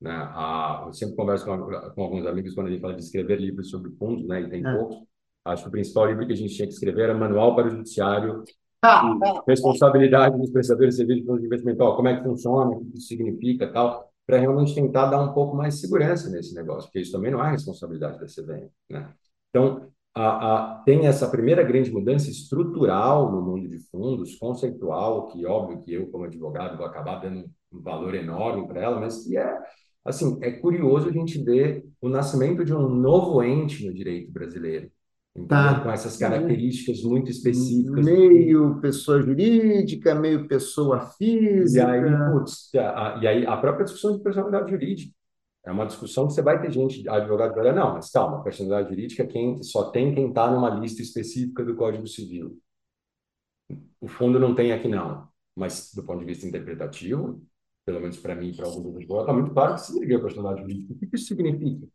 Né? 0.00 0.10
A, 0.10 0.84
eu 0.86 0.92
sempre 0.92 1.16
converso 1.16 1.44
com, 1.44 1.58
com, 1.94 2.02
alguns 2.02 2.26
amigos 2.26 2.54
quando 2.54 2.68
a 2.68 2.70
gente 2.70 2.80
fala 2.80 2.94
de 2.94 3.02
escrever 3.02 3.40
livros 3.40 3.68
sobre 3.68 3.90
fundos, 3.92 4.26
né? 4.26 4.42
e 4.42 4.48
tem 4.48 4.64
é. 4.64 4.76
poucos. 4.76 4.98
Acho 5.44 5.62
que 5.64 5.68
o 5.68 5.72
principal 5.72 6.06
livro 6.06 6.26
que 6.26 6.32
a 6.32 6.36
gente 6.36 6.54
tinha 6.54 6.68
que 6.68 6.74
escrever 6.74 7.04
era 7.04 7.14
Manual 7.14 7.54
para 7.54 7.66
o 7.66 7.70
Judiciário, 7.70 8.44
ah, 8.82 9.42
responsabilidade 9.46 10.38
dos 10.38 10.50
prestadores 10.50 10.94
de 10.94 10.98
serviços 10.98 11.22
de 11.22 11.26
fundos 11.26 11.40
de 11.40 11.46
investimento, 11.46 11.82
ó, 11.82 11.96
como 11.96 12.08
é 12.08 12.16
que 12.16 12.22
funciona, 12.22 12.70
o 12.70 12.84
que 12.84 12.96
isso 12.96 13.08
significa 13.08 13.70
tal, 13.72 14.10
para 14.26 14.38
realmente 14.38 14.74
tentar 14.74 15.06
dar 15.06 15.20
um 15.20 15.32
pouco 15.32 15.56
mais 15.56 15.74
de 15.74 15.80
segurança 15.80 16.30
nesse 16.30 16.54
negócio, 16.54 16.84
porque 16.84 17.00
isso 17.00 17.12
também 17.12 17.30
não 17.30 17.44
é 17.44 17.50
responsabilidade 17.50 18.20
da 18.20 18.26
CVM. 18.26 18.70
Né? 18.88 19.12
Então, 19.48 19.90
a, 20.14 20.24
a, 20.24 20.82
tem 20.84 21.06
essa 21.06 21.28
primeira 21.28 21.62
grande 21.62 21.90
mudança 21.90 22.28
estrutural 22.30 23.30
no 23.30 23.42
mundo 23.42 23.68
de 23.68 23.78
fundos, 23.90 24.36
conceitual, 24.36 25.28
que 25.28 25.46
óbvio 25.46 25.80
que 25.80 25.94
eu, 25.94 26.06
como 26.08 26.24
advogado, 26.24 26.76
vou 26.76 26.86
acabar 26.86 27.20
dando 27.20 27.44
um 27.72 27.80
valor 27.80 28.14
enorme 28.14 28.66
para 28.66 28.82
ela, 28.82 29.00
mas 29.00 29.24
que 29.24 29.36
é 29.36 29.56
assim, 30.04 30.38
é 30.42 30.50
curioso 30.50 31.08
a 31.08 31.12
gente 31.12 31.42
ver 31.42 31.84
o 32.00 32.08
nascimento 32.08 32.64
de 32.64 32.74
um 32.74 32.88
novo 32.88 33.42
ente 33.42 33.86
no 33.86 33.94
direito 33.94 34.32
brasileiro. 34.32 34.90
Tá. 35.46 35.80
Com 35.80 35.90
essas 35.90 36.16
características 36.16 37.02
muito 37.04 37.30
específicas. 37.30 38.04
Meio 38.04 38.80
pessoa 38.80 39.22
jurídica, 39.22 40.12
meio 40.14 40.48
pessoa 40.48 41.06
física. 41.16 41.96
E 41.96 42.04
aí, 42.04 42.32
putz, 42.32 42.74
a, 42.74 43.20
e 43.22 43.26
aí 43.28 43.46
a 43.46 43.56
própria 43.56 43.84
discussão 43.84 44.16
de 44.16 44.22
personalidade 44.24 44.70
jurídica. 44.70 45.14
É 45.64 45.70
uma 45.70 45.86
discussão 45.86 46.26
que 46.26 46.32
você 46.32 46.42
vai 46.42 46.60
ter 46.60 46.70
gente, 46.70 47.06
advogado, 47.08 47.52
que 47.52 47.60
vai 47.60 47.72
não, 47.72 47.92
mas 47.94 48.10
calma, 48.10 48.42
personalidade 48.42 48.88
jurídica 48.88 49.26
quem, 49.26 49.62
só 49.62 49.90
tem 49.90 50.14
quem 50.14 50.28
está 50.28 50.50
numa 50.50 50.70
lista 50.70 51.02
específica 51.02 51.62
do 51.64 51.76
Código 51.76 52.06
Civil. 52.06 52.58
O 54.00 54.08
fundo 54.08 54.40
não 54.40 54.54
tem 54.54 54.72
aqui, 54.72 54.88
não. 54.88 55.28
Mas, 55.54 55.92
do 55.94 56.02
ponto 56.02 56.20
de 56.20 56.24
vista 56.24 56.46
interpretativo, 56.46 57.42
pelo 57.84 58.00
menos 58.00 58.16
para 58.18 58.34
mim 58.34 58.48
e 58.48 58.56
para 58.56 58.66
alguns 58.66 58.86
outros 58.86 59.04
está 59.04 59.32
muito 59.32 59.52
claro 59.52 59.74
que 59.74 59.80
se 59.80 60.00
liga 60.00 60.16
a 60.16 60.20
personalidade 60.20 60.62
jurídica. 60.62 60.94
O 60.94 60.98
que 60.98 61.16
isso 61.16 61.26
significa? 61.26 61.86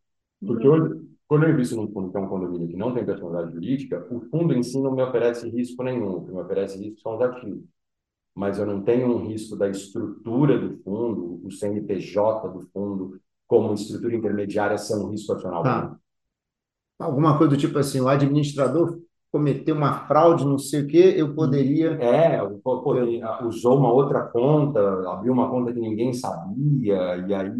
Porque 0.45 0.67
hoje, 0.67 1.07
quando 1.27 1.43
eu 1.43 1.49
invisto 1.49 1.75
num 1.75 1.91
fundo 1.91 2.11
que 2.11 2.17
é 2.17 2.19
um 2.19 2.27
condomínio 2.27 2.67
que 2.67 2.75
não 2.75 2.93
tem 2.93 3.05
personalidade 3.05 3.53
jurídica, 3.53 4.05
o 4.11 4.21
fundo 4.29 4.53
em 4.53 4.61
si 4.61 4.79
não 4.79 4.93
me 4.93 5.01
oferece 5.01 5.49
risco 5.49 5.81
nenhum. 5.83 6.17
O 6.17 6.25
que 6.25 6.31
me 6.31 6.39
oferece 6.39 6.77
risco 6.77 7.01
são 7.01 7.15
os 7.15 7.21
ativos. 7.21 7.63
Mas 8.35 8.59
eu 8.59 8.65
não 8.65 8.83
tenho 8.83 9.07
um 9.07 9.27
risco 9.27 9.55
da 9.55 9.69
estrutura 9.69 10.59
do 10.59 10.77
fundo, 10.83 11.41
o 11.43 11.49
CNPJ 11.49 12.49
do 12.49 12.61
fundo, 12.73 13.19
como 13.47 13.73
estrutura 13.73 14.15
intermediária, 14.15 14.77
ser 14.77 14.95
um 14.95 15.09
risco 15.09 15.33
adicional. 15.33 15.63
Tá. 15.63 15.95
Alguma 16.99 17.37
coisa 17.37 17.55
do 17.55 17.59
tipo 17.59 17.77
assim, 17.77 17.99
o 17.99 18.07
administrador 18.07 18.99
cometeu 19.31 19.75
uma 19.75 20.07
fraude, 20.07 20.45
não 20.45 20.57
sei 20.57 20.83
o 20.83 20.87
quê, 20.87 21.13
eu 21.17 21.35
poderia. 21.35 21.91
É, 22.01 22.39
poderia, 22.63 23.43
usou 23.43 23.77
uma 23.77 23.91
outra 23.91 24.21
conta, 24.21 24.79
abriu 25.11 25.33
uma 25.33 25.49
conta 25.49 25.73
que 25.73 25.79
ninguém 25.79 26.13
sabia, 26.13 27.17
e 27.17 27.33
aí. 27.33 27.51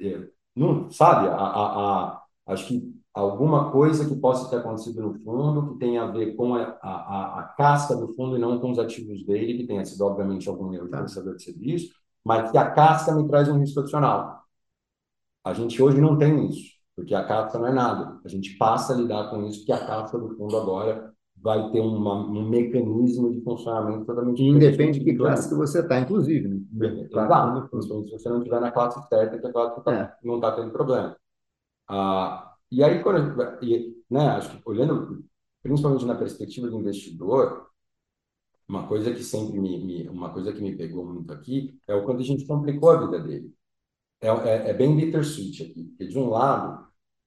É, 0.00 0.28
não, 0.54 0.90
sabe, 0.90 1.28
a, 1.28 1.34
a, 1.34 2.10
a, 2.10 2.22
acho 2.48 2.68
que 2.68 2.94
alguma 3.14 3.70
coisa 3.70 4.06
que 4.06 4.14
possa 4.16 4.50
ter 4.50 4.56
acontecido 4.56 5.00
no 5.02 5.14
fundo 5.20 5.72
que 5.72 5.78
tenha 5.78 6.02
a 6.02 6.10
ver 6.10 6.34
com 6.34 6.54
a, 6.54 6.78
a, 6.82 7.40
a 7.40 7.42
casca 7.56 7.96
do 7.96 8.14
fundo 8.14 8.36
e 8.36 8.40
não 8.40 8.58
com 8.58 8.70
os 8.70 8.78
ativos 8.78 9.24
dele, 9.24 9.56
que 9.56 9.66
tenha 9.66 9.84
sido, 9.86 10.04
obviamente, 10.04 10.48
algum 10.48 10.72
erro 10.74 10.84
de 10.84 10.90
tá. 10.90 10.98
prestador 10.98 11.36
de 11.36 11.42
serviço, 11.42 11.94
mas 12.22 12.50
que 12.50 12.58
a 12.58 12.70
casca 12.70 13.14
me 13.14 13.26
traz 13.26 13.48
um 13.48 13.58
risco 13.58 13.80
adicional. 13.80 14.41
A 15.44 15.52
gente 15.52 15.82
hoje 15.82 16.00
não 16.00 16.16
tem 16.16 16.48
isso, 16.48 16.72
porque 16.94 17.14
a 17.14 17.24
casca 17.24 17.58
não 17.58 17.66
é 17.66 17.72
nada. 17.72 18.20
A 18.24 18.28
gente 18.28 18.56
passa 18.56 18.92
a 18.92 18.96
lidar 18.96 19.30
com 19.30 19.44
isso, 19.46 19.58
porque 19.60 19.72
a 19.72 19.86
casca 19.86 20.18
do 20.18 20.36
fundo 20.36 20.56
agora 20.56 21.12
vai 21.36 21.70
ter 21.72 21.80
uma, 21.80 22.14
um 22.14 22.48
mecanismo 22.48 23.32
de 23.32 23.40
funcionamento 23.42 24.04
totalmente 24.04 24.36
que 24.36 24.48
independe 24.48 25.00
de 25.00 25.04
que 25.04 25.16
classe 25.16 25.48
que 25.48 25.54
você 25.56 25.80
está, 25.80 25.98
inclusive. 25.98 26.48
Né? 26.48 27.08
Exato. 27.10 27.68
Se 27.82 27.88
você 27.88 28.28
não 28.28 28.38
estiver 28.38 28.60
na 28.60 28.70
classe 28.70 29.08
certa, 29.08 29.38
que 29.38 29.46
a 29.46 29.52
classe 29.52 29.82
tá, 29.82 29.92
é. 29.92 30.16
não 30.22 30.36
está 30.36 30.52
tendo 30.52 30.70
problema. 30.70 31.16
Ah, 31.88 32.54
e 32.70 32.82
aí, 32.82 33.02
quando, 33.02 33.36
e, 33.62 33.96
né, 34.08 34.28
acho 34.28 34.56
que 34.56 34.62
olhando 34.64 35.24
principalmente 35.62 36.04
na 36.04 36.14
perspectiva 36.14 36.68
do 36.68 36.78
investidor, 36.78 37.68
uma 38.68 38.86
coisa 38.86 39.12
que 39.12 39.22
sempre 39.22 39.58
me, 39.60 39.78
me, 39.84 40.08
uma 40.08 40.30
coisa 40.32 40.52
que 40.52 40.60
me 40.62 40.76
pegou 40.76 41.04
muito 41.04 41.32
aqui 41.32 41.78
é 41.86 41.94
o 41.94 42.04
quanto 42.04 42.20
a 42.20 42.24
gente 42.24 42.46
complicou 42.46 42.90
a 42.90 43.04
vida 43.04 43.20
dele. 43.20 43.52
É, 44.22 44.28
é, 44.28 44.70
é 44.70 44.74
bem 44.74 44.96
bittersweet 44.96 45.64
aqui, 45.64 45.84
porque 45.84 46.06
de 46.08 46.18
um 46.18 46.30
lado 46.30 46.86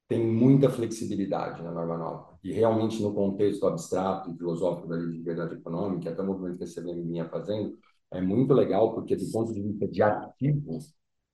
tem 0.10 0.26
muita 0.26 0.70
flexibilidade 0.70 1.64
na 1.64 1.72
norma 1.72 1.98
nova. 1.98 2.40
E 2.44 2.54
realmente, 2.54 3.02
no 3.02 3.14
contexto 3.14 3.68
abstrato 3.68 4.32
e 4.32 4.38
filosófico 4.38 4.88
da 4.90 4.98
liberdade 4.98 5.56
econômica, 5.56 6.12
até 6.12 6.22
o 6.24 6.28
movimento 6.28 6.60
que 6.60 6.66
a 6.66 6.68
CVM 6.68 7.04
vinha 7.08 7.30
fazendo, 7.30 7.78
é 8.12 8.22
muito 8.22 8.54
legal, 8.54 8.94
porque 8.96 9.16
do 9.16 9.32
ponto 9.32 9.54
de 9.54 9.62
vista 9.62 9.88
de 9.88 10.04
ativo, 10.04 10.80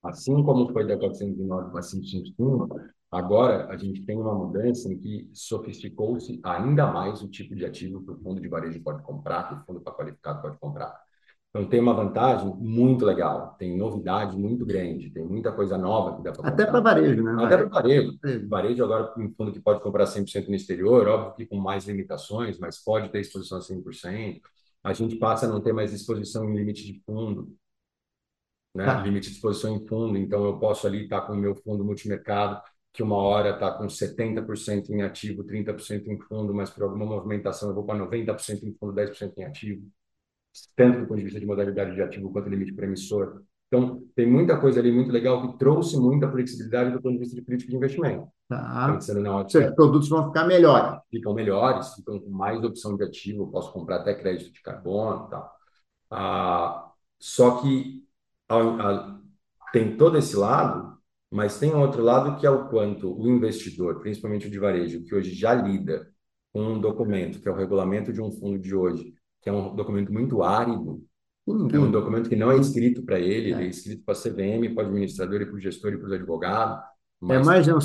assim 0.03 0.43
como 0.43 0.71
foi 0.73 0.87
da 0.87 0.97
409 0.97 1.71
para 1.71 1.81
a 1.81 1.83
551, 1.83 2.67
agora 3.11 3.67
a 3.69 3.77
gente 3.77 4.03
tem 4.05 4.17
uma 4.19 4.35
mudança 4.35 4.91
em 4.91 4.99
que 4.99 5.29
sofisticou-se 5.33 6.39
ainda 6.43 6.87
mais 6.91 7.21
o 7.23 7.29
tipo 7.29 7.55
de 7.55 7.65
ativo 7.65 8.03
que 8.05 8.11
o 8.11 8.17
fundo 8.23 8.41
de 8.41 8.49
varejo 8.49 8.81
pode 8.83 9.03
comprar, 9.03 9.49
que 9.49 9.55
o 9.55 9.65
fundo 9.65 9.81
para 9.81 9.93
qualificado 9.93 10.41
pode 10.41 10.59
comprar. 10.59 10.97
Então 11.51 11.67
tem 11.67 11.81
uma 11.81 11.93
vantagem 11.93 12.47
muito 12.55 13.03
legal, 13.03 13.55
tem 13.59 13.77
novidade 13.77 14.37
muito 14.37 14.65
grande, 14.65 15.09
tem 15.09 15.25
muita 15.25 15.51
coisa 15.51 15.77
nova 15.77 16.15
que 16.15 16.23
dá 16.23 16.31
para 16.31 16.47
Até 16.47 16.65
para 16.65 16.79
varejo, 16.79 17.21
né? 17.21 17.43
Até 17.43 17.57
para 17.57 17.67
varejo. 17.67 18.17
Varejo 18.47 18.83
agora, 18.85 19.13
um 19.17 19.33
fundo 19.33 19.51
que 19.51 19.59
pode 19.59 19.81
comprar 19.81 20.05
100% 20.05 20.47
no 20.47 20.55
exterior, 20.55 21.09
óbvio 21.09 21.35
que 21.35 21.45
com 21.45 21.57
mais 21.57 21.85
limitações, 21.85 22.57
mas 22.57 22.81
pode 22.81 23.09
ter 23.09 23.19
exposição 23.19 23.57
a 23.57 23.61
100%. 23.61 24.39
A 24.81 24.93
gente 24.93 25.17
passa 25.17 25.45
a 25.45 25.49
não 25.49 25.59
ter 25.59 25.73
mais 25.73 25.91
exposição 25.91 26.49
em 26.49 26.55
limite 26.55 26.85
de 26.85 27.01
fundo, 27.05 27.53
né? 28.73 28.85
Tá. 28.85 29.01
Limite 29.01 29.27
de 29.27 29.35
exposição 29.35 29.75
em 29.75 29.85
fundo, 29.85 30.17
então 30.17 30.45
eu 30.45 30.57
posso 30.57 30.87
ali 30.87 31.03
estar 31.03 31.19
com 31.21 31.33
o 31.33 31.37
meu 31.37 31.53
fundo 31.53 31.83
multimercado, 31.83 32.61
que 32.93 33.03
uma 33.03 33.17
hora 33.17 33.49
está 33.49 33.71
com 33.71 33.89
70% 33.89 34.89
em 34.89 35.01
ativo, 35.01 35.43
30% 35.43 36.07
em 36.07 36.17
fundo, 36.17 36.53
mas 36.53 36.69
por 36.69 36.83
alguma 36.83 37.05
movimentação 37.05 37.67
eu 37.67 37.75
vou 37.75 37.83
para 37.83 37.99
90% 37.99 38.63
em 38.63 38.73
fundo, 38.73 38.93
10% 38.93 39.33
em 39.37 39.43
ativo 39.43 39.91
tanto 40.75 40.99
do 40.99 41.07
ponto 41.07 41.17
de 41.17 41.23
vista 41.23 41.39
de 41.39 41.45
modalidade 41.45 41.95
de 41.95 42.01
ativo 42.01 42.31
quanto 42.31 42.49
limite 42.49 42.73
para 42.73 42.85
emissor. 42.85 43.43
Então, 43.67 44.03
tem 44.15 44.29
muita 44.29 44.59
coisa 44.59 44.81
ali 44.81 44.91
muito 44.91 45.11
legal 45.11 45.41
que 45.41 45.57
trouxe 45.57 45.97
muita 45.97 46.29
flexibilidade 46.29 46.91
do 46.91 47.01
ponto 47.01 47.13
de 47.13 47.19
vista 47.19 47.35
de 47.35 47.41
política 47.41 47.71
de 47.71 47.77
investimento. 47.77 48.27
Tá. 48.49 48.91
Pensando 48.91 49.21
na 49.21 49.33
ótica, 49.33 49.69
Os 49.69 49.75
produtos 49.75 50.09
vão 50.09 50.27
ficar 50.27 50.45
melhores. 50.45 50.99
Ficam 51.09 51.33
melhores, 51.33 51.93
ficam 51.93 52.19
com 52.19 52.29
mais 52.29 52.61
opção 52.65 52.97
de 52.97 53.03
ativo, 53.05 53.49
posso 53.49 53.71
comprar 53.71 53.97
até 53.97 54.13
crédito 54.13 54.51
de 54.51 54.61
carbono 54.61 55.27
e 55.27 55.29
tal. 55.29 55.51
Ah, 56.09 56.91
só 57.17 57.61
que 57.61 58.03
a, 58.49 58.57
a, 58.57 59.19
tem 59.71 59.95
todo 59.95 60.17
esse 60.17 60.35
lado, 60.35 60.97
mas 61.31 61.57
tem 61.57 61.73
outro 61.73 62.03
lado 62.03 62.37
que 62.37 62.45
é 62.45 62.49
o 62.49 62.67
quanto 62.67 63.17
o 63.17 63.29
investidor, 63.29 64.01
principalmente 64.01 64.47
o 64.47 64.51
de 64.51 64.59
varejo, 64.59 65.01
que 65.05 65.15
hoje 65.15 65.33
já 65.33 65.53
lida 65.53 66.11
com 66.51 66.61
um 66.61 66.81
documento, 66.81 67.39
que 67.39 67.47
é 67.47 67.51
o 67.51 67.55
regulamento 67.55 68.11
de 68.11 68.21
um 68.21 68.29
fundo 68.31 68.59
de 68.59 68.75
hoje, 68.75 69.13
que 69.41 69.49
é 69.49 69.53
um 69.53 69.75
documento 69.75 70.13
muito 70.13 70.43
árido, 70.43 71.03
é 71.47 71.79
um 71.79 71.91
documento 71.91 72.29
que 72.29 72.35
não 72.35 72.51
é 72.51 72.57
escrito 72.57 73.03
para 73.03 73.19
ele, 73.19 73.51
é. 73.51 73.55
ele 73.55 73.65
é 73.65 73.67
escrito 73.67 74.03
para 74.03 74.13
a 74.13 74.17
CVM, 74.17 74.73
para 74.73 74.83
o 74.83 74.87
administrador 74.87 75.41
e 75.41 75.45
para 75.45 75.55
o 75.55 75.59
gestor 75.59 75.93
e 75.93 75.97
para 75.97 76.07
os 76.07 76.13
advogados. 76.13 76.83
Mas... 77.19 77.41
É 77.41 77.43
mais 77.43 77.67
um 77.67 77.77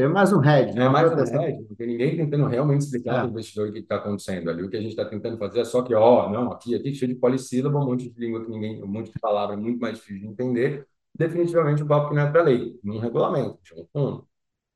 é 0.00 0.08
mais 0.08 0.32
um 0.32 0.38
head. 0.38 0.78
É 0.78 0.88
mais 0.88 1.10
um 1.10 1.38
head, 1.38 1.66
não 1.68 1.76
tem 1.76 1.86
ninguém 1.88 2.16
tentando 2.16 2.46
realmente 2.46 2.82
explicar 2.82 3.12
é. 3.12 3.14
para 3.18 3.26
o 3.26 3.30
investidor 3.30 3.68
o 3.68 3.72
que 3.72 3.80
está 3.80 3.96
acontecendo 3.96 4.50
ali. 4.50 4.62
O 4.62 4.70
que 4.70 4.76
a 4.76 4.80
gente 4.80 4.90
está 4.90 5.04
tentando 5.04 5.36
fazer 5.36 5.60
é 5.60 5.64
só 5.64 5.82
que, 5.82 5.94
ó, 5.94 6.30
não, 6.30 6.52
aqui, 6.52 6.74
aqui 6.74 6.94
cheio 6.94 7.12
de 7.12 7.18
polissílaba, 7.18 7.78
um 7.78 7.86
monte 7.86 8.08
de 8.08 8.20
língua 8.20 8.44
que 8.44 8.50
ninguém, 8.50 8.82
um 8.82 8.86
monte 8.86 9.12
de 9.12 9.18
palavra 9.18 9.56
muito 9.56 9.80
mais 9.80 9.96
difícil 9.96 10.20
de 10.20 10.26
entender. 10.28 10.86
Definitivamente 11.12 11.82
o 11.82 11.86
papo 11.86 12.10
que 12.10 12.14
não 12.14 12.22
é 12.22 12.30
para 12.30 12.42
lei, 12.42 12.78
num 12.84 12.98
regulamento, 12.98 13.58
de 13.64 13.74
um 13.74 13.84
fundo. 13.92 14.28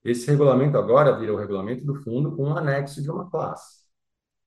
Esse 0.04 0.28
regulamento 0.28 0.76
agora 0.76 1.16
vira 1.16 1.32
o 1.32 1.36
regulamento 1.36 1.84
do 1.84 1.94
fundo 2.02 2.34
com 2.34 2.48
um 2.48 2.56
anexo 2.56 3.00
de 3.00 3.08
uma 3.08 3.30
classe. 3.30 3.81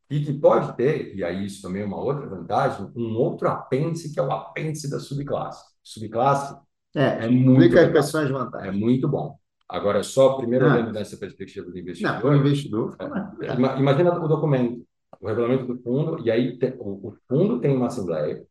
E 0.09 0.19
que 0.19 0.33
pode 0.33 0.75
ter, 0.77 1.15
e 1.15 1.23
aí 1.23 1.45
isso 1.45 1.61
também 1.61 1.81
é 1.81 1.85
uma 1.85 1.99
outra 1.99 2.27
vantagem, 2.27 2.91
um 2.95 3.15
outro 3.15 3.47
apêndice 3.47 4.13
que 4.13 4.19
é 4.19 4.23
o 4.23 4.31
apêndice 4.31 4.89
da 4.89 4.99
subclasse. 4.99 5.63
Subclasse 5.81 6.55
é, 6.95 7.25
é 7.25 7.29
muito 7.29 7.77
as 7.77 8.11
vantagens. 8.11 8.67
É 8.67 8.71
muito 8.71 9.07
bom. 9.07 9.37
Agora, 9.67 10.03
só 10.03 10.37
primeiro 10.37 10.65
olhando 10.65 10.93
nessa 10.93 11.17
perspectiva 11.17 11.69
do 11.69 11.77
investidor. 11.77 12.23
Não, 12.23 12.29
o 12.29 12.35
investidor. 12.35 12.95
É, 12.99 13.79
imagina 13.79 14.23
o 14.23 14.27
documento, 14.27 14.85
o 15.19 15.27
regulamento 15.27 15.65
do 15.65 15.81
fundo, 15.81 16.23
e 16.23 16.29
aí 16.29 16.57
te, 16.57 16.75
o, 16.79 17.09
o 17.09 17.17
fundo 17.27 17.59
tem 17.59 17.75
uma 17.75 17.87
assembleia 17.87 18.45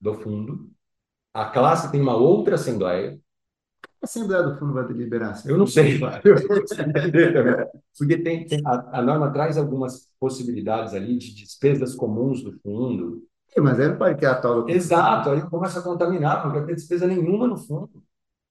do 0.00 0.14
fundo, 0.14 0.70
a 1.32 1.46
classe 1.46 1.90
tem 1.90 2.00
uma 2.00 2.14
outra 2.14 2.56
assembleia, 2.56 3.18
Assembleia 4.06 4.42
do 4.42 4.58
Fundo 4.58 4.72
vai 4.72 4.86
deliberar? 4.86 5.30
Assim? 5.30 5.48
Eu 5.50 5.58
não 5.58 5.66
sei, 5.66 6.00
porque 7.98 8.18
tem, 8.18 8.46
tem 8.46 8.62
a, 8.64 8.98
a, 8.98 9.02
norma 9.02 9.32
traz 9.32 9.58
algumas 9.58 10.08
possibilidades 10.18 10.94
ali 10.94 11.18
de 11.18 11.34
despesas 11.34 11.94
comuns 11.94 12.42
do 12.42 12.58
fundo. 12.60 13.22
Sim, 13.48 13.60
mas 13.60 13.78
aí 13.78 13.88
não 13.88 13.98
pode 13.98 14.16
criar 14.16 14.36
tal. 14.36 14.68
Exato, 14.68 15.30
aí 15.30 15.40
começa 15.42 15.80
a 15.80 15.82
contaminar, 15.82 16.44
não 16.44 16.52
quero 16.52 16.66
ter 16.66 16.74
despesa 16.74 17.06
nenhuma 17.06 17.46
no 17.46 17.56
fundo. 17.56 18.02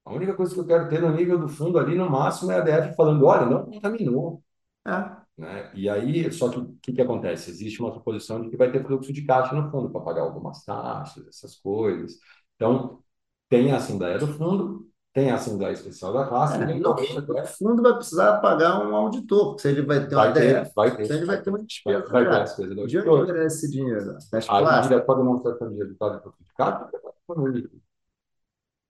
A 0.05 0.13
única 0.13 0.35
coisa 0.35 0.53
que 0.53 0.59
eu 0.59 0.65
quero 0.65 0.87
ter 0.87 1.01
no 1.01 1.11
nível 1.11 1.39
do 1.39 1.49
fundo 1.49 1.79
ali, 1.79 1.95
no 1.95 2.09
máximo, 2.09 2.51
é 2.51 2.57
a 2.57 2.61
DF 2.61 2.95
falando: 2.95 3.25
olha, 3.25 3.45
não 3.47 3.65
contaminou. 3.65 4.43
É. 4.87 5.25
Né? 5.37 5.71
E 5.73 5.89
aí, 5.89 6.31
só 6.31 6.49
que 6.49 6.59
o 6.59 6.77
que, 6.81 6.93
que 6.93 7.01
acontece? 7.01 7.49
Existe 7.49 7.81
uma 7.81 7.91
suposição 7.91 8.41
de 8.41 8.49
que 8.49 8.57
vai 8.57 8.71
ter 8.71 8.85
fluxo 8.85 9.11
de 9.11 9.23
caixa 9.23 9.55
no 9.55 9.69
fundo 9.69 9.89
para 9.89 10.01
pagar 10.01 10.21
algumas 10.21 10.63
taxas, 10.63 11.27
essas 11.27 11.55
coisas. 11.57 12.17
Então, 12.55 13.03
tem 13.49 13.71
a 13.71 13.77
Assembleia 13.77 14.17
do 14.17 14.27
Fundo, 14.27 14.87
tem 15.15 15.31
a 15.31 15.35
Assembleia 15.35 15.71
Especial 15.71 16.11
da 16.11 16.27
Classe. 16.27 16.61
É, 16.61 16.75
então, 16.75 16.93
o 16.93 17.45
fundo 17.47 17.81
vai 17.81 17.95
precisar 17.95 18.37
pagar 18.41 18.85
um 18.85 18.93
auditor, 18.93 19.57
se 19.57 19.69
ele 19.69 19.81
vai 19.81 20.05
ter 20.05 20.13
vai 20.13 20.27
uma 20.27 20.33
ter, 20.33 20.71
vai 20.75 20.97
ter, 20.97 21.09
ele 21.09 21.25
vai 21.25 21.41
ter 21.41 21.49
uma 21.51 21.63
despesa. 21.63 22.05
Vai, 22.09 22.25
vai 22.25 22.33
ter 22.33 22.41
a 22.41 22.43
despesa 22.43 22.75
do 22.75 22.81
auditor. 22.81 23.25
De 23.25 23.31
onde 23.31 23.45
esse 23.45 23.71
dinheiro? 23.71 24.17
Das 24.29 24.49
a 24.49 24.81
dívida 24.81 25.01
pode 25.05 25.21
demonstrar 25.21 25.57
que 25.57 25.63
o 25.63 25.77
resultado 25.77 26.21
certificado 26.21 26.89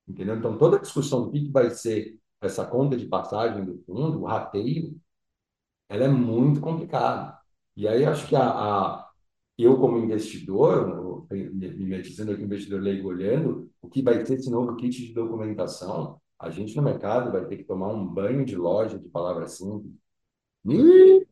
Entendeu? 0.07 0.35
Então, 0.35 0.57
toda 0.57 0.77
a 0.77 0.81
discussão 0.81 1.25
do 1.25 1.31
que 1.31 1.47
vai 1.51 1.69
ser 1.69 2.17
essa 2.41 2.65
conta 2.65 2.97
de 2.97 3.05
passagem 3.05 3.63
do 3.63 3.77
fundo, 3.85 4.21
o 4.21 4.25
rateio, 4.25 4.99
ela 5.87 6.05
é 6.05 6.07
muito 6.07 6.59
complicada. 6.59 7.37
E 7.77 7.87
aí, 7.87 8.03
acho 8.03 8.27
que 8.27 8.35
a, 8.35 8.49
a 8.49 9.09
eu, 9.59 9.77
como 9.77 9.99
investidor, 9.99 11.27
me 11.29 12.01
dizendo 12.01 12.31
aqui, 12.31 12.41
investidor 12.41 12.81
leigo 12.81 13.09
olhando, 13.09 13.64
o 13.85 13.89
que 13.89 14.01
vai 14.01 14.23
ter 14.23 14.33
esse 14.33 14.49
novo 14.49 14.75
kit 14.75 15.07
de 15.07 15.13
documentação, 15.13 16.19
a 16.39 16.49
gente 16.49 16.75
no 16.75 16.81
mercado 16.81 17.31
vai 17.31 17.45
ter 17.45 17.57
que 17.57 17.63
tomar 17.63 17.89
um 17.89 18.05
banho 18.05 18.43
de 18.43 18.55
loja 18.55 18.99
de 18.99 19.07
palavras 19.07 19.53
simples. 19.53 19.93
E 20.65 21.25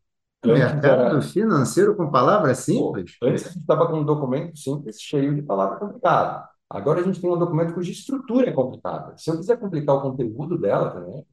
mercado 0.46 0.86
era... 0.86 1.22
financeiro 1.22 1.96
com 1.96 2.12
palavras 2.12 2.60
simples? 2.60 3.18
Pô, 3.18 3.28
antes 3.28 3.46
a 3.46 3.50
gente 3.50 3.62
estava 3.62 3.88
com 3.88 4.00
um 4.00 4.06
documento 4.06 4.58
simples 4.58 5.02
cheio 5.02 5.36
de 5.36 5.42
palavras 5.42 5.80
complicadas. 5.80 6.48
Agora 6.70 7.02
a 7.02 7.04
gente 7.04 7.20
tem 7.20 7.30
um 7.30 7.38
documento 7.38 7.74
cuja 7.74 7.92
estrutura 7.92 8.50
é 8.50 8.54
complicada. 8.54 9.18
Se 9.18 9.30
eu 9.30 9.38
quiser 9.38 9.60
complicar 9.60 9.96
o 9.96 10.02
conteúdo 10.02 10.58
dela 10.58 10.92
também, 10.92 11.26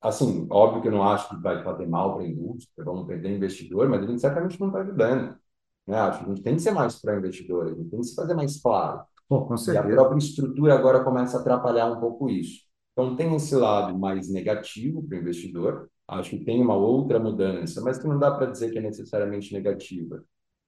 assim, 0.00 0.46
óbvio 0.50 0.82
que 0.82 0.88
eu 0.88 0.92
não 0.92 1.02
acho 1.02 1.28
que 1.28 1.36
vai 1.42 1.62
fazer 1.62 1.86
mal 1.86 2.14
para 2.14 2.24
a 2.24 2.28
indústria, 2.28 2.84
vamos 2.84 3.06
perder 3.06 3.36
investidor, 3.36 3.88
mas 3.88 4.02
a 4.02 4.06
gente 4.06 4.20
certamente 4.20 4.60
não 4.60 4.68
está 4.68 4.80
ajudando. 4.80 5.36
Né? 5.86 5.96
Acho 5.98 6.18
que 6.20 6.24
a 6.24 6.28
gente 6.28 6.42
tem 6.42 6.54
que 6.56 6.62
ser 6.62 6.72
mais 6.72 7.00
para 7.00 7.16
investidor, 7.16 7.66
a 7.66 7.74
gente 7.74 7.90
tem 7.90 8.00
que 8.00 8.06
se 8.06 8.14
fazer 8.14 8.34
mais 8.34 8.60
claro. 8.60 9.04
Pô, 9.28 9.48
e 9.72 9.76
a 9.76 9.82
própria 9.82 10.18
estrutura 10.18 10.74
agora 10.74 11.02
começa 11.02 11.36
a 11.36 11.40
atrapalhar 11.40 11.86
um 11.90 12.00
pouco 12.00 12.28
isso. 12.30 12.60
Então, 12.92 13.16
tem 13.16 13.34
esse 13.34 13.54
lado 13.54 13.98
mais 13.98 14.30
negativo 14.30 15.02
para 15.02 15.18
o 15.18 15.20
investidor, 15.20 15.90
acho 16.08 16.30
que 16.30 16.44
tem 16.44 16.62
uma 16.62 16.76
outra 16.76 17.18
mudança, 17.18 17.82
mas 17.82 17.98
que 17.98 18.06
não 18.06 18.18
dá 18.18 18.30
para 18.30 18.46
dizer 18.46 18.70
que 18.70 18.78
é 18.78 18.80
necessariamente 18.80 19.52
negativa, 19.52 20.24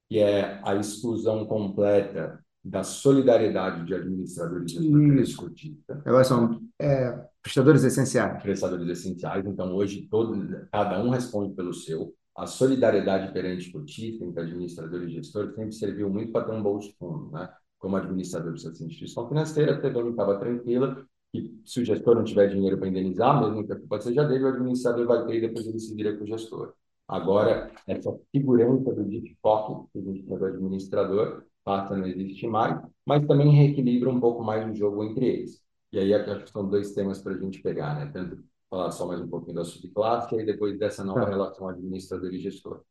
que 0.08 0.18
é 0.18 0.60
a 0.64 0.74
exclusão 0.74 1.46
completa 1.46 2.38
da 2.62 2.82
solidariedade 2.82 3.86
de 3.86 3.94
administradores 3.94 4.72
e 4.72 5.36
cotistas. 5.36 6.02
Agora 6.04 6.24
são 6.24 6.60
é, 6.78 7.18
prestadores 7.40 7.84
essenciais. 7.84 8.42
Prestadores 8.42 8.88
essenciais. 8.88 9.46
Então, 9.46 9.72
hoje, 9.74 10.06
todo, 10.10 10.66
cada 10.70 11.02
um 11.02 11.10
responde 11.10 11.54
pelo 11.54 11.72
seu. 11.72 12.12
A 12.36 12.46
solidariedade 12.46 13.32
perante 13.32 13.70
cotista, 13.72 14.24
entre 14.24 14.42
administrador 14.42 15.02
e 15.04 15.10
gestor, 15.10 15.54
sempre 15.54 15.72
serviu 15.72 16.10
muito 16.10 16.30
para 16.30 16.44
ter 16.44 16.52
um 16.52 16.62
bolso 16.62 16.94
fundo, 16.98 17.30
né? 17.32 17.48
Como 17.78 17.96
administrador 17.96 18.52
de 18.54 18.66
instituição 18.66 19.28
financeira, 19.28 19.74
a 19.74 19.80
Tedome 19.80 20.10
estava 20.10 20.38
tranquila 20.38 21.06
que 21.32 21.60
se 21.64 21.80
o 21.80 21.84
gestor 21.84 22.14
não 22.14 22.24
tiver 22.24 22.48
dinheiro 22.48 22.78
para 22.78 22.88
indenizar, 22.88 23.40
mesmo 23.40 23.66
que 23.66 23.72
a 23.72 23.78
culpa 23.78 24.00
seja 24.00 24.24
dele, 24.24 24.44
o 24.44 24.48
administrador 24.48 25.06
vai 25.06 25.26
ter 25.26 25.36
e 25.36 25.40
depois 25.42 25.66
ele 25.66 25.78
se 25.78 25.94
vira 25.94 26.16
com 26.16 26.24
o 26.24 26.26
gestor. 26.26 26.72
Agora, 27.06 27.70
essa 27.86 28.18
segurança 28.34 28.92
do 28.92 29.04
default 29.04 29.90
que 29.92 29.98
a 29.98 30.02
gente 30.02 30.22
tem 30.24 30.38
do 30.38 30.44
administrador 30.44 31.44
passa 31.64 31.94
a 31.94 31.96
não 31.96 32.06
existir 32.06 32.48
mais, 32.48 32.80
mas 33.04 33.26
também 33.26 33.50
reequilibra 33.50 34.10
um 34.10 34.20
pouco 34.20 34.42
mais 34.42 34.68
o 34.70 34.74
jogo 34.74 35.04
entre 35.04 35.26
eles. 35.26 35.62
E 35.92 35.98
aí 35.98 36.12
acho 36.14 36.44
que 36.44 36.50
são 36.50 36.68
dois 36.68 36.92
temas 36.92 37.20
para 37.20 37.32
a 37.32 37.38
gente 37.38 37.60
pegar, 37.60 37.94
né? 37.94 38.10
Tanto 38.12 38.42
falar 38.68 38.90
só 38.90 39.06
mais 39.06 39.20
um 39.20 39.28
pouquinho 39.28 39.54
da 39.56 39.64
subclasse 39.64 40.34
e 40.34 40.40
aí 40.40 40.46
depois 40.46 40.78
dessa 40.78 41.02
nova 41.02 41.22
é. 41.22 41.28
relação 41.28 41.68
administrador 41.68 42.32
e 42.32 42.38
gestor. 42.38 42.82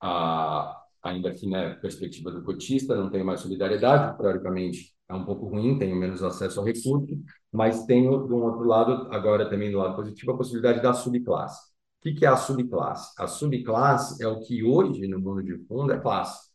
Ah, 0.00 0.77
ainda 1.02 1.30
aqui, 1.30 1.48
né, 1.48 1.74
perspectiva 1.74 2.30
do 2.30 2.42
cotista, 2.42 2.96
não 2.96 3.10
tem 3.10 3.22
mais 3.22 3.40
solidariedade, 3.40 4.16
teoricamente 4.18 4.94
é 5.08 5.14
um 5.14 5.24
pouco 5.24 5.46
ruim, 5.46 5.78
tenho 5.78 5.96
menos 5.96 6.22
acesso 6.22 6.60
ao 6.60 6.66
recurso, 6.66 7.18
mas 7.50 7.84
tenho, 7.86 8.12
um 8.12 8.42
outro 8.42 8.64
lado, 8.64 9.08
agora 9.10 9.48
também 9.48 9.70
do 9.70 9.78
lado 9.78 9.96
positivo, 9.96 10.32
a 10.32 10.36
possibilidade 10.36 10.82
da 10.82 10.92
subclasse. 10.92 11.68
O 11.98 12.02
que, 12.02 12.14
que 12.14 12.26
é 12.26 12.28
a 12.28 12.36
subclasse? 12.36 13.14
A 13.18 13.26
subclasse 13.26 14.22
é 14.22 14.28
o 14.28 14.40
que 14.40 14.62
hoje, 14.62 15.08
no 15.08 15.18
mundo 15.18 15.42
de 15.42 15.56
fundo, 15.66 15.92
é 15.92 15.98
classe. 15.98 16.48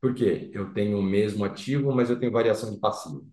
Por 0.00 0.14
quê? 0.14 0.50
Eu 0.52 0.72
tenho 0.72 0.98
o 0.98 1.02
mesmo 1.02 1.44
ativo, 1.44 1.94
mas 1.94 2.10
eu 2.10 2.18
tenho 2.18 2.32
variação 2.32 2.70
de 2.72 2.78
passivo. 2.78 3.26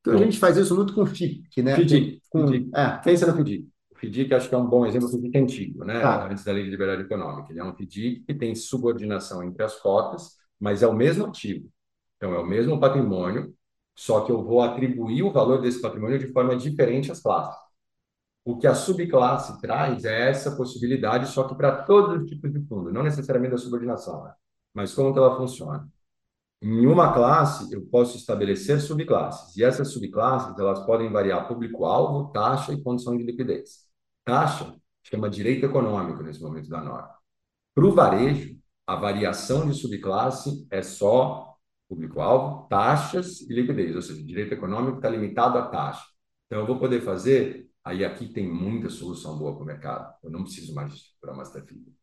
Então, 0.00 0.14
a 0.14 0.18
gente 0.18 0.38
faz 0.38 0.56
isso 0.56 0.74
muito 0.76 0.94
com 0.94 1.04
FIC, 1.04 1.62
né? 1.62 1.74
FDIC. 1.74 2.22
Com... 2.30 2.46
FDIC. 2.46 2.70
É. 2.74 2.98
Pensa 2.98 3.26
no 3.26 3.32
FDIC. 3.32 3.68
FDIC 3.96 4.34
acho 4.34 4.48
que 4.48 4.54
é 4.54 4.58
um 4.58 4.66
bom 4.66 4.86
exemplo, 4.86 5.08
o 5.08 5.10
FDIC 5.10 5.38
antigo, 5.38 5.84
né? 5.84 6.02
Ah. 6.02 6.26
Antes 6.26 6.44
da 6.44 6.52
Lei 6.52 6.64
de 6.64 6.70
Liberdade 6.70 7.02
Econômica. 7.02 7.52
Ele 7.52 7.60
é 7.60 7.64
um 7.64 7.72
FDIC 7.74 8.24
que 8.26 8.34
tem 8.34 8.54
subordinação 8.54 9.42
entre 9.42 9.62
as 9.62 9.76
cotas, 9.76 10.36
mas 10.60 10.82
é 10.82 10.86
o 10.86 10.94
mesmo 10.94 11.26
ativo. 11.26 11.68
Então, 12.16 12.34
é 12.34 12.38
o 12.38 12.46
mesmo 12.46 12.80
patrimônio, 12.80 13.54
só 13.94 14.20
que 14.20 14.32
eu 14.32 14.42
vou 14.42 14.62
atribuir 14.62 15.22
o 15.22 15.32
valor 15.32 15.60
desse 15.60 15.80
patrimônio 15.80 16.18
de 16.18 16.32
forma 16.32 16.56
diferente 16.56 17.10
às 17.10 17.20
classes. 17.20 17.58
O 18.44 18.56
que 18.56 18.66
a 18.66 18.74
subclasse 18.74 19.60
traz 19.60 20.04
é 20.04 20.30
essa 20.30 20.54
possibilidade, 20.54 21.28
só 21.28 21.44
que 21.44 21.54
para 21.54 21.82
todos 21.82 22.22
os 22.22 22.28
tipos 22.28 22.52
de 22.52 22.60
fundo, 22.66 22.92
não 22.92 23.02
necessariamente 23.02 23.52
da 23.52 23.58
subordinação. 23.58 24.24
Né? 24.24 24.32
Mas 24.72 24.94
como 24.94 25.12
que 25.12 25.18
ela 25.18 25.36
funciona? 25.36 25.88
Em 26.62 26.86
uma 26.86 27.12
classe, 27.12 27.72
eu 27.72 27.84
posso 27.86 28.16
estabelecer 28.16 28.80
subclasses, 28.80 29.56
e 29.56 29.64
essas 29.64 29.88
subclasses 29.88 30.58
elas 30.58 30.80
podem 30.86 31.10
variar 31.10 31.46
público-alvo, 31.48 32.32
taxa 32.32 32.72
e 32.72 32.82
condição 32.82 33.16
de 33.16 33.24
liquidez. 33.24 33.85
Taxa 34.26 34.74
chama 35.04 35.30
direito 35.30 35.64
econômico 35.64 36.20
nesse 36.20 36.42
momento 36.42 36.68
da 36.68 36.82
norma. 36.82 37.14
Para 37.72 37.86
o 37.86 37.94
varejo, 37.94 38.58
a 38.84 38.96
variação 38.96 39.68
de 39.68 39.74
subclasse 39.74 40.66
é 40.68 40.82
só 40.82 41.56
público-alvo, 41.88 42.66
taxas 42.68 43.40
e 43.42 43.54
liquidez, 43.54 43.94
ou 43.94 44.02
seja, 44.02 44.20
direito 44.24 44.52
econômico 44.52 44.96
está 44.96 45.08
limitado 45.08 45.56
à 45.58 45.68
taxa. 45.68 46.04
Então, 46.46 46.58
eu 46.58 46.66
vou 46.66 46.80
poder 46.80 47.00
fazer, 47.02 47.70
aí 47.84 48.04
aqui 48.04 48.28
tem 48.28 48.52
muita 48.52 48.90
solução 48.90 49.38
boa 49.38 49.54
para 49.54 49.62
o 49.62 49.66
mercado, 49.66 50.12
eu 50.24 50.30
não 50.30 50.42
preciso 50.42 50.74
mais 50.74 51.14
para 51.20 51.32
Master 51.32 51.64
Feeder. 51.64 51.94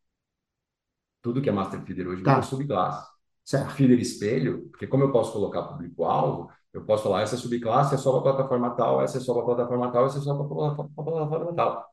Tudo 1.22 1.42
que 1.42 1.50
é 1.50 1.52
Master 1.52 1.82
Feeder 1.82 2.08
hoje 2.08 2.24
tá. 2.24 2.38
é 2.38 2.42
subclasse. 2.42 3.12
Certo. 3.44 3.72
Feeder 3.72 4.00
espelho, 4.00 4.70
porque 4.70 4.88
como 4.88 5.04
eu 5.04 5.12
posso 5.12 5.34
colocar 5.34 5.64
público-alvo, 5.64 6.50
eu 6.72 6.86
posso 6.86 7.04
falar, 7.04 7.22
essa 7.22 7.36
subclasse 7.36 7.96
é 7.96 7.98
só 7.98 8.18
para 8.22 8.32
a 8.32 8.36
plataforma 8.36 8.70
tal, 8.76 9.02
essa 9.02 9.18
é 9.18 9.22
só 9.22 9.34
para 9.34 9.44
a 9.44 9.46
plataforma 9.46 9.92
tal, 9.92 10.06
essa 10.06 10.20
é 10.20 10.22
só 10.22 10.34
para 10.36 10.46
a 10.46 11.04
plataforma 11.04 11.54
tal. 11.54 11.93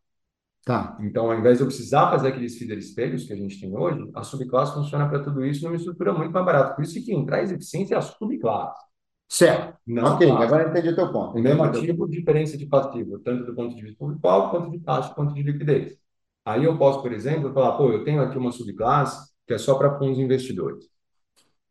Tá. 0.64 0.96
Então, 1.00 1.30
ao 1.30 1.38
invés 1.38 1.58
de 1.58 1.64
eu 1.64 1.66
precisar 1.66 2.10
fazer 2.10 2.28
aqueles 2.28 2.56
feeder 2.58 2.78
espelhos 2.78 3.24
que 3.24 3.32
a 3.32 3.36
gente 3.36 3.60
tem 3.60 3.76
hoje, 3.76 4.10
a 4.14 4.22
subclasse 4.22 4.74
funciona 4.74 5.08
para 5.08 5.22
tudo 5.22 5.44
isso 5.44 5.64
numa 5.64 5.76
estrutura 5.76 6.12
muito 6.12 6.32
mais 6.32 6.44
barata. 6.44 6.74
Por 6.74 6.84
isso 6.84 6.94
que 6.94 7.02
quem 7.02 7.24
traz 7.24 7.50
eficiência 7.50 7.94
é 7.94 7.98
a 7.98 8.02
subclasse. 8.02 8.90
Certo. 9.28 9.78
Não 9.86 10.14
ok, 10.14 10.26
classe. 10.26 10.44
agora 10.44 10.68
entendi 10.68 10.88
o 10.88 10.94
teu 10.94 11.12
ponto. 11.12 11.38
O 11.38 11.40
mesmo 11.40 11.62
ativo, 11.62 12.08
diferença 12.08 12.58
de 12.58 12.66
passivo, 12.66 13.18
tanto 13.20 13.46
do 13.46 13.54
ponto 13.54 13.74
de 13.74 13.80
vista 13.80 13.96
público 13.98 14.20
quanto 14.20 14.70
de 14.70 14.80
taxa, 14.80 15.14
quanto 15.14 15.32
de 15.32 15.42
liquidez. 15.42 15.96
Aí 16.44 16.64
eu 16.64 16.76
posso, 16.76 17.00
por 17.00 17.12
exemplo, 17.12 17.52
falar, 17.52 17.76
pô, 17.76 17.90
eu 17.92 18.04
tenho 18.04 18.20
aqui 18.22 18.36
uma 18.36 18.50
subclasse 18.50 19.30
que 19.46 19.54
é 19.54 19.58
só 19.58 19.76
para 19.76 19.98
fundos 19.98 20.18
investidores. 20.18 20.84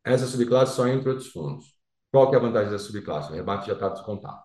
Essa 0.03 0.25
subclasse 0.25 0.75
só 0.75 0.87
entra 0.87 1.09
outros 1.09 1.27
fundos. 1.27 1.75
Qual 2.11 2.29
que 2.29 2.35
é 2.35 2.39
a 2.39 2.41
vantagem 2.41 2.71
da 2.71 2.79
subclasse? 2.79 3.31
O 3.31 3.35
rebate 3.35 3.67
já 3.67 3.73
está 3.73 3.89
descontado. 3.89 4.41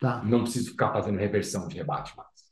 Tá. 0.00 0.22
Não 0.24 0.42
preciso 0.42 0.70
ficar 0.70 0.92
fazendo 0.92 1.18
reversão 1.18 1.66
de 1.68 1.76
rebate 1.76 2.16
mais. 2.16 2.45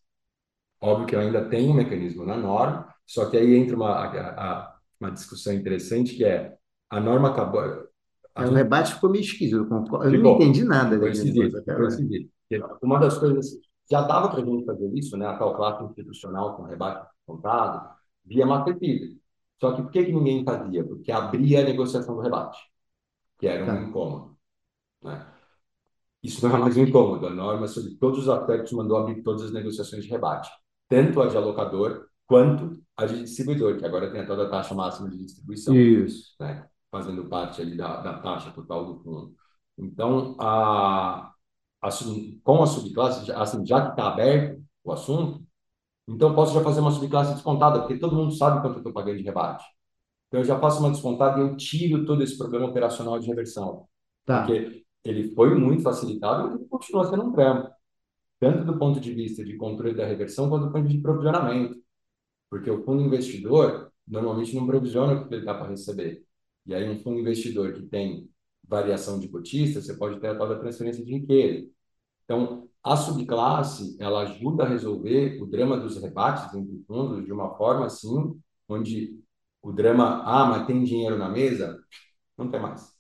Óbvio 0.85 1.07
que 1.07 1.17
ainda 1.17 1.49
tenho 1.49 1.71
um 1.71 1.75
mecanismo 1.75 2.27
na 2.27 2.37
norma, 2.37 2.95
só 3.07 3.31
que 3.31 3.39
aí 3.39 3.55
entra 3.55 3.75
uma, 3.75 3.89
a, 3.89 4.29
a, 4.33 4.77
uma 5.01 5.11
discussão 5.11 5.55
interessante 5.55 6.15
que 6.15 6.27
é 6.27 6.59
a 6.91 7.01
norma 7.01 7.31
acabou. 7.31 7.63
A 8.35 8.45
é, 8.45 8.47
o 8.47 8.53
rebate 8.53 8.93
ficou 8.93 9.09
meio 9.09 9.25
esquisito, 9.25 9.57
eu, 9.57 10.03
eu 10.03 10.23
não 10.23 10.35
entendi 10.35 10.63
nada. 10.63 10.99
Foi 10.99 11.11
esquisito, 11.11 11.57
Uma 12.83 13.01
das 13.01 13.17
coisas, 13.17 13.47
já 13.91 14.03
dava 14.03 14.29
para 14.29 14.43
a 14.43 14.45
gente 14.45 14.67
fazer 14.67 14.95
isso, 14.95 15.17
né, 15.17 15.27
a 15.27 15.39
tal 15.39 15.57
classe 15.57 15.83
institucional 15.85 16.55
com 16.55 16.65
rebate 16.65 17.09
contado, 17.25 17.89
via 18.23 18.45
matricida. 18.45 19.17
Só 19.59 19.73
que 19.73 19.81
por 19.81 19.91
que, 19.91 20.05
que 20.05 20.13
ninguém 20.13 20.45
fazia? 20.45 20.85
Porque 20.85 21.11
abria 21.11 21.61
a 21.63 21.65
negociação 21.65 22.15
do 22.15 22.21
rebate, 22.21 22.59
que 23.39 23.47
era 23.47 23.63
um 23.65 23.67
tá. 23.67 23.81
incômodo. 23.81 24.37
Né? 25.03 25.27
Isso 26.23 26.47
não 26.47 26.55
é 26.55 26.59
mais 26.59 26.77
um 26.77 26.83
incômodo. 26.83 27.27
A 27.27 27.31
norma 27.31 27.67
sobre 27.69 27.95
todos 27.95 28.19
os 28.19 28.29
aspectos 28.29 28.73
mandou 28.73 28.99
abrir 28.99 29.23
todas 29.23 29.45
as 29.45 29.51
negociações 29.51 30.05
de 30.05 30.11
rebate 30.11 30.51
tanto 30.89 31.21
a 31.21 31.27
de 31.27 31.37
alocador 31.37 32.09
quanto 32.27 32.83
a 32.97 33.07
de 33.07 33.23
distribuidor, 33.23 33.77
que 33.77 33.85
agora 33.85 34.11
tem 34.11 34.21
a 34.21 34.27
toda 34.27 34.47
a 34.47 34.51
taxa 34.51 34.75
máxima 34.75 35.11
de 35.11 35.19
distribuição. 35.19 35.75
Isso. 35.75 36.35
Né? 36.41 36.67
Fazendo 36.91 37.29
parte 37.29 37.61
ali 37.61 37.77
da, 37.77 38.01
da 38.01 38.19
taxa 38.19 38.51
total 38.51 38.87
do 38.87 39.03
fundo. 39.03 39.35
Então, 39.77 40.37
a, 40.39 41.33
a, 41.83 41.89
com 42.43 42.63
a 42.63 42.67
subclasse, 42.67 43.31
assim, 43.33 43.67
já 43.67 43.83
que 43.83 43.91
está 43.91 44.09
aberto 44.09 44.63
o 44.85 44.93
assunto, 44.93 45.45
então 46.07 46.35
posso 46.35 46.55
já 46.55 46.63
fazer 46.63 46.81
uma 46.81 46.91
subclasse 46.91 47.35
descontada, 47.35 47.81
porque 47.81 47.99
todo 47.99 48.15
mundo 48.15 48.33
sabe 48.33 48.61
quanto 48.61 48.75
eu 48.75 48.79
estou 48.79 48.93
pagando 48.93 49.17
de 49.17 49.25
rebate. 49.25 49.65
Então 50.29 50.41
eu 50.41 50.45
já 50.45 50.59
faço 50.59 50.81
uma 50.81 50.91
descontada 50.91 51.39
e 51.39 51.43
eu 51.43 51.57
tiro 51.57 52.05
todo 52.05 52.23
esse 52.23 52.37
problema 52.37 52.67
operacional 52.67 53.19
de 53.19 53.27
reversão. 53.27 53.87
Tá. 54.25 54.45
Porque 54.45 54.85
ele 55.05 55.35
foi 55.35 55.55
muito 55.55 55.83
facilitado, 55.83 56.57
ele 56.57 56.65
continua 56.67 57.05
sendo 57.05 57.25
um 57.25 57.33
trampo 57.33 57.71
tanto 58.45 58.65
do 58.67 58.79
ponto 58.79 59.01
de 59.01 59.15
vista 59.15 59.43
de 59.43 59.57
controle 59.57 59.95
da 59.95 60.05
reversão 60.05 60.51
quanto 60.51 60.67
do 60.67 60.73
ponto 60.73 60.87
de 60.87 60.99
provisionamento. 60.99 61.83
Porque 62.51 62.71
o 62.71 62.85
fundo 62.85 63.03
investidor 63.03 63.91
normalmente 64.07 64.55
não 64.55 64.67
provisiona 64.67 65.15
o 65.15 65.29
que 65.29 65.35
ele 65.35 65.41
está 65.41 65.55
para 65.55 65.71
receber. 65.71 66.23
E 66.67 66.75
aí, 66.75 66.87
um 66.89 67.01
fundo 67.03 67.21
investidor 67.21 67.73
que 67.73 67.83
tem 67.85 68.29
variação 68.63 69.19
de 69.19 69.29
cotista, 69.29 69.81
você 69.81 69.95
pode 69.97 70.21
ter 70.21 70.29
a 70.29 70.37
tal 70.37 70.49
da 70.49 70.59
transferência 70.59 71.03
de 71.03 71.11
riqueza. 71.11 71.67
Então, 72.25 72.69
a 72.83 72.97
subclasse, 72.97 73.97
ela 73.99 74.23
ajuda 74.23 74.65
a 74.65 74.69
resolver 74.69 75.41
o 75.43 75.47
drama 75.47 75.79
dos 75.79 75.97
rebates 75.97 76.55
entre 76.55 76.85
fundos 76.87 77.25
de 77.25 77.33
uma 77.33 77.57
forma 77.57 77.87
assim, 77.87 78.39
onde 78.69 79.19
o 79.63 79.73
drama, 79.73 80.23
ah, 80.25 80.47
mas 80.47 80.67
tem 80.67 80.85
dinheiro 80.85 81.17
na 81.17 81.31
mesa? 81.31 81.83
Não 82.37 82.51
tem 82.51 82.61
mais. 82.61 82.93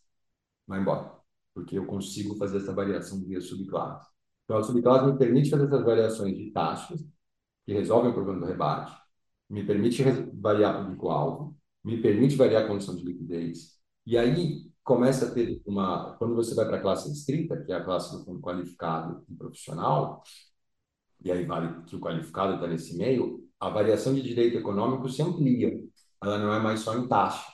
Vai 0.66 0.80
embora. 0.80 1.12
Porque 1.55 1.76
eu 1.76 1.86
consigo 1.86 2.36
fazer 2.36 2.59
essa 2.59 2.72
variação 2.72 3.22
via 3.24 3.40
subclasse. 3.42 4.14
Então, 4.45 4.59
a 4.59 4.62
subclasse 4.62 5.07
me 5.07 5.18
permite 5.18 5.51
fazer 5.51 5.66
essas 5.66 5.84
variações 5.84 6.36
de 6.36 6.51
taxas, 6.51 7.01
que 7.64 7.72
resolvem 7.72 8.11
o 8.11 8.14
problema 8.14 8.40
do 8.40 8.47
rebate, 8.47 8.95
me 9.49 9.64
permite 9.64 10.03
variar 10.34 10.82
público-alvo, 10.82 11.57
me 11.82 12.01
permite 12.01 12.36
variar 12.36 12.64
a 12.64 12.68
condição 12.68 12.97
de 12.97 13.05
liquidez. 13.05 13.78
E 14.07 14.18
aí 14.18 14.70
começa 14.82 15.26
a 15.26 15.30
ter 15.30 15.62
uma. 15.66 16.14
Quando 16.18 16.34
você 16.34 16.55
vai 16.55 16.66
para 16.66 16.76
a 16.78 16.80
classe 16.80 17.09
restrita, 17.09 17.62
que 17.64 17.72
é 17.72 17.76
a 17.76 17.84
classe 17.84 18.16
do 18.16 18.24
fundo 18.24 18.40
qualificado 18.40 19.24
e 19.28 19.34
profissional, 19.34 20.22
e 21.22 21.32
aí 21.32 21.45
vale 21.45 21.82
que 21.84 21.97
o 21.97 22.01
qualificado 22.01 22.55
está 22.55 22.66
nesse 22.66 22.97
meio, 22.97 23.49
a 23.59 23.70
variação 23.70 24.14
de 24.14 24.22
direito 24.22 24.59
econômico 24.59 25.09
se 25.09 25.22
amplia. 25.22 25.82
Ela 26.22 26.38
não 26.38 26.53
é 26.53 26.61
mais 26.61 26.80
só 26.80 26.97
em 26.97 27.09
taxa. 27.09 27.51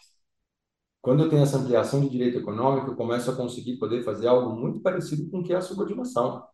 Quando 1.01 1.22
eu 1.24 1.30
tenho 1.30 1.43
essa 1.43 1.59
ampliação 1.59 2.01
de 2.01 2.11
direito 2.11 2.38
econômico, 2.38 2.91
eu 2.91 2.97
começo 2.97 3.30
a 3.30 3.36
conseguir 3.36 3.78
poder 3.78 4.03
fazer 4.03 4.26
algo 4.28 4.55
muito 4.55 4.80
parecido 4.80 5.30
com 5.30 5.38
o 5.41 5.45
que 5.45 5.53
é 5.53 5.57
a 5.57 5.61
subordinação. 5.62 6.45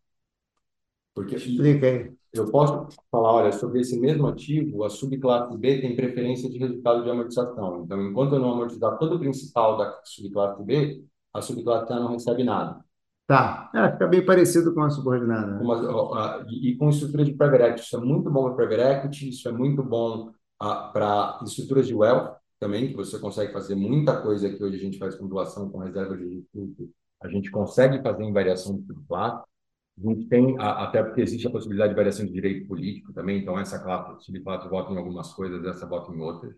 Porque 1.16 1.36
Explica 1.36 1.86
aí. 1.86 2.12
eu 2.34 2.50
posso 2.50 2.88
falar, 3.10 3.32
olha, 3.32 3.50
sobre 3.50 3.80
esse 3.80 3.98
mesmo 3.98 4.26
ativo, 4.26 4.84
a 4.84 4.90
subclasse 4.90 5.56
B 5.56 5.80
tem 5.80 5.96
preferência 5.96 6.50
de 6.50 6.58
resultado 6.58 7.02
de 7.02 7.08
amortização. 7.08 7.84
Então, 7.84 8.06
enquanto 8.06 8.34
eu 8.34 8.38
não 8.38 8.52
amortizar 8.52 8.98
todo 8.98 9.16
o 9.16 9.18
principal 9.18 9.78
da 9.78 9.98
subclasse 10.04 10.62
B, 10.62 11.02
a 11.32 11.40
subclasse 11.40 11.90
A 11.90 12.00
não 12.00 12.12
recebe 12.12 12.44
nada. 12.44 12.84
Tá, 13.26 13.70
é, 13.74 13.92
fica 13.92 14.06
bem 14.06 14.26
parecido 14.26 14.74
com 14.74 14.82
a 14.82 14.90
subordinada. 14.90 15.52
Né? 15.52 15.60
Uma, 15.62 16.44
e, 16.50 16.68
e, 16.68 16.76
com 16.76 16.90
estrutura 16.90 17.24
de 17.24 17.32
private 17.32 17.62
equity, 17.62 17.80
isso 17.80 17.96
é 17.96 18.00
muito 18.00 18.30
bom 18.30 18.44
para 18.44 18.66
private 18.66 18.98
equity, 18.98 19.28
isso 19.30 19.48
é 19.48 19.52
muito 19.52 19.82
bom 19.82 20.28
uh, 20.62 20.92
para 20.92 21.40
estruturas 21.44 21.86
de 21.86 21.94
wealth 21.94 22.36
também, 22.60 22.88
que 22.88 22.94
você 22.94 23.18
consegue 23.18 23.54
fazer 23.54 23.74
muita 23.74 24.20
coisa 24.20 24.50
que 24.50 24.62
hoje 24.62 24.76
a 24.76 24.80
gente 24.80 24.98
faz 24.98 25.14
com 25.14 25.26
doação, 25.26 25.70
com 25.70 25.78
reserva 25.78 26.14
de 26.14 26.46
recursos, 26.54 26.90
a 27.22 27.28
gente 27.28 27.50
consegue 27.50 28.02
fazer 28.02 28.22
em 28.22 28.32
variação 28.34 28.76
de 28.76 28.86
subclasse. 28.86 29.42
A 29.98 30.08
gente 30.08 30.26
tem, 30.26 30.56
até 30.58 31.02
porque 31.02 31.22
existe 31.22 31.46
a 31.46 31.50
possibilidade 31.50 31.90
de 31.90 31.96
variação 31.96 32.26
de 32.26 32.32
direito 32.32 32.68
político 32.68 33.12
também, 33.14 33.40
então 33.40 33.58
essa 33.58 33.78
classe, 33.78 34.24
subclasse 34.24 34.68
vota 34.68 34.92
em 34.92 34.98
algumas 34.98 35.32
coisas, 35.32 35.64
essa 35.64 35.86
vota 35.86 36.12
em 36.12 36.20
outras. 36.20 36.54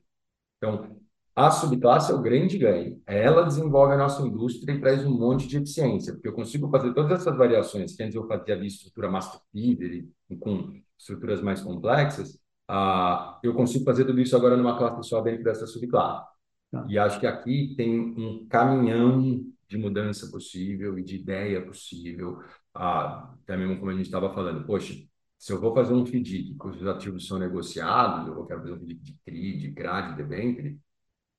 Então, 0.56 0.96
a 1.36 1.52
subclasse 1.52 2.10
é 2.10 2.14
o 2.16 2.20
grande 2.20 2.58
ganho. 2.58 3.00
Ela 3.06 3.44
desenvolve 3.44 3.94
a 3.94 3.96
nossa 3.96 4.22
indústria 4.22 4.72
e 4.72 4.80
traz 4.80 5.06
um 5.06 5.16
monte 5.16 5.46
de 5.46 5.56
eficiência, 5.56 6.12
porque 6.12 6.26
eu 6.26 6.32
consigo 6.32 6.68
fazer 6.68 6.92
todas 6.92 7.20
essas 7.20 7.36
variações 7.36 7.94
que 7.94 8.02
antes 8.02 8.16
eu 8.16 8.26
fazia 8.26 8.56
via 8.56 8.66
estrutura 8.66 9.08
master 9.08 9.40
feeder 9.52 10.08
e 10.28 10.36
com 10.36 10.72
estruturas 10.98 11.40
mais 11.40 11.60
complexas, 11.60 12.34
uh, 12.68 13.38
eu 13.40 13.54
consigo 13.54 13.84
fazer 13.84 14.04
tudo 14.04 14.20
isso 14.20 14.34
agora 14.34 14.56
numa 14.56 14.76
classe 14.76 15.08
só 15.08 15.20
dentro 15.20 15.44
dessa 15.44 15.64
subclasse. 15.64 16.26
Tá. 16.72 16.84
E 16.88 16.98
acho 16.98 17.20
que 17.20 17.26
aqui 17.26 17.72
tem 17.76 18.00
um 18.00 18.44
caminhão 18.48 19.44
de 19.68 19.78
mudança 19.78 20.28
possível 20.30 20.98
e 20.98 21.04
de 21.04 21.16
ideia 21.16 21.64
possível 21.64 22.40
ah, 22.78 23.34
até 23.42 23.56
mesmo 23.56 23.78
como 23.78 23.90
a 23.90 23.94
gente 23.94 24.06
estava 24.06 24.32
falando, 24.32 24.64
poxa, 24.64 24.94
se 25.36 25.52
eu 25.52 25.60
vou 25.60 25.74
fazer 25.74 25.92
um 25.92 26.06
FDIC 26.06 26.56
que 26.56 26.66
os 26.68 26.86
ativos 26.86 27.26
são 27.26 27.38
negociados, 27.38 28.28
eu 28.28 28.46
quero 28.46 28.60
fazer 28.60 28.72
um 28.72 28.76
FDIC 28.76 29.02
de 29.02 29.18
CRI, 29.24 29.58
de 29.58 29.72
CRAD, 29.72 30.10
de 30.10 30.16
debênture, 30.22 30.80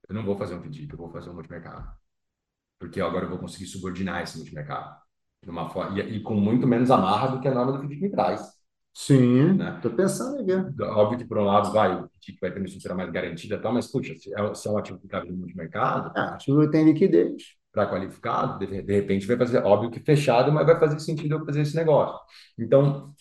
eu 0.08 0.16
não 0.16 0.26
vou 0.26 0.38
fazer 0.38 0.56
um 0.56 0.62
FDIC, 0.62 0.92
eu 0.92 0.98
vou 0.98 1.10
fazer 1.10 1.30
um 1.30 1.34
multimercado. 1.34 1.90
Porque 2.78 3.00
agora 3.00 3.26
eu 3.26 3.30
vou 3.30 3.40
conseguir 3.40 3.68
subordinar 3.68 4.22
esse 4.22 4.38
multimercado. 4.38 4.98
De 5.42 5.50
uma 5.50 5.70
forma, 5.70 5.98
e, 6.00 6.18
e 6.18 6.22
com 6.22 6.36
muito 6.36 6.68
menos 6.68 6.92
amarra 6.92 7.30
do 7.30 7.40
que 7.40 7.48
a 7.48 7.54
norma 7.54 7.72
do 7.72 7.80
FDIC 7.80 8.02
me 8.02 8.10
traz. 8.10 8.42
Sim, 8.94 9.54
né? 9.54 9.80
Tô 9.82 9.90
pensando 9.92 10.42
aqui. 10.42 10.84
Óbvio 10.84 11.20
que, 11.20 11.26
por 11.26 11.38
um 11.38 11.46
lado, 11.46 11.72
vai, 11.72 11.96
o 11.96 12.10
FDIC 12.16 12.38
vai 12.42 12.52
ter 12.52 12.60
uma 12.60 12.66
estrutura 12.66 12.96
mais 12.96 13.12
garantida 13.12 13.56
e 13.56 13.62
tal, 13.62 13.72
mas, 13.72 13.88
puxa, 13.88 14.14
se 14.16 14.34
é, 14.34 14.54
se 14.54 14.68
é 14.68 14.72
um 14.72 14.78
ativo 14.78 15.00
que 15.00 15.08
cabe 15.08 15.32
no 15.32 15.38
multimercado... 15.38 16.12
É, 16.18 16.22
ativo 16.22 16.70
tem 16.70 16.84
liquidez 16.84 17.59
para 17.72 17.90
qualificado, 17.90 18.60
de, 18.60 18.82
de, 18.82 18.94
repente 18.94 19.28
vai 19.28 19.38
fazer, 19.38 19.60
óbvio 19.60 19.92
que 19.92 20.00
fechado, 20.00 20.52
mas 20.52 20.66
vai 20.66 20.80
fazer 20.80 21.00
sentido 21.00 21.36
eu 21.36 21.46
fazer 21.46 21.62
esse 21.62 21.76
negócio. 21.76 22.20
Então, 22.58 23.14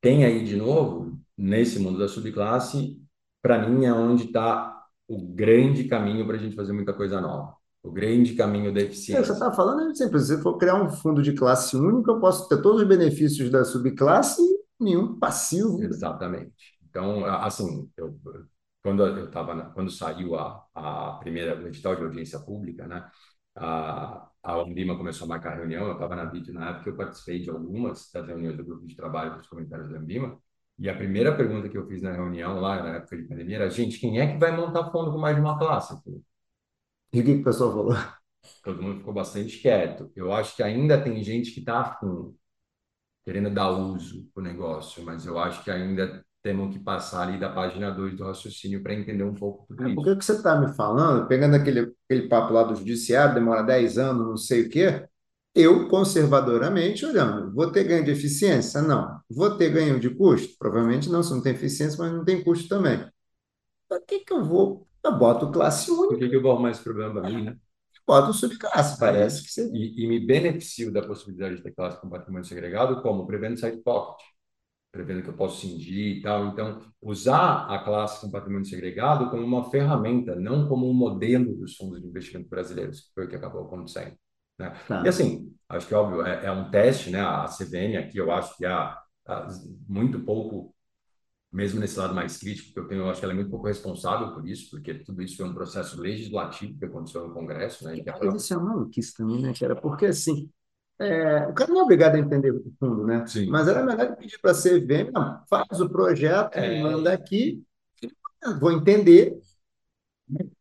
tem 0.00 0.24
aí 0.24 0.44
de 0.44 0.56
novo, 0.56 1.18
nesse 1.36 1.78
mundo 1.78 1.98
da 1.98 2.08
subclasse, 2.08 3.00
para 3.40 3.68
mim 3.68 3.84
é 3.84 3.92
onde 3.92 4.24
está 4.24 4.82
o 5.06 5.20
grande 5.20 5.84
caminho 5.84 6.26
para 6.26 6.36
a 6.36 6.38
gente 6.38 6.56
fazer 6.56 6.72
muita 6.72 6.92
coisa 6.92 7.20
nova. 7.20 7.54
O 7.82 7.90
grande 7.90 8.34
caminho 8.34 8.72
da 8.72 8.80
eficiência. 8.80 9.20
É, 9.20 9.24
você 9.24 9.32
está 9.32 9.52
falando 9.52 9.90
é 9.90 9.94
sempre, 9.94 10.20
se 10.20 10.40
for 10.40 10.56
criar 10.56 10.80
um 10.80 10.88
fundo 10.88 11.20
de 11.20 11.32
classe 11.32 11.76
única, 11.76 12.12
eu 12.12 12.20
posso 12.20 12.48
ter 12.48 12.62
todos 12.62 12.82
os 12.82 12.88
benefícios 12.88 13.50
da 13.50 13.64
subclasse 13.64 14.40
e 14.40 14.84
nenhum 14.84 15.18
passivo. 15.18 15.82
Exatamente. 15.82 16.52
Então, 16.88 17.24
assim, 17.24 17.90
eu, 17.96 18.16
quando 18.82 19.04
eu 19.04 19.24
estava, 19.24 19.70
quando 19.70 19.90
saiu 19.90 20.36
a, 20.36 20.64
a 20.74 21.18
primeira 21.20 21.60
o 21.60 21.66
edital 21.66 21.96
de 21.96 22.02
audiência 22.02 22.38
pública, 22.38 22.86
né? 22.86 23.08
A, 23.54 24.28
a 24.42 24.54
Ambima 24.56 24.96
começou 24.96 25.26
a 25.26 25.28
marcar 25.28 25.56
reunião, 25.56 25.86
eu 25.86 25.92
estava 25.94 26.16
na 26.16 26.24
vídeo 26.24 26.54
na 26.54 26.70
época, 26.70 26.90
eu 26.90 26.96
participei 26.96 27.40
de 27.40 27.50
algumas 27.50 28.10
das 28.12 28.26
reuniões 28.26 28.56
do 28.56 28.64
grupo 28.64 28.86
de 28.86 28.96
trabalho 28.96 29.36
dos 29.36 29.46
comentários 29.48 29.90
da 29.90 29.98
Ambima, 29.98 30.38
e 30.78 30.88
a 30.88 30.96
primeira 30.96 31.36
pergunta 31.36 31.68
que 31.68 31.76
eu 31.76 31.86
fiz 31.86 32.02
na 32.02 32.12
reunião 32.12 32.58
lá, 32.60 32.82
na 32.82 32.96
época 32.96 33.16
de 33.16 33.24
pandemia, 33.24 33.56
era, 33.56 33.70
gente, 33.70 33.98
quem 33.98 34.20
é 34.20 34.32
que 34.32 34.38
vai 34.38 34.56
montar 34.56 34.90
fundo 34.90 35.12
com 35.12 35.18
mais 35.18 35.36
de 35.36 35.42
uma 35.42 35.58
classe? 35.58 35.94
E 37.12 37.20
o 37.20 37.24
que, 37.24 37.34
que 37.34 37.40
o 37.40 37.44
pessoal 37.44 37.70
falou? 37.72 37.94
Todo 38.64 38.82
mundo 38.82 38.98
ficou 38.98 39.12
bastante 39.14 39.58
quieto. 39.58 40.10
Eu 40.16 40.32
acho 40.32 40.56
que 40.56 40.62
ainda 40.62 41.02
tem 41.02 41.22
gente 41.22 41.52
que 41.52 41.60
está 41.60 41.80
afim, 41.80 42.34
querendo 43.24 43.50
dar 43.50 43.70
uso 43.70 44.28
para 44.34 44.40
o 44.40 44.44
negócio, 44.44 45.04
mas 45.04 45.26
eu 45.26 45.38
acho 45.38 45.62
que 45.62 45.70
ainda 45.70 46.24
temos 46.42 46.74
que 46.74 46.82
passar 46.82 47.28
ali 47.28 47.38
da 47.38 47.48
página 47.48 47.90
2 47.90 48.16
do 48.16 48.24
raciocínio 48.24 48.82
para 48.82 48.94
entender 48.94 49.22
um 49.22 49.34
pouco 49.34 49.64
tudo 49.68 49.86
isso. 49.86 49.94
Por 49.94 50.04
que, 50.04 50.16
que 50.16 50.24
você 50.24 50.32
está 50.32 50.60
me 50.60 50.74
falando, 50.74 51.26
pegando 51.28 51.54
aquele, 51.54 51.94
aquele 52.04 52.28
papo 52.28 52.52
lá 52.52 52.64
do 52.64 52.74
judiciário, 52.74 53.34
demora 53.34 53.62
10 53.62 53.98
anos, 53.98 54.26
não 54.26 54.36
sei 54.36 54.62
o 54.62 54.68
quê, 54.68 55.06
eu, 55.54 55.88
conservadoramente, 55.88 57.04
olhando, 57.06 57.52
vou 57.54 57.70
ter 57.70 57.84
ganho 57.84 58.04
de 58.04 58.10
eficiência? 58.10 58.82
Não. 58.82 59.20
Vou 59.30 59.56
ter 59.56 59.70
ganho 59.70 60.00
de 60.00 60.10
custo? 60.10 60.56
Provavelmente 60.58 61.10
não, 61.10 61.22
se 61.22 61.32
não 61.32 61.42
tem 61.42 61.52
eficiência, 61.52 61.98
mas 61.98 62.12
não 62.12 62.24
tem 62.24 62.42
custo 62.42 62.68
também. 62.68 63.06
Para 63.88 64.00
que, 64.00 64.20
que 64.20 64.32
eu 64.32 64.44
vou? 64.44 64.88
Eu 65.04 65.18
boto 65.18 65.52
classe 65.52 65.90
única. 65.90 66.08
Por 66.08 66.18
que, 66.18 66.28
que 66.28 66.36
eu 66.36 66.42
vou 66.42 66.52
arrumar 66.52 66.70
esse 66.70 66.82
problema 66.82 67.20
para 67.20 67.30
mim, 67.30 67.44
né? 67.44 67.56
Boto 68.06 68.32
subclasse, 68.32 68.98
parece 68.98 69.44
que 69.44 69.50
você... 69.52 69.70
E, 69.72 70.04
e 70.04 70.08
me 70.08 70.18
beneficio 70.18 70.92
da 70.92 71.02
possibilidade 71.02 71.56
de 71.56 71.62
ter 71.62 71.72
classe 71.72 72.00
com 72.00 72.08
patrimônio 72.08 72.46
segregado 72.46 73.00
como? 73.00 73.26
Prevendo 73.26 73.58
side 73.58 73.76
pocket 73.82 74.31
prevendo 74.92 75.22
que 75.22 75.30
eu 75.30 75.36
posso 75.36 75.62
cindir 75.62 76.18
e 76.18 76.20
tal. 76.20 76.48
Então, 76.48 76.78
usar 77.00 77.66
a 77.66 77.82
classe 77.82 78.20
com 78.20 78.30
patrimônio 78.30 78.66
segregado 78.66 79.30
como 79.30 79.42
uma 79.42 79.70
ferramenta, 79.70 80.36
não 80.36 80.68
como 80.68 80.88
um 80.88 80.92
modelo 80.92 81.56
dos 81.56 81.74
fundos 81.74 82.00
de 82.00 82.06
investimento 82.06 82.50
brasileiros, 82.50 83.00
que 83.00 83.14
foi 83.14 83.24
o 83.24 83.28
que 83.28 83.34
acabou 83.34 83.64
acontecendo. 83.64 84.14
Né? 84.58 84.70
Tá. 84.86 85.02
E 85.02 85.08
assim, 85.08 85.50
acho 85.66 85.88
que 85.88 85.94
óbvio, 85.94 86.24
é, 86.26 86.44
é, 86.44 86.52
um 86.52 86.70
teste, 86.70 87.10
né? 87.10 87.22
A 87.22 87.46
CVM 87.46 87.96
aqui, 87.98 88.18
eu 88.18 88.30
acho 88.30 88.54
que 88.58 88.66
há, 88.66 88.98
há, 89.26 89.48
muito 89.88 90.20
pouco, 90.20 90.74
mesmo 91.50 91.80
nesse 91.80 91.98
lado 91.98 92.14
mais 92.14 92.36
crítico, 92.36 92.74
que 92.74 92.78
eu 92.78 92.86
tenho, 92.86 93.00
eu 93.00 93.10
acho 93.10 93.18
que 93.18 93.24
ela 93.24 93.32
é 93.32 93.36
muito 93.36 93.50
pouco 93.50 93.66
responsável 93.66 94.34
por 94.34 94.46
isso, 94.46 94.70
porque 94.70 94.92
tudo 94.92 95.22
isso 95.22 95.38
foi 95.38 95.48
um 95.48 95.54
processo 95.54 95.98
legislativo 95.98 96.78
que 96.78 96.84
aconteceu 96.84 97.26
no 97.26 97.32
Congresso, 97.32 97.84
né? 97.84 98.02
Mas 98.20 98.42
isso 98.42 98.52
é 98.52 98.56
maluquice 98.58 99.14
também, 99.14 99.40
né, 99.40 99.52
era 99.62 99.74
Porque 99.74 100.04
assim, 100.04 100.50
é, 101.02 101.48
o 101.48 101.54
cara 101.54 101.72
não 101.72 101.80
é 101.80 101.82
obrigado 101.82 102.14
a 102.14 102.18
entender 102.18 102.50
o 102.50 102.72
fundo, 102.78 103.04
né? 103.06 103.26
Sim. 103.26 103.46
Mas 103.46 103.68
era 103.68 103.82
melhor 103.82 104.16
pedir 104.16 104.38
para 104.40 104.52
a 104.52 104.54
CVM, 104.54 105.10
não, 105.12 105.42
faz 105.48 105.80
o 105.80 105.88
projeto, 105.88 106.56
é... 106.56 106.82
manda 106.82 107.12
aqui, 107.12 107.62
vou 108.60 108.72
entender. 108.72 109.38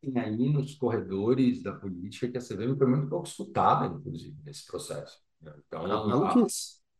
Tem 0.01 0.19
aí 0.19 0.49
nos 0.49 0.75
corredores 0.75 1.61
da 1.63 1.71
política 1.71 2.27
que 2.27 2.37
a 2.37 2.41
CVM 2.41 2.77
foi 2.77 2.87
muito 2.87 3.07
pouco 3.07 3.27
escutada, 3.27 3.85
inclusive, 3.85 4.35
nesse 4.43 4.65
processo. 4.65 5.19
Então, 5.41 5.85
a, 5.85 6.47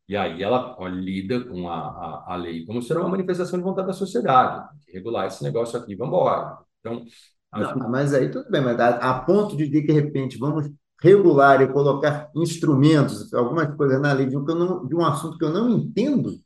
e 0.07 0.17
aí 0.17 0.41
ela 0.41 0.75
ó, 0.79 0.87
lida 0.87 1.43
com 1.45 1.69
a, 1.69 1.77
a, 1.77 2.33
a, 2.33 2.35
lei 2.35 2.65
como 2.65 2.81
se 2.81 2.91
uma 2.93 3.07
manifestação 3.07 3.57
de 3.57 3.63
vontade 3.63 3.87
da 3.87 3.93
sociedade, 3.93 4.67
regular 4.91 5.27
esse 5.27 5.43
negócio 5.43 5.79
aqui, 5.79 5.95
vamos 5.95 6.13
embora. 6.13 6.57
Então, 6.79 7.05
não. 7.53 7.89
Mas 7.89 8.13
aí 8.13 8.29
tudo 8.29 8.49
bem, 8.49 8.61
mas 8.61 8.79
a, 8.79 8.89
a 8.97 9.21
ponto 9.21 9.55
de, 9.55 9.69
de 9.69 9.91
repente, 9.91 10.37
vamos 10.37 10.69
regular 11.01 11.61
e 11.61 11.67
colocar 11.67 12.29
instrumentos, 12.35 13.33
algumas 13.33 13.75
coisas 13.75 13.99
na 13.99 14.13
lei 14.13 14.27
de 14.27 14.37
um, 14.37 14.43
não, 14.43 14.85
de 14.87 14.95
um 14.95 15.03
assunto 15.03 15.37
que 15.37 15.43
eu 15.43 15.51
não 15.51 15.69
entendo, 15.69 16.39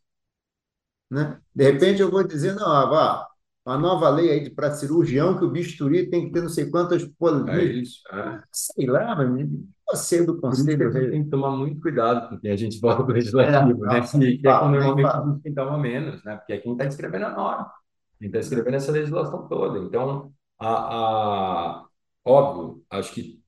né? 1.12 1.40
de 1.54 1.64
repente 1.64 2.02
eu 2.02 2.10
vou 2.10 2.24
dizer, 2.24 2.56
não, 2.56 2.66
ó, 2.66 3.26
a 3.66 3.78
nova 3.78 4.10
lei 4.10 4.30
aí 4.30 4.50
para 4.50 4.72
cirurgião 4.72 5.38
que 5.38 5.44
o 5.44 5.50
bisturi 5.50 6.08
tem 6.08 6.28
que 6.28 6.32
ter 6.32 6.42
não 6.42 6.50
sei 6.50 6.70
quantas 6.70 7.04
polias. 7.04 7.50
É 7.50 7.64
isso. 7.64 8.02
É. 8.12 8.44
Sei 8.52 8.86
lá, 8.86 9.16
mas 9.16 9.50
você 9.90 10.24
do 10.24 10.40
conselho. 10.40 10.94
Tem 10.94 11.24
que 11.24 11.30
tomar 11.32 11.50
muito 11.50 11.82
cuidado 11.82 12.30
com 12.30 12.40
quem 12.40 12.52
a 12.52 12.56
gente 12.56 12.80
vota 12.80 13.02
do 13.02 13.12
legislativo, 13.12 13.86
é, 13.86 13.94
né? 13.94 14.02
Que, 14.02 14.38
que 14.38 14.48
é 14.48 14.60
quando 14.60 14.80
normalmente 14.80 15.08
a 15.08 15.48
gente 15.48 15.56
toma 15.56 15.78
menos, 15.80 16.24
né? 16.24 16.36
Porque 16.36 16.54
é 16.54 16.58
quem 16.60 16.74
está 16.74 16.86
escrevendo 16.86 17.26
a 17.26 17.32
norma, 17.32 17.72
quem 18.20 18.28
está 18.28 18.40
escrevendo 18.40 18.76
essa 18.76 18.92
legislação 18.92 19.48
toda. 19.48 19.80
Então, 19.80 20.32
a, 20.60 20.70
a, 20.70 21.86
óbvio, 22.24 22.84
acho 22.92 23.14
que 23.16 23.44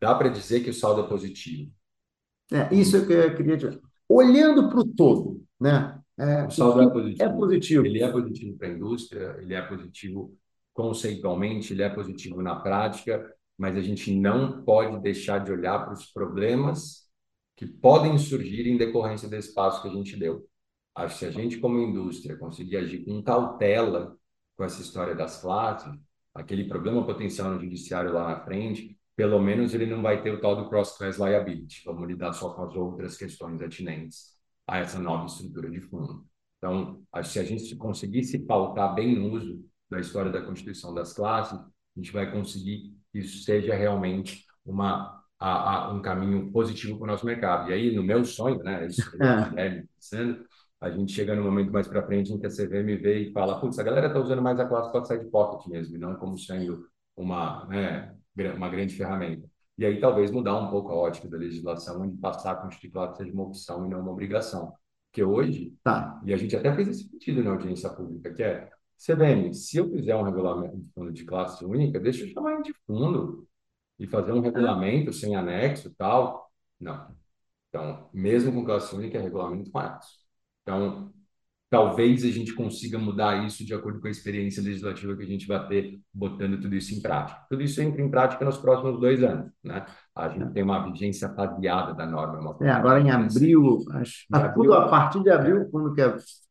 dá 0.00 0.14
para 0.14 0.28
dizer 0.28 0.60
que 0.60 0.70
o 0.70 0.74
saldo 0.74 1.02
é 1.02 1.08
positivo. 1.08 1.70
É, 2.52 2.74
isso 2.74 2.96
é 2.96 3.06
que 3.06 3.12
eu 3.12 3.34
queria 3.36 3.56
dizer. 3.56 3.80
Olhando 4.08 4.68
para 4.68 4.80
o 4.80 4.84
todo, 4.84 5.44
né? 5.60 6.00
É, 6.18 6.46
o 6.46 6.50
saldo 6.50 6.82
é 6.82 6.90
positivo. 6.90 7.22
É 7.22 7.28
positivo. 7.28 7.86
Ele 7.86 8.02
é 8.02 8.10
positivo 8.10 8.58
para 8.58 8.68
a 8.68 8.72
indústria, 8.72 9.36
ele 9.40 9.54
é 9.54 9.62
positivo 9.62 10.36
conceitualmente, 10.72 11.72
ele 11.72 11.82
é 11.82 11.88
positivo 11.88 12.42
na 12.42 12.56
prática, 12.56 13.34
mas 13.56 13.76
a 13.76 13.80
gente 13.80 14.14
não 14.14 14.62
pode 14.64 15.00
deixar 15.00 15.38
de 15.38 15.52
olhar 15.52 15.84
para 15.84 15.92
os 15.92 16.06
problemas 16.06 17.08
que 17.56 17.66
podem 17.66 18.16
surgir 18.16 18.66
em 18.66 18.78
decorrência 18.78 19.28
desse 19.28 19.52
passo 19.54 19.82
que 19.82 19.88
a 19.88 19.92
gente 19.92 20.16
deu. 20.16 20.48
Acho 20.94 21.14
que 21.14 21.20
se 21.20 21.26
a 21.26 21.30
gente, 21.30 21.58
como 21.58 21.78
indústria, 21.78 22.36
conseguir 22.36 22.78
agir 22.78 23.04
com 23.04 23.22
cautela 23.22 24.16
com 24.56 24.64
essa 24.64 24.82
história 24.82 25.14
das 25.14 25.40
classes, 25.40 25.92
aquele 26.34 26.64
problema 26.64 27.04
potencial 27.04 27.50
no 27.50 27.60
judiciário 27.60 28.12
lá 28.12 28.28
na 28.28 28.40
frente, 28.44 28.98
pelo 29.20 29.38
menos 29.38 29.74
ele 29.74 29.84
não 29.84 30.00
vai 30.00 30.22
ter 30.22 30.32
o 30.32 30.40
tal 30.40 30.56
do 30.56 30.66
cross-class 30.70 31.18
liability. 31.18 31.82
Vamos 31.84 32.08
lidar 32.08 32.32
só 32.32 32.54
com 32.54 32.64
as 32.64 32.74
outras 32.74 33.18
questões 33.18 33.60
atinentes 33.60 34.30
a 34.66 34.78
essa 34.78 34.98
nova 34.98 35.26
estrutura 35.26 35.70
de 35.70 35.78
fundo. 35.78 36.24
Então, 36.56 37.02
se 37.22 37.38
a 37.38 37.44
gente 37.44 37.76
conseguir 37.76 38.24
se 38.24 38.38
pautar 38.38 38.94
bem 38.94 39.18
no 39.18 39.30
uso 39.34 39.62
da 39.90 40.00
história 40.00 40.32
da 40.32 40.40
constituição 40.40 40.94
das 40.94 41.12
classes, 41.12 41.52
a 41.58 42.00
gente 42.00 42.10
vai 42.12 42.32
conseguir 42.32 42.94
que 43.12 43.18
isso 43.18 43.44
seja 43.44 43.74
realmente 43.74 44.46
uma, 44.64 45.22
a, 45.38 45.74
a, 45.74 45.92
um 45.92 46.00
caminho 46.00 46.50
positivo 46.50 46.96
para 46.96 47.04
o 47.04 47.08
nosso 47.08 47.26
mercado. 47.26 47.68
E 47.68 47.74
aí, 47.74 47.94
no 47.94 48.02
meu 48.02 48.24
sonho, 48.24 48.62
né, 48.62 48.86
isso 48.86 49.10
que 49.10 49.22
é. 49.22 49.84
pensando, 49.94 50.46
a 50.80 50.88
gente 50.88 51.12
chega 51.12 51.36
no 51.36 51.44
momento 51.44 51.70
mais 51.70 51.86
para 51.86 52.06
frente 52.06 52.32
em 52.32 52.40
que 52.40 52.46
a 52.46 52.50
CVM 52.50 52.96
vê 53.02 53.18
e 53.28 53.32
fala, 53.34 53.60
putz, 53.60 53.78
a 53.78 53.82
galera 53.82 54.06
está 54.06 54.18
usando 54.18 54.40
mais 54.40 54.58
a 54.58 54.64
classe 54.64 54.90
para 54.90 55.04
sair 55.04 55.22
de 55.22 55.30
pocket 55.30 55.70
mesmo, 55.70 55.94
e 55.94 55.98
não 55.98 56.16
como 56.16 56.38
sendo 56.38 56.88
uma, 57.14 57.66
né, 57.66 58.16
uma 58.48 58.68
grande 58.68 58.94
ferramenta. 58.94 59.48
E 59.78 59.84
aí 59.84 59.98
talvez 59.98 60.30
mudar 60.30 60.58
um 60.58 60.70
pouco 60.70 60.90
a 60.90 60.94
ótica 60.94 61.28
da 61.28 61.38
legislação 61.38 62.04
e 62.04 62.16
passar 62.16 62.52
a 62.52 62.56
constituir 62.56 62.90
claro 62.90 63.16
seja 63.16 63.32
uma 63.32 63.44
opção 63.44 63.86
e 63.86 63.88
não 63.88 64.00
uma 64.00 64.12
obrigação. 64.12 64.72
Porque 65.10 65.24
hoje, 65.24 65.74
tá. 65.82 66.20
e 66.24 66.32
a 66.32 66.36
gente 66.36 66.54
até 66.54 66.74
fez 66.74 66.88
esse 66.88 67.08
sentido 67.08 67.42
na 67.42 67.50
audiência 67.50 67.90
pública, 67.90 68.32
que 68.32 68.42
é, 68.42 68.70
CBM, 68.96 69.52
se 69.54 69.78
eu 69.78 69.90
fizer 69.90 70.14
um 70.14 70.22
regulamento 70.22 70.76
de 70.76 70.92
fundo 70.92 71.12
de 71.12 71.24
classe 71.24 71.64
única, 71.64 71.98
deixa 71.98 72.24
eu 72.24 72.28
chamar 72.28 72.60
de 72.62 72.72
fundo 72.86 73.48
e 73.98 74.06
fazer 74.06 74.32
um 74.32 74.40
regulamento 74.40 75.12
sem 75.12 75.34
anexo 75.34 75.88
e 75.88 75.94
tal. 75.94 76.50
Não. 76.78 77.14
Então, 77.68 78.10
mesmo 78.12 78.52
com 78.52 78.64
classe 78.64 78.94
única, 78.94 79.18
é 79.18 79.20
regulamento 79.22 79.70
com 79.70 79.78
anexo. 79.78 80.18
Então, 80.62 81.12
talvez 81.70 82.24
a 82.24 82.28
gente 82.28 82.52
consiga 82.52 82.98
mudar 82.98 83.46
isso 83.46 83.64
de 83.64 83.72
acordo 83.72 84.00
com 84.00 84.08
a 84.08 84.10
experiência 84.10 84.60
legislativa 84.60 85.16
que 85.16 85.22
a 85.22 85.26
gente 85.26 85.46
vai 85.46 85.68
ter 85.68 86.00
botando 86.12 86.60
tudo 86.60 86.74
isso 86.74 86.92
em 86.92 87.00
prática. 87.00 87.40
Tudo 87.48 87.62
isso 87.62 87.80
entra 87.80 88.02
em 88.02 88.10
prática 88.10 88.44
nos 88.44 88.58
próximos 88.58 88.98
dois 88.98 89.22
anos, 89.22 89.52
né? 89.62 89.86
A 90.14 90.28
gente 90.28 90.52
tem 90.52 90.64
uma 90.64 90.90
vigência 90.90 91.32
faseada 91.32 91.94
da 91.94 92.04
norma. 92.04 92.56
É, 92.60 92.70
agora 92.70 93.00
em 93.00 93.08
abril, 93.08 93.78
acho, 93.92 94.26
em 94.34 94.36
abril, 94.36 94.54
tudo 94.54 94.74
a 94.74 94.88
partir 94.88 95.22
de 95.22 95.30
abril, 95.30 95.62
é. 95.62 95.64
quando 95.66 95.94
que 95.94 96.02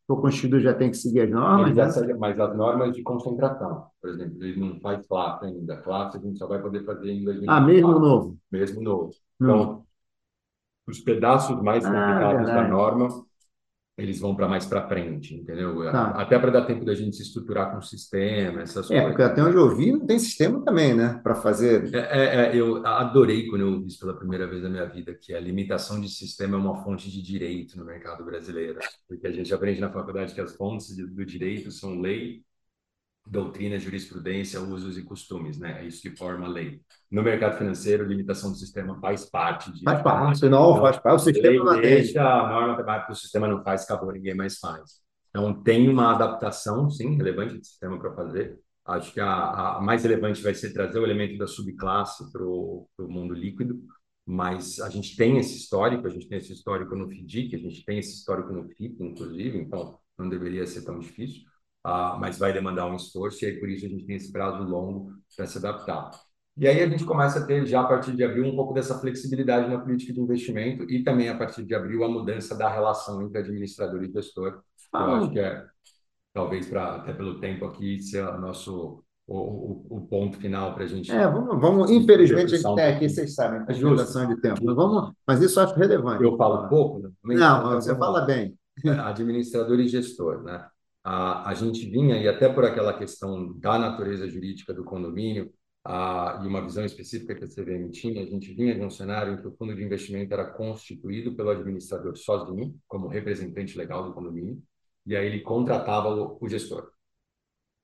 for 0.07 0.21
constituído 0.21 0.61
já 0.61 0.73
tem 0.73 0.89
que 0.89 0.97
seguir 0.97 1.21
as 1.21 1.29
normas. 1.29 1.75
Né? 1.75 2.13
Mas 2.17 2.39
as 2.39 2.55
normas 2.55 2.95
de 2.95 3.03
concentração, 3.03 3.87
por 4.01 4.11
exemplo, 4.11 4.41
ele 4.41 4.57
não 4.57 4.79
faz 4.79 5.05
classe 5.05 5.45
ainda. 5.45 5.75
Classe 5.77 6.17
a 6.17 6.21
gente 6.21 6.37
só 6.37 6.47
vai 6.47 6.61
poder 6.61 6.85
fazer 6.85 7.11
em 7.11 7.25
2024. 7.25 7.51
Ah, 7.51 7.59
mesmo 7.59 7.99
novo? 7.99 8.37
Mesmo 8.49 8.81
novo. 8.81 9.11
Então, 9.35 9.71
hum. 9.73 9.83
os 10.87 10.99
pedaços 11.01 11.61
mais 11.61 11.85
ah, 11.85 11.89
complicados 11.89 12.49
ah, 12.49 12.53
da 12.53 12.67
norma 12.69 13.28
eles 13.99 14.19
vão 14.19 14.35
para 14.35 14.47
mais 14.47 14.65
para 14.65 14.87
frente, 14.87 15.35
entendeu? 15.35 15.83
Tá. 15.91 16.11
Até 16.11 16.39
para 16.39 16.51
dar 16.51 16.65
tempo 16.65 16.85
da 16.85 16.93
gente 16.93 17.15
se 17.15 17.23
estruturar 17.23 17.71
com 17.71 17.77
o 17.77 17.81
sistema, 17.81 18.61
essas 18.61 18.85
é, 18.85 18.87
coisas. 18.87 19.03
É, 19.03 19.07
porque 19.07 19.21
até 19.21 19.43
onde 19.43 19.57
eu 19.57 19.75
vi, 19.75 19.91
não 19.91 20.05
tem 20.05 20.17
sistema 20.17 20.63
também, 20.63 20.93
né? 20.93 21.19
Para 21.23 21.35
fazer. 21.35 21.93
É, 21.93 21.97
é, 21.99 22.45
é, 22.45 22.55
eu 22.55 22.85
adorei 22.85 23.47
quando 23.47 23.61
eu 23.61 23.79
vi 23.79 23.87
isso 23.87 23.99
pela 23.99 24.17
primeira 24.17 24.47
vez 24.47 24.63
na 24.63 24.69
minha 24.69 24.85
vida, 24.85 25.13
que 25.13 25.33
a 25.33 25.39
limitação 25.39 25.99
de 25.99 26.09
sistema 26.09 26.57
é 26.57 26.59
uma 26.59 26.83
fonte 26.83 27.11
de 27.11 27.21
direito 27.21 27.77
no 27.77 27.85
mercado 27.85 28.23
brasileiro. 28.23 28.79
Porque 29.07 29.27
a 29.27 29.31
gente 29.31 29.53
aprende 29.53 29.81
na 29.81 29.91
faculdade 29.91 30.33
que 30.33 30.41
as 30.41 30.55
fontes 30.55 30.95
do 30.95 31.25
direito 31.25 31.71
são 31.71 31.99
lei, 31.99 32.41
doutrina, 33.25 33.79
jurisprudência, 33.79 34.59
usos 34.59 34.97
e 34.97 35.03
costumes, 35.03 35.59
né? 35.59 35.81
É 35.81 35.85
isso 35.85 36.01
que 36.01 36.15
forma 36.15 36.45
a 36.45 36.49
lei. 36.49 36.81
No 37.09 37.21
mercado 37.21 37.57
financeiro, 37.57 38.05
limitação 38.05 38.51
do 38.51 38.57
sistema 38.57 38.99
faz 38.99 39.25
parte 39.29 39.71
de 39.71 39.83
Faz 39.83 40.01
parte, 40.01 40.41
não 40.49 40.71
então, 40.71 40.81
faz 40.81 40.97
parte. 40.97 41.15
O 41.15 41.23
sistema 41.23 41.63
não 41.63 41.81
deixa 41.81 42.21
a 42.21 42.49
norma 42.49 42.75
temática, 42.75 43.11
o 43.11 43.15
sistema 43.15 43.47
não 43.47 43.63
faz, 43.63 43.83
acabou, 43.83 44.11
ninguém 44.11 44.35
mais 44.35 44.57
faz. 44.57 45.01
Então, 45.29 45.61
tem 45.61 45.87
uma 45.87 46.15
adaptação, 46.15 46.89
sim, 46.89 47.15
relevante 47.15 47.57
do 47.57 47.65
sistema 47.65 47.99
para 47.99 48.13
fazer. 48.13 48.57
Acho 48.85 49.13
que 49.13 49.19
a, 49.19 49.77
a, 49.77 49.81
mais 49.81 50.03
relevante 50.03 50.41
vai 50.41 50.55
ser 50.55 50.73
trazer 50.73 50.97
o 50.97 51.05
elemento 51.05 51.37
da 51.37 51.45
subclasse 51.45 52.31
para 52.31 52.43
o 52.43 52.87
mundo 53.01 53.35
líquido, 53.35 53.79
mas 54.25 54.79
a 54.79 54.89
gente 54.89 55.15
tem 55.15 55.37
esse 55.37 55.55
histórico, 55.55 56.07
a 56.07 56.09
gente 56.09 56.27
tem 56.27 56.39
esse 56.39 56.53
histórico 56.53 56.95
no 56.95 57.07
FDIC, 57.07 57.55
a 57.55 57.59
gente 57.59 57.85
tem 57.85 57.99
esse 57.99 58.13
histórico 58.15 58.51
no 58.51 58.67
FIP, 58.67 59.03
inclusive, 59.03 59.59
então 59.59 59.99
não 60.17 60.27
deveria 60.27 60.65
ser 60.65 60.83
tão 60.83 60.97
difícil 60.97 61.43
uh, 61.89 62.19
mas 62.19 62.37
vai 62.37 62.53
demandar 62.53 62.87
um 62.87 62.95
esforço, 62.95 63.43
e 63.43 63.47
aí 63.47 63.59
por 63.59 63.69
isso 63.69 63.85
a 63.85 63.89
gente 63.89 64.05
tem 64.05 64.15
esse 64.15 64.31
prazo 64.31 64.63
longo 64.63 65.13
para 65.35 65.45
se 65.45 65.57
adaptar. 65.57 66.11
E 66.57 66.67
aí 66.67 66.81
a 66.81 66.89
gente 66.89 67.05
começa 67.05 67.39
a 67.39 67.45
ter, 67.45 67.65
já 67.65 67.81
a 67.81 67.87
partir 67.87 68.13
de 68.15 68.23
abril, 68.23 68.45
um 68.45 68.55
pouco 68.55 68.73
dessa 68.73 68.99
flexibilidade 68.99 69.69
na 69.69 69.79
política 69.79 70.11
de 70.11 70.19
investimento 70.19 70.83
e 70.91 71.03
também, 71.03 71.29
a 71.29 71.37
partir 71.37 71.63
de 71.63 71.73
abril, 71.73 72.03
a 72.03 72.09
mudança 72.09 72.55
da 72.55 72.69
relação 72.69 73.21
entre 73.21 73.39
administrador 73.39 74.03
e 74.03 74.11
gestor. 74.11 74.61
Ah, 74.91 75.03
eu 75.03 75.15
acho 75.15 75.31
que 75.31 75.39
é, 75.39 75.65
talvez, 76.33 76.67
pra, 76.67 76.97
até 76.97 77.13
pelo 77.13 77.39
tempo 77.39 77.65
aqui, 77.65 78.01
ser 78.01 78.25
o 78.25 78.41
nosso 78.41 79.03
o, 79.25 79.37
o, 79.37 79.97
o 79.97 80.01
ponto 80.07 80.37
final 80.37 80.73
para 80.73 80.83
a 80.83 80.87
gente. 80.87 81.11
É, 81.11 81.27
vamos, 81.27 81.61
vamos 81.61 81.91
infelizmente, 81.91 82.55
a 82.55 82.57
gente 82.57 82.75
tem 82.75 82.85
aqui, 82.85 83.07
vocês 83.07 83.35
sabem, 83.35 83.61
a 83.65 83.71
limitação 83.71 84.27
de 84.27 84.41
tempo. 84.41 84.59
Mas, 84.63 84.75
vamos, 84.75 85.13
mas 85.25 85.41
isso 85.41 85.59
eu 85.59 85.63
acho 85.63 85.75
relevante. 85.75 86.23
Eu 86.23 86.35
falo 86.35 86.67
pouco? 86.67 86.99
Né? 86.99 87.35
Não, 87.35 87.75
você 87.75 87.95
fala 87.95 88.21
bem. 88.21 88.57
Administrador 89.05 89.79
e 89.79 89.87
gestor, 89.87 90.43
né? 90.43 90.65
A, 91.03 91.49
a 91.49 91.53
gente 91.53 91.89
vinha, 91.89 92.17
e 92.17 92.27
até 92.27 92.49
por 92.49 92.65
aquela 92.65 92.97
questão 92.97 93.53
da 93.57 93.79
natureza 93.79 94.29
jurídica 94.29 94.73
do 94.73 94.83
condomínio, 94.83 95.51
a, 95.83 96.41
e 96.43 96.47
uma 96.47 96.61
visão 96.61 96.83
específica 96.83 97.35
que 97.35 97.45
a 97.45 97.47
CVM 97.47 97.89
tinha, 97.89 98.21
a 98.21 98.25
gente 98.25 98.53
vinha 98.53 98.75
de 98.75 98.81
um 98.81 98.89
cenário 98.89 99.33
em 99.33 99.37
que 99.37 99.47
o 99.47 99.55
fundo 99.55 99.75
de 99.75 99.83
investimento 99.83 100.33
era 100.33 100.51
constituído 100.51 101.35
pelo 101.35 101.49
administrador 101.49 102.15
sozinho, 102.17 102.77
como 102.87 103.07
representante 103.07 103.77
legal 103.77 104.03
do 104.03 104.13
condomínio, 104.13 104.61
e 105.05 105.15
aí 105.15 105.25
ele 105.25 105.41
contratava 105.41 106.09
o, 106.09 106.37
o 106.39 106.49
gestor. 106.49 106.91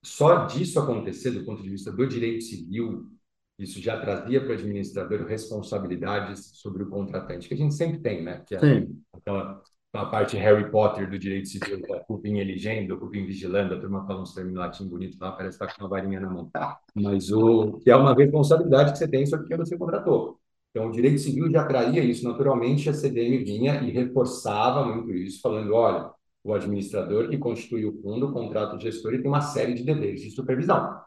Só 0.04 0.46
disso 0.46 0.78
acontecer, 0.78 1.30
do 1.30 1.44
ponto 1.44 1.62
de 1.62 1.70
vista 1.70 1.90
do 1.90 2.06
direito 2.06 2.44
civil, 2.44 3.10
isso 3.58 3.80
já 3.80 3.98
trazia 3.98 4.40
para 4.40 4.50
o 4.50 4.52
administrador 4.52 5.26
responsabilidades 5.26 6.50
sobre 6.58 6.82
o 6.82 6.90
contratante, 6.90 7.48
que 7.48 7.54
a 7.54 7.56
gente 7.56 7.74
sempre 7.74 7.98
tem, 8.00 8.22
né? 8.22 8.44
Que 8.46 8.54
é 8.54 8.60
Sim. 8.60 9.02
aquela 9.12 9.62
a 9.98 10.06
parte 10.06 10.36
Harry 10.36 10.70
Potter 10.70 11.08
do 11.08 11.18
direito 11.18 11.48
civil, 11.48 11.80
da 11.82 12.00
cupim 12.00 12.38
eligendo, 12.38 12.98
cupim 12.98 13.24
vigilando, 13.24 13.74
a 13.74 13.80
turma 13.80 14.06
fala 14.06 14.22
uns 14.22 14.34
termos 14.34 14.54
latim 14.54 14.88
bonito 14.88 15.18
parece 15.18 15.56
estar 15.56 15.66
tá 15.66 15.74
com 15.74 15.82
uma 15.82 15.88
varinha 15.88 16.20
na 16.20 16.30
mão. 16.30 16.50
Mas 16.94 17.30
o 17.30 17.78
que 17.78 17.90
é 17.90 17.96
uma 17.96 18.14
responsabilidade 18.14 18.92
que 18.92 18.98
você 18.98 19.08
tem 19.08 19.26
sobre 19.26 19.48
quem 19.48 19.56
você 19.56 19.76
contratou. 19.76 20.38
Então, 20.70 20.88
o 20.88 20.92
direito 20.92 21.18
civil 21.18 21.50
já 21.50 21.64
traía 21.64 22.04
isso 22.04 22.28
naturalmente, 22.28 22.88
a 22.90 22.92
CDM 22.92 23.42
vinha 23.42 23.80
e 23.82 23.90
reforçava 23.90 24.84
muito 24.84 25.10
isso, 25.10 25.40
falando, 25.40 25.72
olha, 25.72 26.10
o 26.44 26.52
administrador 26.52 27.28
que 27.28 27.38
constitui 27.38 27.86
o 27.86 28.00
fundo, 28.02 28.28
o 28.28 28.32
contrato 28.32 28.78
gestor, 28.78 29.14
e 29.14 29.18
tem 29.22 29.28
uma 29.28 29.40
série 29.40 29.74
de 29.74 29.82
deveres 29.82 30.20
de 30.20 30.30
supervisão. 30.30 31.00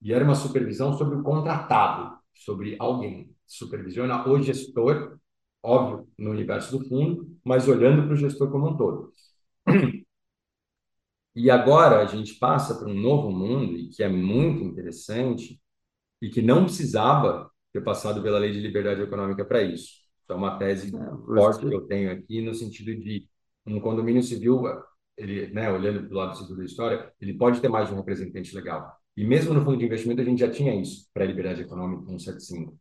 E 0.00 0.12
era 0.12 0.24
uma 0.24 0.34
supervisão 0.34 0.92
sobre 0.92 1.16
o 1.16 1.22
contratado, 1.22 2.16
sobre 2.32 2.76
alguém. 2.78 3.34
Supervisiona 3.46 4.28
o 4.28 4.40
gestor 4.40 5.18
óbvio, 5.64 6.06
no 6.18 6.30
universo 6.30 6.78
do 6.78 6.86
fundo, 6.86 7.26
mas 7.42 7.66
olhando 7.66 8.04
para 8.04 8.12
o 8.12 8.16
gestor 8.16 8.50
como 8.50 8.68
um 8.68 8.76
todo. 8.76 9.12
E 11.34 11.50
agora 11.50 12.00
a 12.00 12.06
gente 12.06 12.34
passa 12.34 12.76
para 12.76 12.88
um 12.88 12.94
novo 12.94 13.30
mundo, 13.32 13.76
e 13.76 13.88
que 13.88 14.04
é 14.04 14.08
muito 14.08 14.62
interessante, 14.62 15.60
e 16.22 16.28
que 16.30 16.40
não 16.40 16.64
precisava 16.64 17.50
ter 17.72 17.82
passado 17.82 18.22
pela 18.22 18.38
lei 18.38 18.52
de 18.52 18.60
liberdade 18.60 19.02
econômica 19.02 19.44
para 19.44 19.62
isso. 19.62 19.94
Então, 20.24 20.36
é 20.36 20.38
uma 20.38 20.58
tese 20.58 20.94
é, 20.94 21.00
forte 21.34 21.66
que 21.66 21.74
eu 21.74 21.82
tenho 21.86 22.12
aqui, 22.12 22.40
no 22.40 22.54
sentido 22.54 22.94
de 22.94 23.28
um 23.66 23.80
condomínio 23.80 24.22
civil, 24.22 24.62
ele, 25.16 25.48
né, 25.48 25.72
olhando 25.72 26.06
para 26.06 26.14
o 26.14 26.18
lado 26.18 26.36
civil 26.36 26.56
da 26.56 26.64
história, 26.64 27.12
ele 27.20 27.34
pode 27.34 27.60
ter 27.60 27.68
mais 27.68 27.88
de 27.88 27.94
um 27.94 27.98
representante 27.98 28.54
legal. 28.54 28.96
E 29.16 29.24
mesmo 29.24 29.52
no 29.54 29.64
fundo 29.64 29.76
de 29.76 29.84
investimento, 29.86 30.20
a 30.20 30.24
gente 30.24 30.38
já 30.38 30.50
tinha 30.50 30.74
isso, 30.74 31.08
para 31.12 31.24
a 31.24 31.26
liberdade 31.26 31.62
econômica 31.62 32.06
175 32.06 32.78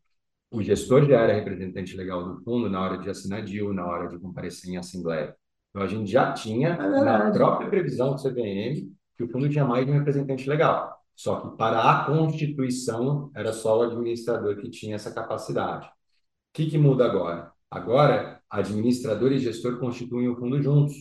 o 0.53 0.61
gestor 0.61 1.03
já 1.05 1.19
era 1.19 1.33
representante 1.33 1.97
legal 1.97 2.23
do 2.23 2.43
fundo 2.43 2.69
na 2.69 2.79
hora 2.79 2.99
de 2.99 3.09
assinar 3.09 3.43
deal, 3.43 3.73
na 3.73 3.87
hora 3.87 4.07
de 4.07 4.19
comparecer 4.19 4.71
em 4.71 4.77
assembleia. 4.77 5.35
Então, 5.71 5.81
a 5.81 5.87
gente 5.87 6.09
já 6.09 6.31
tinha, 6.31 6.69
é 6.69 7.03
na 7.03 7.31
própria 7.31 7.67
previsão 7.67 8.13
do 8.13 8.21
CVM, 8.21 8.87
que 9.17 9.23
o 9.23 9.29
fundo 9.29 9.49
tinha 9.49 9.65
mais 9.65 9.83
de 9.83 9.91
um 9.91 9.95
representante 9.95 10.47
legal. 10.47 10.95
Só 11.15 11.39
que 11.39 11.57
para 11.57 11.81
a 11.81 12.05
Constituição, 12.05 13.31
era 13.35 13.51
só 13.51 13.79
o 13.79 13.81
administrador 13.81 14.57
que 14.57 14.69
tinha 14.69 14.95
essa 14.95 15.11
capacidade. 15.11 15.87
O 15.87 15.91
que, 16.53 16.67
que 16.67 16.77
muda 16.77 17.03
agora? 17.03 17.51
Agora, 17.71 18.39
administrador 18.47 19.31
e 19.31 19.39
gestor 19.39 19.79
constituem 19.79 20.29
o 20.29 20.35
fundo 20.35 20.61
juntos. 20.61 20.93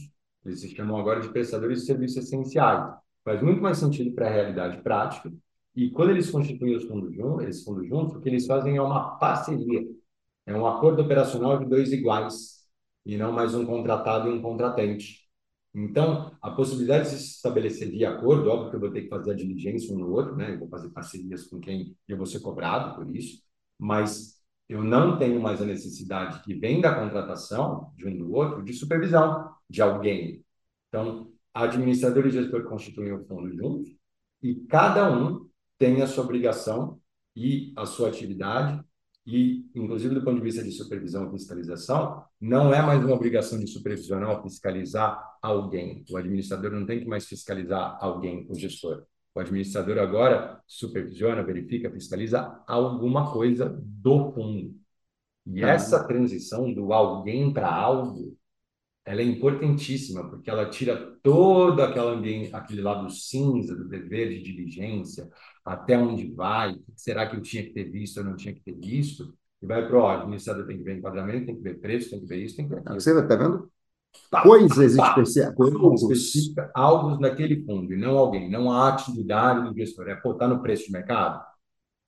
Eles 0.46 0.62
se 0.62 0.74
chamam 0.74 0.96
agora 0.96 1.20
de 1.20 1.28
prestadores 1.28 1.80
de 1.80 1.86
serviços 1.86 2.24
essenciais. 2.24 2.90
Faz 3.22 3.42
muito 3.42 3.60
mais 3.60 3.76
sentido 3.76 4.14
para 4.14 4.28
a 4.28 4.30
realidade 4.30 4.82
prática 4.82 5.30
e 5.74 5.90
quando 5.90 6.10
eles 6.10 6.30
constituem 6.30 6.76
os 6.76 6.84
fundos 6.84 7.14
juntos, 7.14 7.64
juntos, 7.88 8.16
o 8.16 8.20
que 8.20 8.28
eles 8.28 8.46
fazem 8.46 8.76
é 8.76 8.82
uma 8.82 9.16
parceria. 9.18 9.86
É 10.46 10.54
um 10.54 10.66
acordo 10.66 11.02
operacional 11.02 11.58
de 11.58 11.66
dois 11.66 11.92
iguais, 11.92 12.62
e 13.06 13.16
não 13.16 13.32
mais 13.32 13.54
um 13.54 13.64
contratado 13.64 14.28
e 14.28 14.32
um 14.32 14.42
contratante. 14.42 15.22
Então, 15.74 16.36
a 16.42 16.50
possibilidade 16.50 17.10
de 17.10 17.16
se 17.16 17.36
estabelecer 17.36 17.90
de 17.90 18.04
acordo, 18.04 18.50
óbvio 18.50 18.70
que 18.70 18.76
eu 18.76 18.80
vou 18.80 18.90
ter 18.90 19.02
que 19.02 19.08
fazer 19.08 19.30
a 19.32 19.34
diligência 19.34 19.94
um 19.94 19.98
no 19.98 20.10
outro, 20.10 20.36
né? 20.36 20.52
Eu 20.54 20.58
vou 20.58 20.68
fazer 20.68 20.90
parcerias 20.90 21.46
com 21.46 21.58
quem 21.60 21.96
eu 22.06 22.16
vou 22.16 22.26
ser 22.26 22.40
cobrado 22.40 22.94
por 22.94 23.14
isso, 23.14 23.42
mas 23.78 24.38
eu 24.68 24.84
não 24.84 25.18
tenho 25.18 25.40
mais 25.40 25.62
a 25.62 25.64
necessidade 25.64 26.42
que 26.42 26.54
vem 26.54 26.80
da 26.80 26.94
contratação 26.94 27.92
de 27.96 28.06
um 28.06 28.16
do 28.16 28.32
outro 28.32 28.62
de 28.62 28.72
supervisão 28.74 29.50
de 29.68 29.80
alguém. 29.80 30.44
Então, 30.88 31.32
administrador 31.54 32.26
e 32.26 32.30
gestor 32.30 32.64
constituem 32.64 33.12
o 33.12 33.24
fundo 33.26 33.50
juntos 33.56 33.90
e 34.42 34.54
cada 34.66 35.10
um 35.10 35.48
tem 35.82 36.00
a 36.00 36.06
sua 36.06 36.22
obrigação 36.22 37.00
e 37.34 37.72
a 37.76 37.84
sua 37.84 38.06
atividade, 38.06 38.80
e, 39.26 39.68
inclusive, 39.74 40.14
do 40.14 40.22
ponto 40.22 40.36
de 40.36 40.44
vista 40.44 40.62
de 40.62 40.70
supervisão 40.70 41.26
e 41.26 41.32
fiscalização, 41.32 42.22
não 42.40 42.72
é 42.72 42.80
mais 42.80 43.04
uma 43.04 43.16
obrigação 43.16 43.58
de 43.58 43.66
supervisionar 43.66 44.30
ou 44.30 44.42
fiscalizar 44.44 45.20
alguém. 45.42 46.04
O 46.08 46.16
administrador 46.16 46.70
não 46.70 46.86
tem 46.86 47.00
que 47.00 47.06
mais 47.06 47.26
fiscalizar 47.26 47.98
alguém, 48.00 48.46
o 48.48 48.54
gestor. 48.54 49.02
O 49.34 49.40
administrador 49.40 49.98
agora 49.98 50.60
supervisiona, 50.68 51.42
verifica, 51.42 51.90
fiscaliza 51.90 52.62
alguma 52.64 53.32
coisa 53.32 53.76
do 53.82 54.30
fundo. 54.30 54.76
E 55.44 55.64
essa 55.64 56.06
transição 56.06 56.72
do 56.72 56.92
alguém 56.92 57.52
para 57.52 57.74
algo 57.74 58.38
ela 59.04 59.20
é 59.20 59.24
importantíssima, 59.24 60.28
porque 60.28 60.48
ela 60.48 60.68
tira 60.70 61.16
todo 61.22 61.82
aquele 61.82 62.06
ambiente, 62.06 62.54
aquele 62.54 62.82
lado 62.82 63.10
cinza 63.10 63.74
do 63.74 63.88
dever 63.88 64.28
de 64.28 64.42
diligência, 64.42 65.28
até 65.64 65.98
onde 65.98 66.32
vai, 66.32 66.76
será 66.94 67.28
que 67.28 67.36
eu 67.36 67.42
tinha 67.42 67.64
que 67.64 67.72
ter 67.72 67.90
visto 67.90 68.18
ou 68.18 68.24
não 68.24 68.36
tinha 68.36 68.54
que 68.54 68.62
ter 68.62 68.74
visto, 68.74 69.34
e 69.60 69.66
vai 69.66 69.86
para 69.86 69.98
o 69.98 70.08
administrador 70.08 70.66
tem 70.66 70.78
que 70.78 70.84
ver 70.84 70.98
enquadramento, 70.98 71.46
tem 71.46 71.56
que 71.56 71.62
ver 71.62 71.80
preço, 71.80 72.10
tem 72.10 72.20
que 72.20 72.26
ver 72.26 72.36
isso, 72.36 72.56
tem 72.56 72.68
que 72.68 72.74
ver 72.74 72.80
aquilo. 72.80 73.00
Você 73.00 73.18
está 73.18 73.36
vendo? 73.36 73.70
Tá, 74.30 74.42
coisas 74.42 74.96
tá, 74.96 75.08
específicas, 75.08 75.54
coisas 75.54 76.02
específicas, 76.02 76.70
algo 76.74 77.18
naquele 77.18 77.64
fundo, 77.64 77.92
e 77.92 77.96
não 77.96 78.18
alguém, 78.18 78.50
não 78.50 78.70
a 78.70 78.88
atividade 78.88 79.68
do 79.68 79.74
gestor, 79.74 80.08
é, 80.08 80.14
pô, 80.14 80.32
está 80.32 80.46
no 80.46 80.60
preço 80.60 80.86
de 80.86 80.92
mercado, 80.92 81.42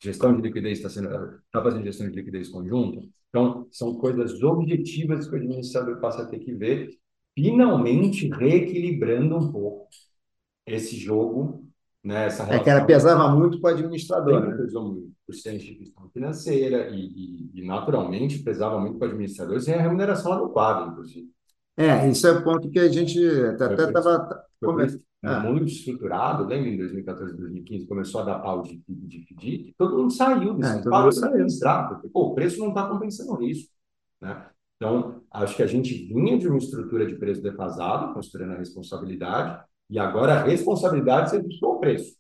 gestão 0.01 0.34
de 0.34 0.42
liquidez 0.42 0.78
está 0.78 0.90
sendo, 0.90 1.09
está 1.09 1.62
fazendo 1.62 1.84
gestão 1.84 2.09
de 2.09 2.14
liquidez 2.14 2.49
conjunta, 2.49 3.01
então, 3.35 3.66
são 3.72 3.97
coisas 3.97 4.41
objetivas 4.45 5.26
que 5.26 5.35
o 5.35 5.39
administrador 5.39 5.99
passa 5.99 6.22
a 6.22 6.24
ter 6.24 6.39
que 6.39 6.55
ver, 6.55 6.91
finalmente 7.35 8.28
reequilibrando 8.28 9.37
um 9.37 9.51
pouco 9.51 9.89
esse 10.64 10.95
jogo, 10.95 11.68
né, 12.05 12.26
essa 12.26 12.45
relação. 12.45 12.61
É 12.61 12.62
que 12.62 12.70
ela 12.70 12.85
pesava 12.85 13.28
muito 13.35 13.61
para 13.61 13.72
o 13.72 13.74
administrador. 13.74 14.41
Né? 14.41 14.57
Pesou 14.57 14.85
muito 14.85 15.12
por 15.26 15.35
ser 15.35 15.57
instituição 15.57 16.09
financeira 16.11 16.91
e, 16.91 17.01
e, 17.01 17.51
e, 17.55 17.66
naturalmente, 17.66 18.39
pesava 18.39 18.78
muito 18.78 18.99
para 19.01 19.09
o 19.09 19.11
administrador 19.11 19.61
sem 19.61 19.74
a 19.74 19.82
remuneração 19.82 20.32
adequada, 20.32 20.93
inclusive. 20.93 21.28
É, 21.76 22.09
isso 22.09 22.28
é 22.28 22.30
o 22.30 22.45
ponto 22.45 22.70
que 22.70 22.78
a 22.78 22.87
gente 22.87 23.18
até 23.47 23.82
estava 23.82 24.45
conversando 24.62 25.03
ah. 25.26 25.40
muito 25.40 25.66
estruturado, 25.66 26.44
lembra 26.44 26.68
em 26.68 26.76
2014, 26.76 27.36
2015, 27.36 27.86
começou 27.86 28.20
a 28.20 28.24
dar 28.24 28.38
pau 28.40 28.62
de, 28.62 28.82
de, 28.88 29.06
de 29.06 29.26
FDIC, 29.26 29.74
todo 29.76 29.96
mundo 29.96 30.12
saiu 30.12 30.54
desse 30.54 30.78
é, 30.78 30.82
todo 30.82 31.02
mundo 31.02 31.12
saiu. 31.12 31.88
porque 31.88 32.08
pô, 32.08 32.28
o 32.28 32.34
preço 32.34 32.58
não 32.60 32.68
está 32.68 32.86
compensando 32.88 33.42
isso. 33.42 33.68
Né? 34.20 34.46
Então, 34.76 35.22
acho 35.30 35.56
que 35.56 35.62
a 35.62 35.66
gente 35.66 35.94
vinha 36.06 36.38
de 36.38 36.48
uma 36.48 36.58
estrutura 36.58 37.06
de 37.06 37.14
preço 37.16 37.42
defasado, 37.42 38.12
considerando 38.12 38.52
a 38.52 38.58
responsabilidade, 38.58 39.64
e 39.88 39.98
agora 39.98 40.34
a 40.34 40.42
responsabilidade 40.42 41.36
ajustou 41.36 41.76
o 41.76 41.80
preço. 41.80 42.16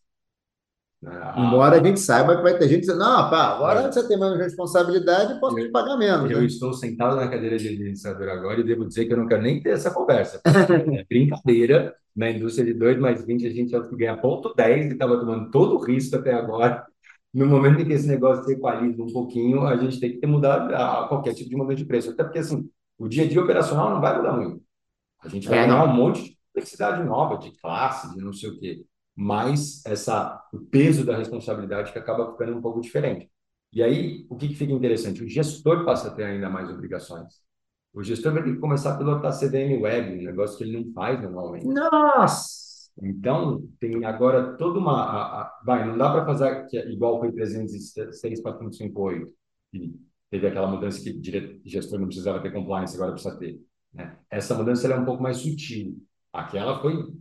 Né? 1.04 1.34
Embora 1.36 1.78
a 1.78 1.84
gente 1.84 2.00
saiba 2.00 2.34
que 2.34 2.42
vai 2.42 2.56
ter 2.56 2.66
gente 2.66 2.80
dizendo, 2.80 3.00
não, 3.00 3.28
pá, 3.28 3.54
agora 3.54 3.80
é. 3.80 3.92
você 3.92 4.08
tem 4.08 4.18
menos 4.18 4.38
responsabilidade, 4.38 5.38
posso 5.38 5.56
te 5.56 5.68
pagar 5.68 5.98
menos. 5.98 6.30
Eu 6.30 6.40
né? 6.40 6.46
estou 6.46 6.72
sentado 6.72 7.16
na 7.16 7.28
cadeira 7.28 7.58
de 7.58 7.68
administrador 7.68 8.26
agora 8.30 8.60
e 8.60 8.64
devo 8.64 8.86
dizer 8.86 9.04
que 9.04 9.12
eu 9.12 9.18
não 9.18 9.26
quero 9.26 9.42
nem 9.42 9.62
ter 9.62 9.70
essa 9.70 9.90
conversa. 9.90 10.40
é 10.46 11.04
brincadeira, 11.04 11.94
na 12.16 12.30
indústria 12.30 12.64
de 12.64 12.72
2 12.72 12.98
mais 12.98 13.22
20, 13.22 13.46
a 13.46 13.50
gente 13.50 13.88
que 13.88 13.96
ganha 13.96 14.16
ponto 14.16 14.54
10 14.54 14.86
e 14.86 14.88
estava 14.94 15.18
tomando 15.18 15.50
todo 15.50 15.76
o 15.76 15.84
risco 15.84 16.16
até 16.16 16.32
agora. 16.32 16.86
No 17.34 17.46
momento 17.46 17.82
em 17.82 17.84
que 17.84 17.92
esse 17.92 18.08
negócio 18.08 18.44
se 18.44 18.54
equaliza 18.54 19.02
um 19.02 19.12
pouquinho, 19.12 19.66
a 19.66 19.76
gente 19.76 20.00
tem 20.00 20.12
que 20.12 20.18
ter 20.18 20.26
mudado 20.26 20.74
a 20.74 21.06
qualquer 21.06 21.34
tipo 21.34 21.50
de 21.50 21.56
momento 21.56 21.78
de 21.78 21.84
preço. 21.84 22.12
Até 22.12 22.24
porque, 22.24 22.38
assim, 22.38 22.66
o 22.96 23.08
dia 23.08 23.24
a 23.24 23.28
dia 23.28 23.42
operacional 23.42 23.90
não 23.90 24.00
vai 24.00 24.16
mudar 24.16 24.32
muito. 24.32 24.62
A 25.20 25.28
gente 25.28 25.48
vai 25.48 25.58
é, 25.58 25.66
ganhar 25.66 25.84
um 25.84 25.92
monte 25.92 26.22
de 26.22 26.38
complexidade 26.46 27.04
nova, 27.04 27.36
de 27.36 27.50
classe, 27.58 28.14
de 28.14 28.22
não 28.22 28.32
sei 28.32 28.50
o 28.50 28.58
quê. 28.58 28.84
Mas 29.16 29.84
essa, 29.86 30.42
o 30.52 30.58
peso 30.58 31.04
da 31.04 31.16
responsabilidade 31.16 31.92
que 31.92 31.98
acaba 31.98 32.32
ficando 32.32 32.56
um 32.56 32.62
pouco 32.62 32.80
diferente. 32.80 33.30
E 33.72 33.82
aí, 33.82 34.26
o 34.28 34.36
que, 34.36 34.48
que 34.48 34.54
fica 34.54 34.72
interessante? 34.72 35.22
O 35.22 35.28
gestor 35.28 35.84
passa 35.84 36.08
a 36.08 36.10
ter 36.10 36.24
ainda 36.24 36.48
mais 36.48 36.70
obrigações. 36.70 37.42
O 37.92 38.02
gestor 38.02 38.32
vai 38.32 38.42
ter 38.42 38.54
que 38.54 38.60
começar 38.60 38.94
a 38.94 38.98
pilotar 38.98 39.32
CDM 39.32 39.80
web, 39.80 40.20
um 40.20 40.24
negócio 40.24 40.58
que 40.58 40.64
ele 40.64 40.84
não 40.84 40.92
faz 40.92 41.20
normalmente. 41.22 41.66
Nossa! 41.66 42.64
Então, 43.00 43.68
tem 43.80 44.04
agora 44.04 44.56
toda 44.56 44.78
uma. 44.78 45.02
A, 45.02 45.42
a, 45.42 45.60
vai, 45.64 45.86
não 45.86 45.98
dá 45.98 46.10
para 46.12 46.24
fazer 46.24 46.66
que, 46.66 46.78
igual 46.78 47.18
foi 47.18 47.32
306 47.32 48.40
para 48.40 48.52
358, 48.52 49.32
que 49.72 50.00
teve 50.30 50.46
aquela 50.46 50.68
mudança 50.68 51.00
que 51.02 51.10
o 51.10 51.68
gestor 51.68 51.98
não 51.98 52.06
precisava 52.06 52.40
ter 52.40 52.52
compliance, 52.52 52.94
agora 52.94 53.12
precisa 53.12 53.36
ter. 53.36 53.60
Né? 53.92 54.16
Essa 54.30 54.54
mudança 54.54 54.86
é 54.86 54.96
um 54.96 55.04
pouco 55.04 55.22
mais 55.22 55.38
sutil. 55.38 55.96
Aquela 56.32 56.80
foi 56.80 57.12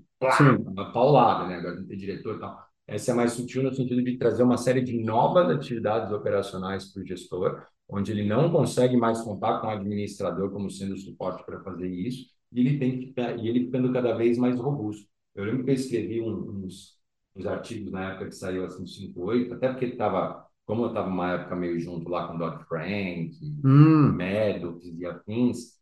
uma 0.57 0.91
paulada, 0.91 1.47
né? 1.47 1.55
agora 1.55 1.76
não 1.76 1.88
tem 1.88 1.97
diretor 1.97 2.36
e 2.36 2.39
tal. 2.39 2.63
Essa 2.86 3.11
é 3.11 3.13
mais 3.13 3.34
sutil 3.34 3.63
no 3.63 3.74
sentido 3.74 4.03
de 4.03 4.17
trazer 4.17 4.43
uma 4.43 4.57
série 4.57 4.82
de 4.82 5.01
novas 5.01 5.49
atividades 5.49 6.11
operacionais 6.11 6.91
para 6.91 7.01
o 7.01 7.05
gestor, 7.05 7.63
onde 7.88 8.11
ele 8.11 8.26
não 8.26 8.51
consegue 8.51 8.97
mais 8.97 9.21
contar 9.21 9.59
com 9.59 9.67
o 9.67 9.69
administrador 9.69 10.51
como 10.51 10.69
sendo 10.69 10.97
suporte 10.97 11.45
para 11.45 11.61
fazer 11.63 11.88
isso, 11.88 12.28
e 12.51 12.59
ele 12.59 12.78
tem 12.78 12.99
que 12.99 13.13
e 13.41 13.47
ele 13.47 13.65
ficando 13.65 13.91
cada 13.93 14.13
vez 14.15 14.38
mais 14.38 14.59
robusto. 14.59 15.07
Eu 15.34 15.45
lembro 15.45 15.63
que 15.63 15.71
eu 15.71 15.76
escrevi 15.76 16.21
uns, 16.21 16.97
uns 17.36 17.45
artigos 17.45 17.91
na 17.91 18.11
época 18.11 18.28
que 18.28 18.36
saiu 18.36 18.65
assim 18.65 18.86
58, 18.86 19.53
até 19.53 19.69
porque 19.69 19.86
estava, 19.86 20.45
como 20.65 20.84
eu 20.84 20.88
estava 20.89 21.09
numa 21.09 21.32
época 21.34 21.55
meio 21.55 21.80
junto 21.80 22.09
lá 22.09 22.28
com 22.28 22.38
Dodd-Frank, 22.38 23.32
hum. 23.63 24.11
Meadows 24.11 24.84
e 24.86 25.05
afins, 25.05 25.80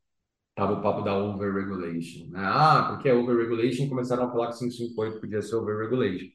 estava 0.51 0.73
o 0.73 0.81
papo 0.81 1.01
da 1.01 1.17
overregulation. 1.17 2.27
Né? 2.29 2.39
Ah, 2.43 2.87
porque 2.91 3.09
é 3.09 3.13
overregulation, 3.13 3.89
começaram 3.89 4.25
a 4.25 4.31
falar 4.31 4.51
que 4.51 4.59
558 4.59 5.19
podia 5.19 5.41
ser 5.41 5.55
overregulation. 5.55 6.29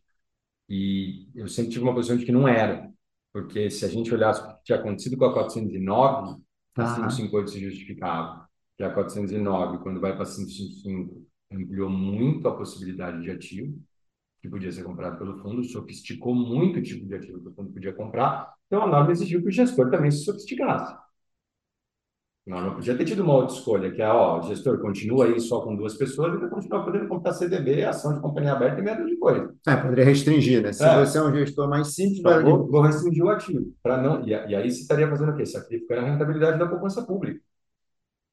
E 0.68 1.28
eu 1.34 1.48
sempre 1.48 1.72
tive 1.72 1.84
uma 1.84 1.94
posição 1.94 2.16
de 2.16 2.26
que 2.26 2.32
não 2.32 2.48
era, 2.48 2.90
porque 3.32 3.70
se 3.70 3.84
a 3.84 3.88
gente 3.88 4.12
olhasse 4.12 4.40
o 4.42 4.48
que 4.48 4.64
tinha 4.64 4.78
acontecido 4.78 5.16
com 5.16 5.26
a 5.26 5.32
409, 5.32 6.42
a 6.76 6.94
558 6.94 7.50
se 7.50 7.60
justificava. 7.60 8.46
Que 8.76 8.82
a 8.84 8.92
409, 8.92 9.78
quando 9.78 10.00
vai 10.00 10.14
para 10.14 10.26
555, 10.26 11.26
ampliou 11.52 11.88
muito 11.88 12.46
a 12.48 12.56
possibilidade 12.56 13.22
de 13.22 13.30
ativo 13.30 13.78
que 14.40 14.48
podia 14.48 14.70
ser 14.70 14.84
comprado 14.84 15.18
pelo 15.18 15.38
fundo, 15.38 15.64
sofisticou 15.64 16.34
muito 16.34 16.78
o 16.78 16.82
tipo 16.82 17.06
de 17.06 17.14
ativo 17.14 17.40
que 17.40 17.48
o 17.48 17.54
fundo 17.54 17.72
podia 17.72 17.92
comprar, 17.92 18.54
então 18.66 18.82
a 18.82 18.86
norma 18.86 19.10
exigiu 19.12 19.40
que 19.42 19.48
o 19.48 19.52
gestor 19.52 19.90
também 19.90 20.10
se 20.10 20.24
sofisticasse. 20.24 20.94
Não, 22.46 22.60
não 22.60 22.74
podia 22.74 22.96
ter 22.96 23.04
tido 23.04 23.24
uma 23.24 23.34
outra 23.34 23.56
escolha, 23.56 23.90
que 23.90 24.00
é, 24.00 24.08
ó, 24.08 24.38
o 24.38 24.42
gestor 24.42 24.78
continua 24.78 25.24
aí 25.24 25.40
só 25.40 25.62
com 25.62 25.74
duas 25.74 25.94
pessoas 25.94 26.32
e 26.32 26.36
vai 26.36 26.48
continuar 26.48 26.84
podendo 26.84 27.08
comprar 27.08 27.32
CDB, 27.32 27.82
ação 27.82 28.14
de 28.14 28.20
companhia 28.20 28.52
aberta 28.52 28.80
e 28.80 28.84
medo 28.84 29.04
de 29.04 29.16
coisa. 29.16 29.52
É, 29.66 29.74
poderia 29.74 30.04
restringir, 30.04 30.62
né? 30.62 30.72
Se 30.72 30.84
é. 30.84 31.04
você 31.04 31.18
é 31.18 31.22
um 31.22 31.34
gestor 31.34 31.68
mais 31.68 31.88
simples, 31.92 32.20
então, 32.20 32.30
vai... 32.30 32.44
vou, 32.44 32.70
vou, 32.70 32.82
restringir 32.82 33.24
o 33.24 33.30
ativo. 33.30 33.74
não 33.84 34.24
E, 34.24 34.30
e, 34.30 34.54
aí 34.54 34.70
você 34.70 34.82
estaria 34.82 35.08
fazendo 35.08 35.32
o 35.32 35.36
quê? 35.36 35.44
Sacrificando 35.44 36.02
a 36.02 36.04
rentabilidade 36.04 36.56
da 36.56 36.68
poupança 36.68 37.04
pública. 37.04 37.40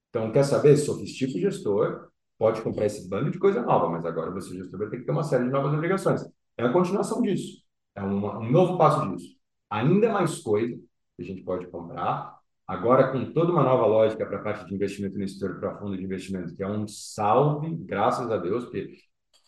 Então, 0.10 0.32
quer 0.32 0.44
saber? 0.44 0.78
Sofistica 0.78 1.36
o 1.36 1.42
gestor, 1.42 2.08
pode 2.38 2.62
comprar 2.62 2.86
esse 2.86 3.10
bando 3.10 3.32
de 3.32 3.40
coisa 3.40 3.64
nova, 3.64 3.90
mas 3.90 4.06
agora 4.06 4.30
você, 4.30 4.56
gestor, 4.56 4.78
vai 4.78 4.90
ter 4.90 4.98
que 4.98 5.06
ter 5.06 5.12
uma 5.12 5.24
série 5.24 5.46
de 5.46 5.50
novas 5.50 5.74
obrigações. 5.74 6.24
É 6.56 6.64
a 6.64 6.72
continuação 6.72 7.20
disso. 7.20 7.64
É 7.96 8.02
uma, 8.04 8.38
um 8.38 8.52
novo 8.52 8.78
passo 8.78 9.10
disso. 9.10 9.36
Ainda 9.72 10.14
mais 10.14 10.38
coisa 10.38 10.76
que 11.18 11.24
a 11.24 11.26
gente 11.26 11.42
pode 11.42 11.66
comprar, 11.66 12.38
Agora, 12.68 13.12
com 13.12 13.34
toda 13.34 13.52
uma 13.52 13.64
nova 13.64 13.86
lógica 13.86 14.26
para 14.26 14.38
a 14.40 14.42
parte 14.42 14.66
de 14.66 14.74
investimento 14.74 15.18
no 15.18 15.24
exterior, 15.24 15.60
para 15.60 15.78
fundo 15.78 15.98
de 15.98 16.04
investimento, 16.04 16.56
que 16.56 16.64
é 16.64 16.68
um 16.68 16.88
salve, 16.88 17.76
graças 17.76 18.32
a 18.32 18.38
Deus, 18.38 18.64
porque 18.66 18.98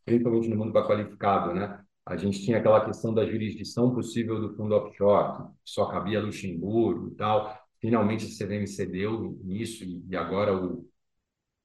principalmente 0.04 0.50
no 0.50 0.58
mundo 0.58 0.74
para 0.74 0.88
qualificado, 0.88 1.54
né? 1.54 1.82
A 2.06 2.16
gente 2.18 2.42
tinha 2.44 2.58
aquela 2.60 2.86
questão 2.86 3.14
da 3.14 3.26
jurisdição 3.26 3.94
possível 3.94 4.40
do 4.40 4.56
fundo 4.56 4.76
offshore, 4.76 5.44
que 5.64 5.72
só 5.72 5.88
cabia 5.88 6.22
Luxemburgo 6.22 7.08
e 7.10 7.16
tal. 7.16 7.58
Finalmente 7.80 8.26
a 8.26 8.30
CVM 8.30 8.68
cedeu 8.68 9.40
nisso 9.44 9.84
e 9.84 10.16
agora 10.16 10.56
o 10.56 10.88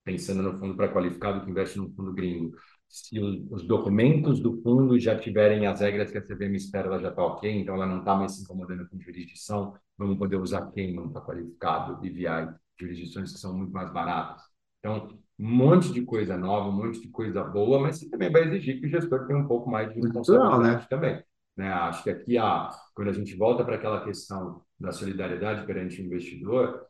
pensando 0.05 0.43
no 0.43 0.59
fundo 0.59 0.75
para 0.77 0.93
qualificado 0.93 1.45
que 1.45 1.51
investe 1.51 1.79
no 1.79 1.91
fundo 1.95 2.13
gringo, 2.13 2.57
se 2.91 3.21
os 3.21 3.63
documentos 3.63 4.41
do 4.41 4.61
fundo 4.63 4.99
já 4.99 5.17
tiverem 5.17 5.65
as 5.65 5.81
regras 5.81 6.11
que 6.11 6.19
a 6.19 6.23
CVM 6.23 6.57
espera, 6.57 6.89
ela 6.89 6.99
já 6.99 7.11
está 7.11 7.25
ok, 7.25 7.49
então 7.49 7.77
ela 7.77 7.87
não 7.87 8.01
está 8.01 8.17
mais 8.17 8.33
se 8.33 8.43
incomodando 8.43 8.89
com 8.89 9.01
jurisdição, 9.01 9.75
vamos 9.97 10.19
poder 10.19 10.37
usar 10.37 10.73
quem 10.73 10.93
não 10.93 11.07
está 11.07 11.21
qualificado, 11.21 12.01
DVI, 12.01 12.53
jurisdições 12.77 13.33
que 13.33 13.39
são 13.39 13.57
muito 13.57 13.73
mais 13.73 13.93
baratas. 13.93 14.43
Então, 14.81 15.07
um 15.39 15.49
monte 15.49 15.93
de 15.93 16.03
coisa 16.03 16.37
nova, 16.37 16.69
um 16.69 16.73
monte 16.73 17.01
de 17.01 17.09
coisa 17.09 17.45
boa, 17.45 17.79
mas 17.79 18.01
você 18.01 18.11
também 18.11 18.29
vai 18.29 18.43
exigir 18.43 18.81
que 18.81 18.87
o 18.87 18.91
gestor 18.91 19.25
tenha 19.25 19.39
um 19.39 19.47
pouco 19.47 19.71
mais 19.71 19.95
de 19.95 20.01
responsabilidade 20.01 20.83
né? 20.83 20.87
também. 20.91 21.25
Né? 21.57 21.69
Acho 21.69 22.03
que 22.03 22.11
aqui, 22.11 22.37
a, 22.39 22.71
quando 22.93 23.09
a 23.09 23.13
gente 23.13 23.37
volta 23.37 23.65
para 23.65 23.77
aquela 23.77 24.05
questão 24.05 24.63
da 24.81 24.91
solidariedade 24.91 25.65
perante 25.65 26.03
o 26.03 26.05
investidor, 26.05 26.85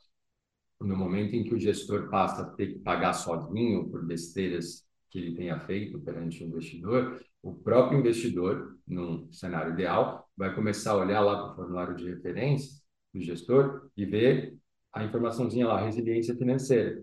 no 0.81 0.97
momento 0.97 1.37
em 1.37 1.45
que 1.45 1.55
o 1.55 1.61
gestor 1.61 2.09
passa 2.09 2.41
a 2.41 2.47
ter 2.47 2.69
que 2.69 2.79
pagar 2.79 3.13
sozinho 3.13 3.91
por 3.91 4.03
besteiras 4.07 4.89
que 5.11 5.19
ele 5.19 5.35
tenha 5.35 5.59
feito 5.61 6.01
perante 6.01 6.43
o 6.43 6.47
investidor, 6.47 7.21
o 7.43 7.55
próprio 7.55 7.99
investidor, 7.99 8.79
num 8.87 9.31
cenário 9.33 9.73
ideal, 9.73 10.29
vai 10.37 10.55
começar 10.55 10.93
a 10.93 10.97
olhar 10.97 11.21
lá 11.21 11.43
para 11.43 11.53
o 11.53 11.57
formulário 11.57 11.97
de 11.97 12.09
referência 12.09 12.81
do 13.13 13.21
gestor 13.21 13.91
e 13.97 14.07
ver 14.07 14.57
a 14.93 15.05
informaçãozinha 15.05 15.67
lá, 15.67 15.81
resiliência 15.81 16.35
financeira, 16.37 17.03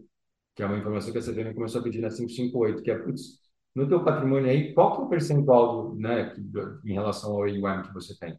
que 0.55 0.63
é 0.63 0.65
uma 0.65 0.77
informação 0.77 1.11
que 1.11 1.17
a 1.17 1.21
CVM 1.21 1.53
começou 1.53 1.81
a 1.81 1.83
pedir 1.83 2.01
na 2.01 2.09
558, 2.09 2.81
que 2.81 2.91
é, 2.91 2.97
putz, 2.97 3.41
no 3.75 3.87
teu 3.87 4.03
patrimônio 4.03 4.49
aí, 4.49 4.73
qual 4.73 4.95
que 4.95 5.01
é 5.01 5.05
o 5.05 5.09
percentual 5.09 5.91
do, 5.91 5.95
né, 5.99 6.35
em 6.83 6.93
relação 6.93 7.31
ao 7.31 7.43
AUM 7.43 7.83
que 7.83 7.93
você 7.93 8.17
tem? 8.17 8.37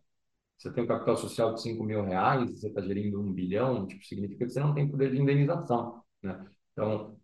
Você 0.59 0.73
tem 0.73 0.83
um 0.83 0.89
capital 0.89 1.17
social 1.17 1.55
de 1.55 1.63
5 1.63 1.85
mil 1.85 2.03
reais, 2.05 2.51
você 2.51 2.67
está 2.69 2.81
gerindo 2.81 3.21
um 3.21 3.33
bilhão, 3.33 3.87
tipo, 3.87 4.05
significa 4.05 4.45
que 4.45 4.51
você 4.51 4.59
não 4.59 4.75
tem 4.75 4.89
poder 4.91 5.13
de 5.13 5.21
indenização, 5.21 6.03
né? 6.21 6.45
Então, 6.73 7.17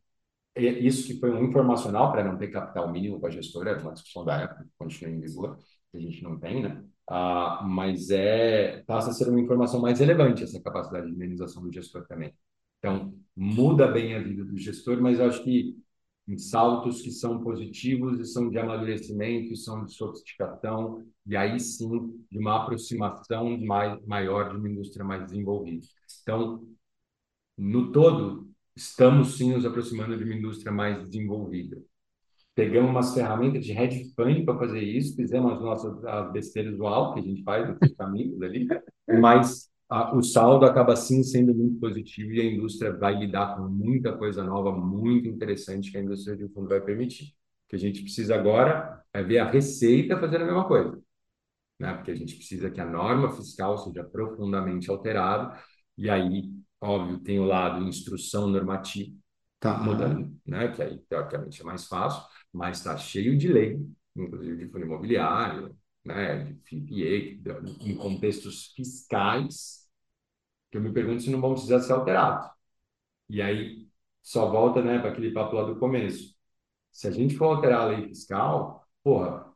isso 0.63 1.07
que 1.07 1.19
foi 1.19 1.31
um 1.33 1.45
informacional 1.45 2.13
para 2.13 2.25
não 2.25 2.39
ter 2.39 2.49
capital 2.49 2.91
mínimo 2.91 3.21
para 3.21 3.29
a 3.29 3.33
gestora, 3.33 3.71
é 3.73 3.79
uma 3.79 3.93
discussão 3.93 4.25
da 4.25 4.41
época, 4.43 4.65
que 4.65 4.71
continua 4.79 5.15
em 5.15 5.21
vigor, 5.21 5.59
que 5.91 5.99
a 5.99 6.01
gente 6.01 6.23
não 6.23 6.39
tem, 6.39 6.63
né? 6.63 6.85
Ah, 7.09 7.63
mas 7.69 8.11
é, 8.11 8.83
passa 8.87 9.11
a 9.11 9.13
ser 9.13 9.29
uma 9.29 9.41
informação 9.41 9.81
mais 9.81 9.99
relevante 10.01 10.43
essa 10.43 10.61
capacidade 10.63 11.07
de 11.07 11.13
indenização 11.13 11.63
do 11.63 11.73
gestor 11.73 12.07
também. 12.07 12.33
Então, 12.79 13.15
muda 13.37 13.89
bem 13.89 14.15
a 14.15 14.23
vida 14.23 14.45
do 14.45 14.57
gestor, 14.57 15.01
mas 15.01 15.19
eu 15.19 15.27
acho 15.27 15.43
que 15.43 15.77
em 16.27 16.39
saltos 16.39 17.03
que 17.03 17.11
são 17.11 17.43
positivos 17.43 18.19
e 18.19 18.25
são 18.25 18.49
de 18.49 18.59
amadurecimento, 18.59 19.53
e 19.53 19.57
são 19.57 19.85
de 19.85 19.93
sofisticação, 19.93 21.07
e 21.27 21.37
aí 21.37 21.61
sim 21.61 22.25
de 22.31 22.39
uma 22.39 22.63
aproximação 22.63 23.59
mais, 23.59 24.03
maior 24.07 24.51
de 24.51 24.57
uma 24.57 24.69
indústria 24.69 25.05
mais 25.05 25.25
desenvolvida. 25.25 25.87
Então, 26.23 26.67
no 27.57 27.93
todo, 27.93 28.51
estamos 28.77 29.37
sim 29.37 29.53
nos 29.53 29.65
aproximando 29.65 30.17
de 30.17 30.25
uma 30.25 30.35
indústria 30.35 30.73
mais 30.73 31.03
desenvolvida. 31.09 31.81
Pegamos 32.55 32.91
umas 32.91 33.13
ferramentas 33.13 33.65
de 33.65 33.73
hedge 33.73 34.13
fund 34.15 34.45
para 34.45 34.59
fazer 34.59 34.81
isso, 34.81 35.17
fizemos 35.17 35.53
as 35.55 35.61
nossas 35.61 36.05
as 36.05 36.33
besteiras 36.33 36.77
do 36.77 36.87
alto 36.87 37.15
que 37.15 37.21
a 37.21 37.23
gente 37.23 37.43
faz, 37.43 37.77
os 37.83 37.95
caminhos 37.95 38.41
ali, 38.43 38.69
mas 39.21 39.69
a, 39.89 40.15
o 40.17 40.23
saldo 40.23 40.65
acaba 40.65 40.95
sim 40.97 41.23
sendo 41.23 41.55
muito 41.55 41.79
positivo 41.81 42.33
e 42.33 42.41
a 42.41 42.45
indústria 42.45 42.97
vai 42.97 43.17
lidar 43.19 43.57
com 43.57 43.69
muita 43.69 44.17
coisa 44.17 44.43
nova, 44.43 44.73
muito 44.73 45.29
interessante 45.29 45.91
que 45.91 45.99
a 45.99 46.03
indústria 46.03 46.37
de 46.37 46.49
fundo 46.49 46.69
vai 46.69 46.81
permitir. 46.81 47.35
O 47.67 47.71
que 47.71 47.77
a 47.77 47.79
gente 47.79 48.03
precisa 48.03 48.35
agora 48.35 49.03
é 49.13 49.23
ver 49.23 49.39
a 49.39 49.51
receita 49.51 50.19
fazendo 50.19 50.43
a 50.43 50.47
mesma 50.47 50.67
coisa, 50.69 51.01
né? 51.79 51.95
porque 51.95 52.11
a 52.13 52.15
gente 52.15 52.37
precisa 52.37 52.71
que 52.71 52.81
a 52.81 52.87
norma 52.87 53.31
fiscal 53.33 53.79
seja 53.79 54.05
profundamente 54.05 54.91
alterada 54.91 55.59
e 55.99 56.09
aí 56.09 56.51
Óbvio, 56.85 57.19
tem 57.19 57.41
o 57.41 57.47
lado 57.47 57.83
instrução 57.83 58.47
normativa, 58.47 59.17
tá. 59.59 59.79
mudando, 59.79 60.39
né? 60.45 60.69
que 60.69 60.83
aí 60.83 60.99
teoricamente 61.09 61.63
é 61.63 61.65
mais 61.65 61.87
fácil, 61.87 62.23
mas 62.53 62.77
está 62.77 62.95
cheio 62.99 63.39
de 63.39 63.49
lei, 63.49 63.81
inclusive 64.15 64.59
de 64.59 64.71
fundo 64.71 64.85
imobiliário, 64.85 65.75
né? 66.05 66.45
de 66.45 66.61
FIPA, 66.61 67.63
em 67.81 67.97
contextos 67.97 68.75
fiscais, 68.77 69.89
que 70.71 70.77
eu 70.77 70.83
me 70.83 70.93
pergunto 70.93 71.23
se 71.23 71.31
não 71.31 71.41
vão 71.41 71.55
precisar 71.55 71.81
ser 71.81 71.95
alterados. 71.95 72.51
E 73.31 73.41
aí 73.41 73.89
só 74.23 74.51
volta 74.51 74.83
né, 74.83 74.99
para 74.99 75.09
aquele 75.09 75.33
papo 75.33 75.57
lá 75.57 75.65
do 75.65 75.79
começo. 75.79 76.35
Se 76.93 77.09
a 77.09 77.11
gente 77.11 77.35
for 77.35 77.47
alterar 77.47 77.81
a 77.81 77.87
lei 77.87 78.09
fiscal, 78.09 78.87
porra, 79.03 79.51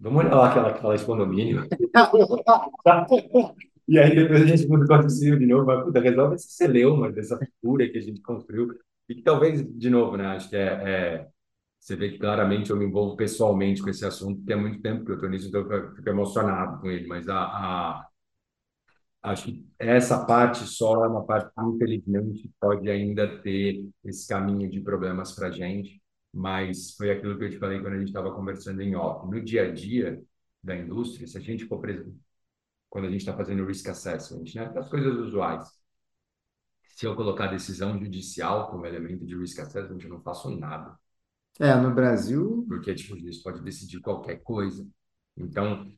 vamos 0.00 0.24
olhar 0.24 0.34
lá 0.34 0.48
aquela 0.48 0.72
que 0.72 0.80
fala 0.80 0.96
de 0.96 1.04
condomínio. 1.04 1.68
E 3.88 3.98
aí 3.98 4.14
depois 4.14 4.42
a 4.42 4.46
gente 4.46 4.66
muda 4.68 4.84
o 4.84 5.38
de 5.38 5.46
novo, 5.46 5.66
mas 5.66 5.84
puta, 5.84 6.00
resolve 6.00 6.34
esse 6.34 6.50
celeuma 6.50 7.10
dessa 7.12 7.38
figura 7.38 7.88
que 7.88 7.98
a 7.98 8.00
gente 8.00 8.20
construiu. 8.20 8.74
E 9.08 9.14
que 9.14 9.22
talvez, 9.22 9.64
de 9.64 9.88
novo, 9.88 10.16
né, 10.16 10.26
acho 10.26 10.50
que 10.50 10.56
é, 10.56 10.62
é, 10.62 11.28
você 11.78 11.94
vê 11.94 12.10
que 12.10 12.18
claramente 12.18 12.70
eu 12.70 12.76
me 12.76 12.84
envolvo 12.84 13.16
pessoalmente 13.16 13.80
com 13.80 13.88
esse 13.88 14.04
assunto, 14.04 14.38
porque 14.38 14.52
há 14.52 14.56
muito 14.56 14.82
tempo 14.82 15.04
que 15.04 15.12
eu 15.12 15.14
estou 15.14 15.30
nisso, 15.30 15.48
então 15.48 15.60
eu 15.70 15.94
fico 15.94 16.08
emocionado 16.08 16.80
com 16.80 16.90
ele, 16.90 17.06
mas 17.06 17.28
a, 17.28 17.38
a, 17.38 18.08
acho 19.22 19.44
que 19.44 19.66
essa 19.78 20.24
parte 20.26 20.64
só 20.64 21.04
é 21.04 21.08
uma 21.08 21.24
parte 21.24 21.52
que, 21.54 21.62
infelizmente, 21.62 22.50
pode 22.60 22.90
ainda 22.90 23.40
ter 23.40 23.88
esse 24.04 24.26
caminho 24.28 24.68
de 24.68 24.80
problemas 24.80 25.32
para 25.32 25.48
a 25.48 25.50
gente, 25.52 26.02
mas 26.32 26.94
foi 26.96 27.10
aquilo 27.10 27.38
que 27.38 27.44
eu 27.44 27.50
te 27.50 27.58
falei 27.58 27.80
quando 27.80 27.94
a 27.94 27.98
gente 27.98 28.08
estava 28.08 28.34
conversando 28.34 28.82
em 28.82 28.96
off. 28.96 29.26
No 29.30 29.40
dia 29.40 29.64
a 29.68 29.72
dia 29.72 30.20
da 30.62 30.76
indústria, 30.76 31.26
se 31.26 31.38
a 31.38 31.40
gente 31.40 31.66
for 31.66 31.78
quando 32.90 33.06
a 33.06 33.10
gente 33.10 33.20
está 33.20 33.36
fazendo 33.36 33.62
o 33.62 33.66
risk 33.66 33.88
assessment, 33.88 34.44
né? 34.54 34.72
As 34.78 34.88
coisas 34.88 35.14
usuais. 35.16 35.66
Se 36.96 37.04
eu 37.06 37.14
colocar 37.14 37.48
decisão 37.48 37.98
judicial 37.98 38.70
como 38.70 38.86
elemento 38.86 39.26
de 39.26 39.36
risk 39.36 39.58
assessment, 39.60 40.00
eu 40.02 40.08
não 40.08 40.22
faço 40.22 40.50
nada. 40.58 40.98
É, 41.60 41.74
no 41.74 41.94
Brasil. 41.94 42.64
Porque 42.68 42.94
tipo, 42.94 43.16
eles 43.16 43.42
pode 43.42 43.62
decidir 43.62 44.00
qualquer 44.00 44.36
coisa. 44.42 44.86
Então, 45.36 45.92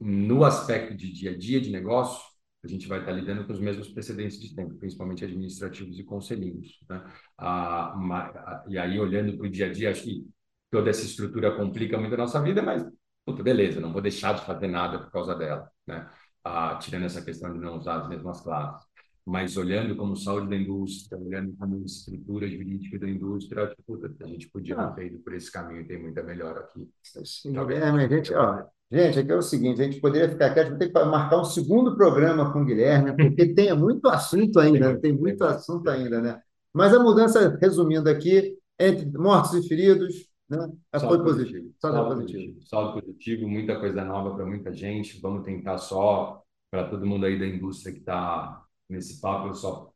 no 0.00 0.44
aspecto 0.44 0.94
de 0.96 1.12
dia 1.12 1.32
a 1.32 1.38
dia 1.38 1.60
de 1.60 1.70
negócio, 1.70 2.22
a 2.64 2.68
gente 2.68 2.86
vai 2.86 3.00
estar 3.00 3.12
lidando 3.12 3.46
com 3.46 3.52
os 3.52 3.60
mesmos 3.60 3.88
precedentes 3.88 4.38
de 4.40 4.54
tempo, 4.54 4.74
principalmente 4.76 5.24
administrativos 5.24 5.98
e 5.98 6.04
conselhinhos. 6.04 6.78
Né? 6.88 7.02
Ah, 7.38 7.94
ma- 7.96 8.64
e 8.68 8.78
aí, 8.78 8.98
olhando 9.00 9.36
para 9.38 9.46
o 9.46 9.50
dia 9.50 9.66
a 9.66 9.72
dia, 9.72 9.90
acho 9.90 10.02
que 10.04 10.28
toda 10.70 10.90
essa 10.90 11.04
estrutura 11.04 11.56
complica 11.56 11.98
muito 11.98 12.14
a 12.14 12.18
nossa 12.18 12.40
vida, 12.42 12.62
mas, 12.62 12.84
puta, 13.24 13.42
beleza, 13.42 13.80
não 13.80 13.92
vou 13.92 14.02
deixar 14.02 14.34
de 14.34 14.44
fazer 14.44 14.68
nada 14.68 14.98
por 15.00 15.10
causa 15.10 15.34
dela, 15.34 15.70
né? 15.86 16.08
Ah, 16.44 16.76
tirando 16.80 17.04
essa 17.06 17.22
questão 17.24 17.52
de 17.52 17.58
não 17.58 17.76
usar 17.78 18.00
as 18.02 18.08
mesmas 18.08 18.40
classes. 18.42 18.86
Mas 19.26 19.56
olhando 19.56 19.96
como 19.96 20.16
saúde 20.16 20.48
da 20.48 20.56
indústria, 20.56 21.18
olhando 21.20 21.54
como 21.56 21.84
estrutura 21.84 22.48
jurídica 22.48 22.98
da 22.98 23.08
indústria, 23.08 23.74
puta, 23.86 24.12
a 24.24 24.26
gente 24.26 24.48
podia 24.50 24.76
Ah, 24.76 24.90
ter 24.94 25.06
ido 25.06 25.18
por 25.20 25.34
esse 25.34 25.52
caminho 25.52 25.82
e 25.82 25.86
tem 25.86 26.00
muita 26.00 26.22
melhora 26.22 26.60
aqui. 26.60 26.88
sim, 27.24 27.56
é, 27.56 27.92
mas 27.92 28.08
gente, 28.10 28.32
ó, 28.34 28.64
gente, 28.90 29.18
aqui 29.18 29.30
é 29.32 29.34
o 29.36 29.42
seguinte: 29.42 29.80
a 29.80 29.84
gente 29.84 30.00
poderia 30.00 30.28
ficar 30.28 30.46
aqui, 30.46 30.60
a 30.60 30.64
gente 30.64 30.78
ter 30.78 30.88
que 30.92 31.04
marcar 31.04 31.38
um 31.40 31.44
segundo 31.44 31.96
programa 31.96 32.52
com 32.52 32.62
o 32.62 32.64
Guilherme, 32.64 33.18
porque 33.18 33.54
tem 33.54 33.74
muito 33.76 34.08
assunto 34.08 34.58
tem 34.70 34.82
ainda, 34.84 34.98
tem 35.00 35.00
tem 35.00 35.12
muito 35.12 35.42
muito. 35.42 35.44
assunto 35.44 35.88
ainda, 35.90 36.20
né? 36.20 36.40
Mas 36.72 36.94
a 36.94 37.00
mudança, 37.02 37.58
resumindo 37.60 38.08
aqui, 38.08 38.56
entre 38.78 39.06
mortos 39.18 39.54
e 39.54 39.68
feridos, 39.68 40.14
né? 40.50 40.58
Foi 40.90 41.00
Saldo 41.00 41.24
positivo, 41.24 41.74
só 41.80 41.92
saldo 41.92 42.10
positivo. 42.16 42.54
positivo, 42.54 42.66
saldo 42.66 43.00
positivo, 43.00 43.48
muita 43.48 43.78
coisa 43.80 44.04
nova 44.04 44.34
para 44.34 44.46
muita 44.46 44.72
gente. 44.72 45.20
Vamos 45.20 45.44
tentar 45.44 45.78
só, 45.78 46.42
para 46.70 46.88
todo 46.90 47.06
mundo 47.06 47.26
aí 47.26 47.38
da 47.38 47.46
indústria 47.46 47.92
que 47.92 48.00
está 48.00 48.64
nesse 48.88 49.20
papo, 49.20 49.48
eu 49.48 49.54
só 49.54 49.92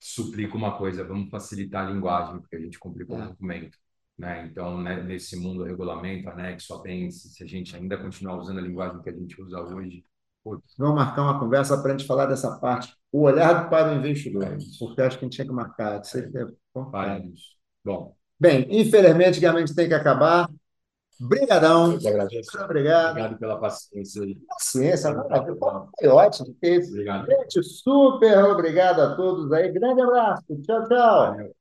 suplico 0.00 0.56
uma 0.56 0.76
coisa: 0.78 1.04
vamos 1.04 1.30
facilitar 1.30 1.86
a 1.86 1.90
linguagem, 1.90 2.40
porque 2.40 2.56
a 2.56 2.60
gente 2.60 2.78
complicou 2.78 3.18
É. 3.18 3.24
o 3.24 3.28
documento. 3.30 3.78
Né? 4.18 4.46
Então, 4.46 4.80
né, 4.80 5.02
nesse 5.02 5.36
mundo, 5.36 5.64
regulamento, 5.64 6.28
anexo, 6.28 6.74
apêndice, 6.74 7.30
se 7.30 7.42
a 7.42 7.46
gente 7.46 7.74
ainda 7.74 7.96
continuar 7.96 8.38
usando 8.38 8.58
a 8.58 8.62
linguagem 8.62 9.00
que 9.02 9.08
a 9.10 9.12
gente 9.12 9.40
usa 9.42 9.60
hoje, 9.62 10.04
putz, 10.44 10.74
Vamos 10.78 10.96
marcar 10.96 11.22
uma 11.22 11.40
conversa 11.40 11.80
para 11.82 11.94
a 11.94 11.96
gente 11.96 12.06
falar 12.06 12.26
dessa 12.26 12.58
parte, 12.60 12.94
o 13.10 13.22
olhar 13.22 13.68
para 13.70 13.92
o 13.92 13.96
investidor, 13.96 14.44
é 14.44 14.56
porque 14.78 15.00
acho 15.02 15.18
que 15.18 15.24
a 15.24 15.26
gente 15.26 15.34
tinha 15.36 15.46
que 15.46 15.52
marcar, 15.52 16.00
aí 16.94 17.16
é. 17.16 17.32
Bom, 17.84 18.16
Bem, 18.42 18.66
infelizmente, 18.70 19.38
que 19.38 19.46
a 19.46 19.56
gente 19.56 19.72
tem 19.72 19.86
que 19.86 19.94
acabar. 19.94 20.50
Brigadão, 21.20 21.92
eu 21.92 21.98
que 22.00 22.08
agradeço. 22.08 22.50
muito 22.52 22.64
obrigado. 22.64 23.10
Obrigado 23.10 23.38
pela 23.38 23.60
paciência. 23.60 24.20
Paciência, 24.48 25.14
maravilha. 25.14 25.56
Foi 25.60 26.08
ótimo. 26.08 26.48
Obrigado. 26.60 27.26
Gente, 27.26 27.62
super 27.62 28.44
obrigado 28.46 29.00
a 29.00 29.14
todos 29.14 29.52
aí. 29.52 29.70
Grande 29.70 30.00
abraço. 30.00 30.42
Tchau, 30.60 30.88
tchau. 30.88 31.36
Valeu. 31.36 31.54